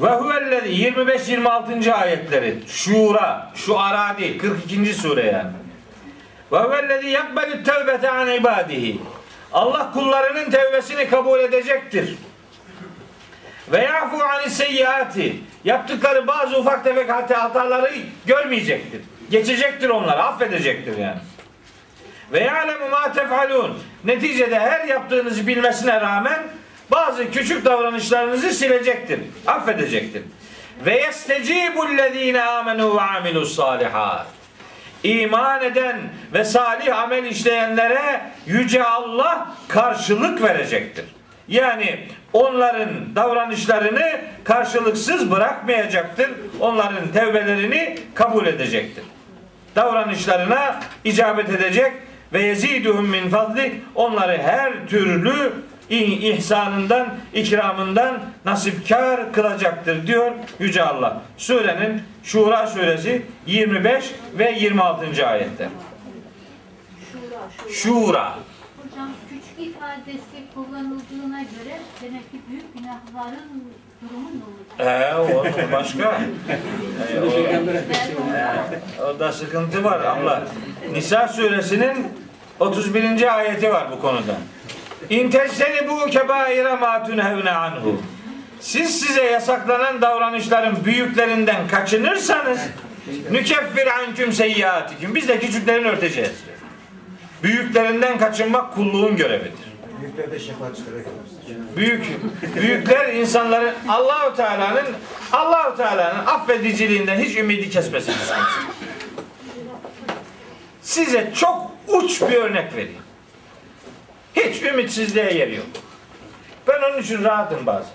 [0.00, 1.94] Ve huvellezî 25 26.
[1.94, 4.94] ayetleri Şura, şu ara değil 42.
[4.94, 5.50] sure yani.
[6.52, 9.00] Ve huvellezî yakbelü tevbete an ibadihi.
[9.52, 12.18] Allah kullarının tevbesini kabul edecektir.
[13.72, 15.36] Ve yafu anis seyyiati.
[15.64, 17.90] Yaptıkları bazı ufak tefek hata- hataları
[18.26, 19.00] görmeyecektir.
[19.30, 21.18] Geçecektir onları, affedecektir yani.
[22.32, 23.78] Ve ya'lemu ma tef'alun.
[24.04, 26.42] Neticede her yaptığınızı bilmesine rağmen
[26.90, 30.22] bazı küçük davranışlarınızı silecektir, affedecektir.
[30.86, 34.26] Ve yestecibüllezine amenu ve amilus salihat.
[35.02, 35.96] İman eden
[36.32, 41.04] ve salih amel işleyenlere yüce Allah karşılık verecektir.
[41.48, 46.30] Yani onların davranışlarını karşılıksız bırakmayacaktır.
[46.60, 49.04] Onların tevbelerini kabul edecektir.
[49.76, 51.92] Davranışlarına icabet edecek
[52.32, 55.52] ve yeziduhum min fadli onları her türlü
[55.90, 61.22] ihsanından, ikramından nasipkar kılacaktır diyor Yüce Allah.
[61.36, 64.04] Surenin Şura suresi 25
[64.38, 65.26] ve 26.
[65.26, 65.68] ayetler.
[67.12, 68.34] Şura, şura.
[68.82, 73.64] Hocam küçük ifadesi kullanıldığına göre demek ki büyük günahların
[74.02, 74.30] durumu
[74.78, 74.84] ne?
[74.84, 76.20] Ee, o başka.
[77.12, 77.20] Ee,
[79.00, 80.42] o, o da sıkıntı var abla.
[80.92, 82.08] Nisa suresinin
[82.60, 83.36] 31.
[83.36, 84.34] ayeti var bu konuda.
[85.10, 88.02] İntecteni bu kebaire ma tunhevne anhu.
[88.60, 92.60] Siz size yasaklanan davranışların büyüklerinden kaçınırsanız
[93.30, 95.14] nükeffir anküm seyyiatikum.
[95.14, 96.44] Biz de küçüklerini örteceğiz.
[97.42, 99.70] Büyüklerinden kaçınmak kulluğun görevidir.
[100.00, 101.04] Büyükler de şefaatçilere.
[101.76, 102.04] Büyük
[102.56, 104.86] büyükler insanların Allahu Teala'nın
[105.32, 108.14] Allahu Teala'nın affediciliğinden hiç ümidi kesmesin.
[110.82, 113.09] Size çok uç bir örnek vereyim.
[114.36, 115.66] Hiç ümitsizliğe yer yok.
[116.68, 117.92] Ben onun için rahatım bazen.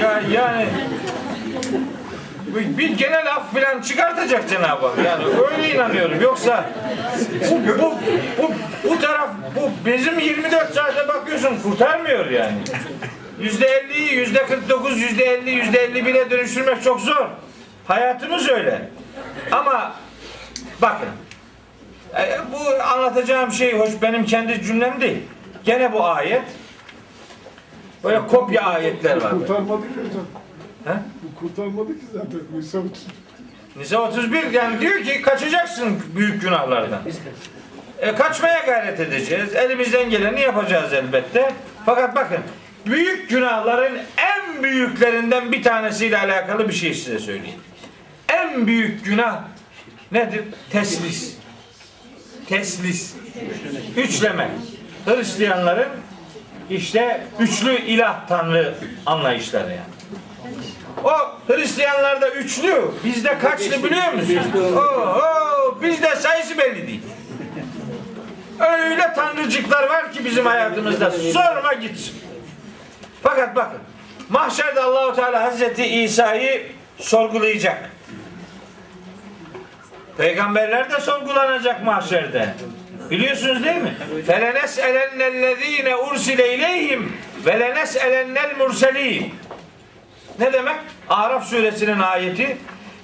[0.00, 0.66] Ya, ya yani
[2.54, 4.98] bir genel af filan çıkartacak Cenab-ı Hak.
[5.04, 6.20] Yani öyle inanıyorum.
[6.20, 6.70] Yoksa
[7.50, 7.94] bu, bu,
[8.38, 8.52] bu,
[8.90, 12.58] bu taraf bu bizim 24 saate bakıyorsun kurtarmıyor yani.
[13.40, 17.26] Yüzde elliyi, yüzde 49, yüzde 50, yüzde 51'e dönüştürmek çok zor.
[17.86, 18.88] Hayatımız öyle.
[19.52, 19.92] Ama
[20.82, 21.08] bakın
[22.16, 25.18] e, bu anlatacağım şey hoş benim kendi cümlem değil.
[25.64, 26.42] Gene bu ayet.
[28.04, 29.30] Böyle kopya ayetler var.
[29.30, 30.26] Kurtarmadı ki hocam.
[30.84, 30.92] He?
[31.22, 32.40] Bu kurtarmadı ki zaten.
[32.54, 33.06] Nisa 30.
[33.76, 37.00] Nisa 31 yani diyor ki kaçacaksın büyük günahlardan.
[37.98, 39.54] E, kaçmaya gayret edeceğiz.
[39.54, 41.52] Elimizden geleni yapacağız elbette.
[41.86, 42.38] Fakat bakın
[42.86, 47.60] büyük günahların en büyüklerinden bir tanesiyle alakalı bir şey size söyleyeyim.
[48.28, 49.42] En büyük günah
[50.12, 50.44] nedir?
[50.70, 51.38] Teslis.
[52.48, 53.14] Teslis.
[53.96, 54.50] Üçleme.
[55.04, 55.88] Hristiyanların
[56.70, 58.74] işte üçlü ilah tanrı
[59.06, 59.98] anlayışları yani.
[61.04, 61.12] O
[61.52, 64.38] Hristiyanlarda üçlü, bizde kaçlı biliyor musun?
[64.76, 67.02] Oo, oo, bizde sayısı belli değil.
[68.58, 71.10] Öyle tanrıcıklar var ki bizim hayatımızda.
[71.10, 72.14] Sorma gitsin.
[73.22, 73.78] Fakat bakın,
[74.28, 76.66] mahşerde Allahu Teala Hazreti İsa'yı
[76.98, 77.90] sorgulayacak.
[80.18, 82.48] Peygamberler de sorgulanacak mahşerde.
[83.10, 83.96] Biliyorsunuz değil mi?
[84.26, 87.16] Felenes elennellezine ursile ileyhim
[87.46, 89.34] ve lenes elennel murselin.
[90.38, 90.76] Ne demek?
[91.08, 92.56] Araf suresinin ayeti.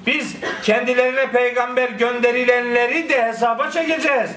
[0.07, 4.31] Biz kendilerine peygamber gönderilenleri de hesaba çekeceğiz.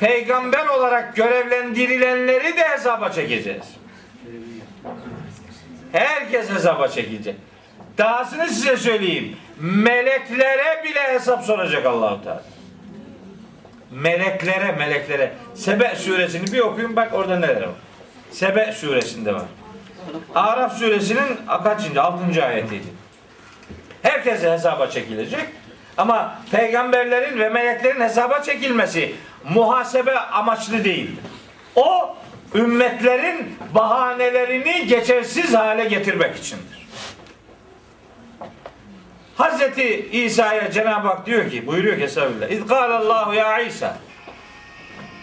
[0.00, 3.64] Peygamber olarak görevlendirilenleri de hesaba çekeceğiz.
[5.92, 7.36] Herkes hesaba çekilecek.
[7.98, 9.36] Dahasını size söyleyeyim.
[9.60, 12.42] Meleklere bile hesap soracak Allahu Teala.
[13.90, 15.32] Meleklere, meleklere.
[15.54, 17.74] Sebe suresini bir okuyun bak orada neler var.
[18.30, 19.42] Sebe suresinde var.
[20.34, 22.02] Araf suresinin kaçıncı?
[22.02, 22.86] Altıncı ayetiydi.
[24.02, 25.44] Herkese hesaba çekilecek.
[25.96, 29.14] Ama peygamberlerin ve meleklerin hesaba çekilmesi
[29.48, 31.24] muhasebe amaçlı değildir.
[31.76, 32.16] O
[32.54, 36.83] ümmetlerin bahanelerini geçersiz hale getirmek içindir.
[39.36, 42.48] Hazreti İsa'ya Cenab-ı Hak diyor ki, buyuruyor ki Estağfirullah.
[42.48, 43.96] İz Allahu ya İsa.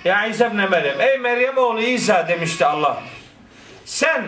[0.05, 1.01] Ya İsa ibn Meryem.
[1.01, 3.03] Ey Meryem oğlu İsa demişti Allah.
[3.85, 4.23] Sen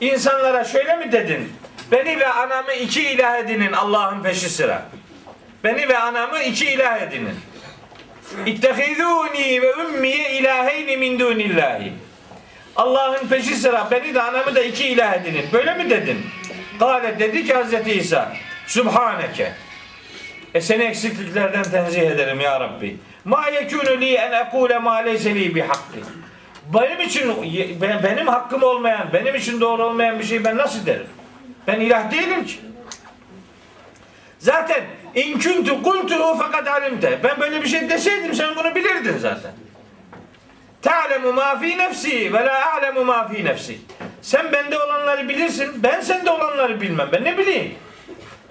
[0.00, 1.52] insanlara şöyle mi dedin?
[1.92, 4.82] Beni ve anamı iki ilah edinin Allah'ın peşi sıra.
[5.64, 7.34] Beni ve anamı iki ilah edinin.
[8.46, 11.92] İttehizûni ve ümmiye ilaheyni min dunillahi.
[12.76, 15.46] Allah'ın peşi sıra beni de anamı da iki ilah edinin.
[15.52, 16.26] Böyle mi dedin?
[16.78, 18.32] Kale dedi ki Hazreti İsa
[18.66, 19.52] Sübhaneke
[20.54, 22.96] e seni eksikliklerden tenzih ederim ya Rabbi.
[23.24, 25.98] Ma yekûnü li en ekûle ma leyse li bihakkı.
[26.74, 27.32] Benim için
[27.80, 31.06] ben- benim hakkım olmayan, benim için doğru olmayan bir şeyi ben nasıl derim?
[31.66, 32.54] Ben ilah değilim ki.
[34.38, 34.84] Zaten
[35.14, 37.18] in kuntu kultuhu fakat alimte.
[37.24, 39.52] Ben böyle bir şey deseydim sen bunu bilirdin zaten.
[40.82, 43.78] Ta'lemu ma fi nefsi ve la a'lemu ma fi nefsi.
[44.22, 47.08] Sen bende olanları bilirsin, ben sende olanları bilmem.
[47.12, 47.74] Ben ne bileyim?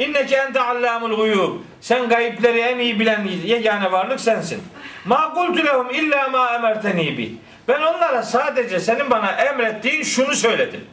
[0.03, 1.59] İnneke ente allamul guyub.
[1.81, 4.63] Sen gayipleri en iyi bilen yegane varlık sensin.
[5.05, 7.35] Ma kultu lehum illa ma emerteni bi.
[7.67, 10.85] Ben onlara sadece senin bana emrettiğin şunu söyledim.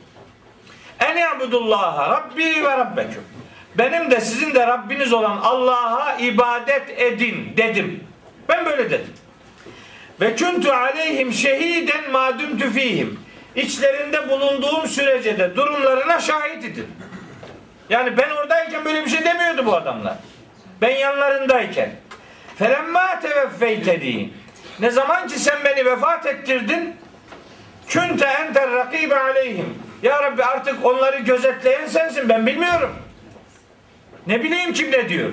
[1.00, 3.22] En yabudullaha rabbi ve rabbeküm.
[3.78, 8.04] Benim de sizin de Rabbiniz olan Allah'a ibadet edin dedim.
[8.48, 9.14] Ben böyle dedim.
[10.20, 13.20] Ve kuntu aleyhim şehiden ma dumtu fihim.
[13.56, 16.86] İçlerinde bulunduğum sürece de durumlarına şahit idim.
[17.90, 20.14] Yani ben oradayken böyle bir şey demiyordu bu adamlar.
[20.80, 21.90] Ben yanlarındayken.
[22.56, 24.30] Felemma teveffeyteni.
[24.80, 26.96] Ne zaman ki sen beni vefat ettirdin,
[27.88, 29.74] künte enter rakibe aleyhim.
[30.02, 32.28] Ya Rabbi artık onları gözetleyen sensin.
[32.28, 32.96] Ben bilmiyorum.
[34.26, 35.30] Ne bileyim kim ne diyor.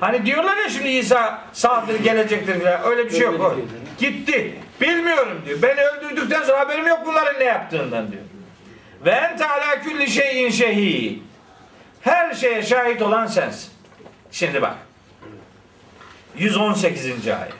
[0.00, 2.84] Hani diyorlar ya şimdi İsa sağdır gelecektir falan.
[2.84, 3.40] Öyle bir şey yok.
[3.40, 3.56] O.
[3.98, 4.54] Gitti.
[4.80, 5.62] Bilmiyorum diyor.
[5.62, 8.22] Beni öldürdükten sonra haberim yok bunların ne yaptığından diyor.
[9.04, 11.20] Ve ente ala kulli şeyin şehid.
[12.06, 13.70] Her şeye şahit olan sensin.
[14.30, 14.74] Şimdi bak.
[16.38, 17.28] 118.
[17.28, 17.52] ayet.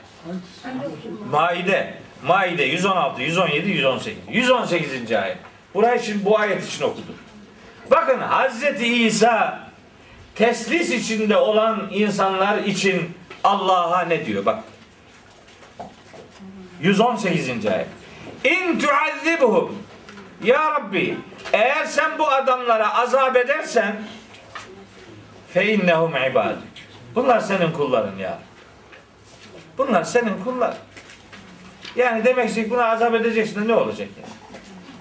[1.31, 1.93] Maide.
[2.23, 4.17] Maide 116, 117, 118.
[4.29, 5.11] 118.
[5.11, 5.37] ayet.
[5.73, 7.15] Burayı şimdi bu ayet için okudum.
[7.91, 9.59] Bakın Hazreti İsa
[10.35, 14.45] teslis içinde olan insanlar için Allah'a ne diyor?
[14.45, 14.63] Bak.
[16.81, 17.65] 118.
[17.65, 17.87] ayet.
[18.43, 19.83] İn tuazzibuhum
[20.43, 21.17] Ya Rabbi
[21.53, 23.95] eğer sen bu adamlara azap edersen
[25.53, 26.63] fe innehum ibaduk.
[27.15, 28.39] Bunlar senin kulların ya.
[29.77, 30.77] Bunlar senin kullar.
[31.95, 34.33] Yani demek ki buna azap edeceksin de ne olacak yani?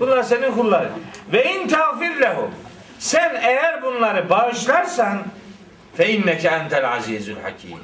[0.00, 0.92] Bunlar senin kulların.
[1.32, 2.50] Ve in tağfir lehum.
[2.98, 5.22] Sen eğer bunları bağışlarsan
[5.96, 7.78] Fe inneke entel azizül hakim.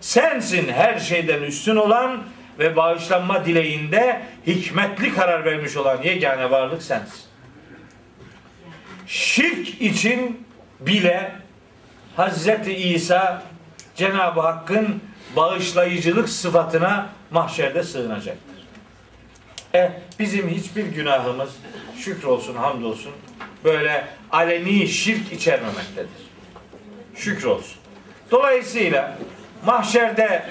[0.00, 2.22] Sensin her şeyden üstün olan
[2.58, 7.20] ve bağışlanma dileğinde hikmetli karar vermiş olan yegane varlık sensin.
[9.06, 10.46] Şirk için
[10.80, 11.32] bile
[12.16, 13.42] Hazreti İsa
[13.96, 15.02] Cenab-ı Hakk'ın
[15.36, 18.54] bağışlayıcılık sıfatına mahşerde sığınacaktır.
[19.74, 21.50] E bizim hiçbir günahımız
[21.98, 23.12] şükür olsun hamdolsun
[23.64, 26.24] böyle aleni şirk içermemektedir.
[27.14, 27.76] Şükür olsun.
[28.30, 29.18] Dolayısıyla
[29.66, 30.46] mahşerde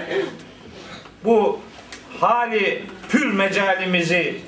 [1.24, 1.60] bu
[2.20, 4.42] hali pür mecalimizi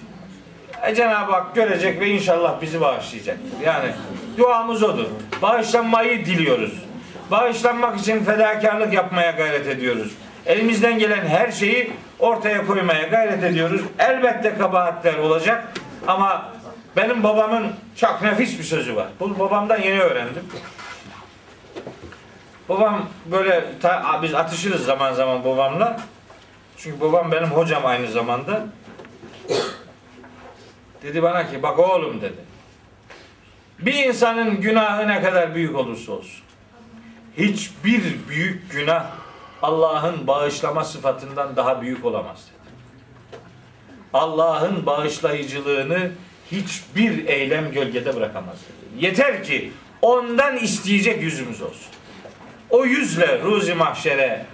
[0.84, 3.62] e, Cenab-ı Hak görecek ve inşallah bizi bağışlayacaktır.
[3.66, 3.92] Yani
[4.38, 5.06] duamız odur.
[5.42, 6.85] Bağışlanmayı diliyoruz.
[7.32, 10.14] Bağışlanmak için fedakarlık yapmaya gayret ediyoruz.
[10.46, 13.82] Elimizden gelen her şeyi ortaya koymaya gayret ediyoruz.
[14.00, 15.74] Elbette kabahatler olacak
[16.08, 16.52] ama
[16.98, 19.08] benim babamın çok nefis bir sözü var.
[19.20, 20.44] Bunu babamdan yeni öğrendim.
[22.70, 26.00] Babam böyle ta- biz atışırız zaman zaman babamla.
[26.78, 28.66] Çünkü babam benim hocam aynı zamanda.
[31.04, 32.46] Dedi bana ki bak oğlum dedi.
[33.80, 36.45] Bir insanın günahı ne kadar büyük olursa olsun.
[37.38, 39.06] Hiçbir büyük günah
[39.62, 42.72] Allah'ın bağışlama sıfatından daha büyük olamaz dedi.
[44.14, 46.12] Allah'ın bağışlayıcılığını
[46.52, 49.06] hiçbir eylem gölgede bırakamaz dedi.
[49.06, 49.72] Yeter ki
[50.02, 51.88] ondan isteyecek yüzümüz olsun.
[52.70, 54.45] O yüzle ruzi mahşere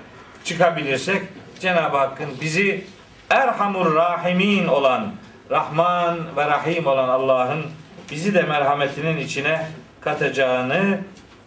[0.43, 1.21] çıkabilirsek
[1.59, 2.85] Cenab-ı Hakk'ın bizi
[3.29, 5.11] Erhamur Rahimin olan
[5.51, 7.65] Rahman ve Rahim olan Allah'ın
[8.11, 9.67] bizi de merhametinin içine
[10.01, 10.99] katacağını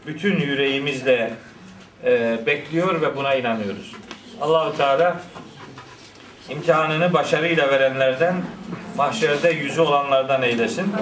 [0.06, 1.31] bütün yüreğimizle
[2.05, 3.93] e, bekliyor ve buna inanıyoruz.
[4.40, 5.20] Allahu Teala
[6.48, 8.35] imtihanını başarıyla verenlerden
[8.97, 10.93] mahşerde yüzü olanlardan eylesin.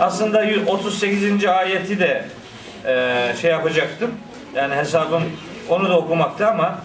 [0.00, 1.44] Aslında 38.
[1.44, 2.24] ayeti de
[2.86, 4.10] e, şey yapacaktım.
[4.54, 5.22] Yani hesabım
[5.68, 6.78] onu da okumakta ama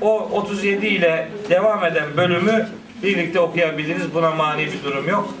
[0.00, 2.68] o 37 ile devam eden bölümü
[3.02, 4.14] birlikte okuyabiliriz.
[4.14, 5.34] Buna mani bir durum yok.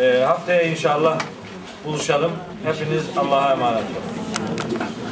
[0.00, 1.18] E, haftaya inşallah
[1.84, 2.32] buluşalım.
[2.64, 5.09] Hepiniz Allah'a emanet olun.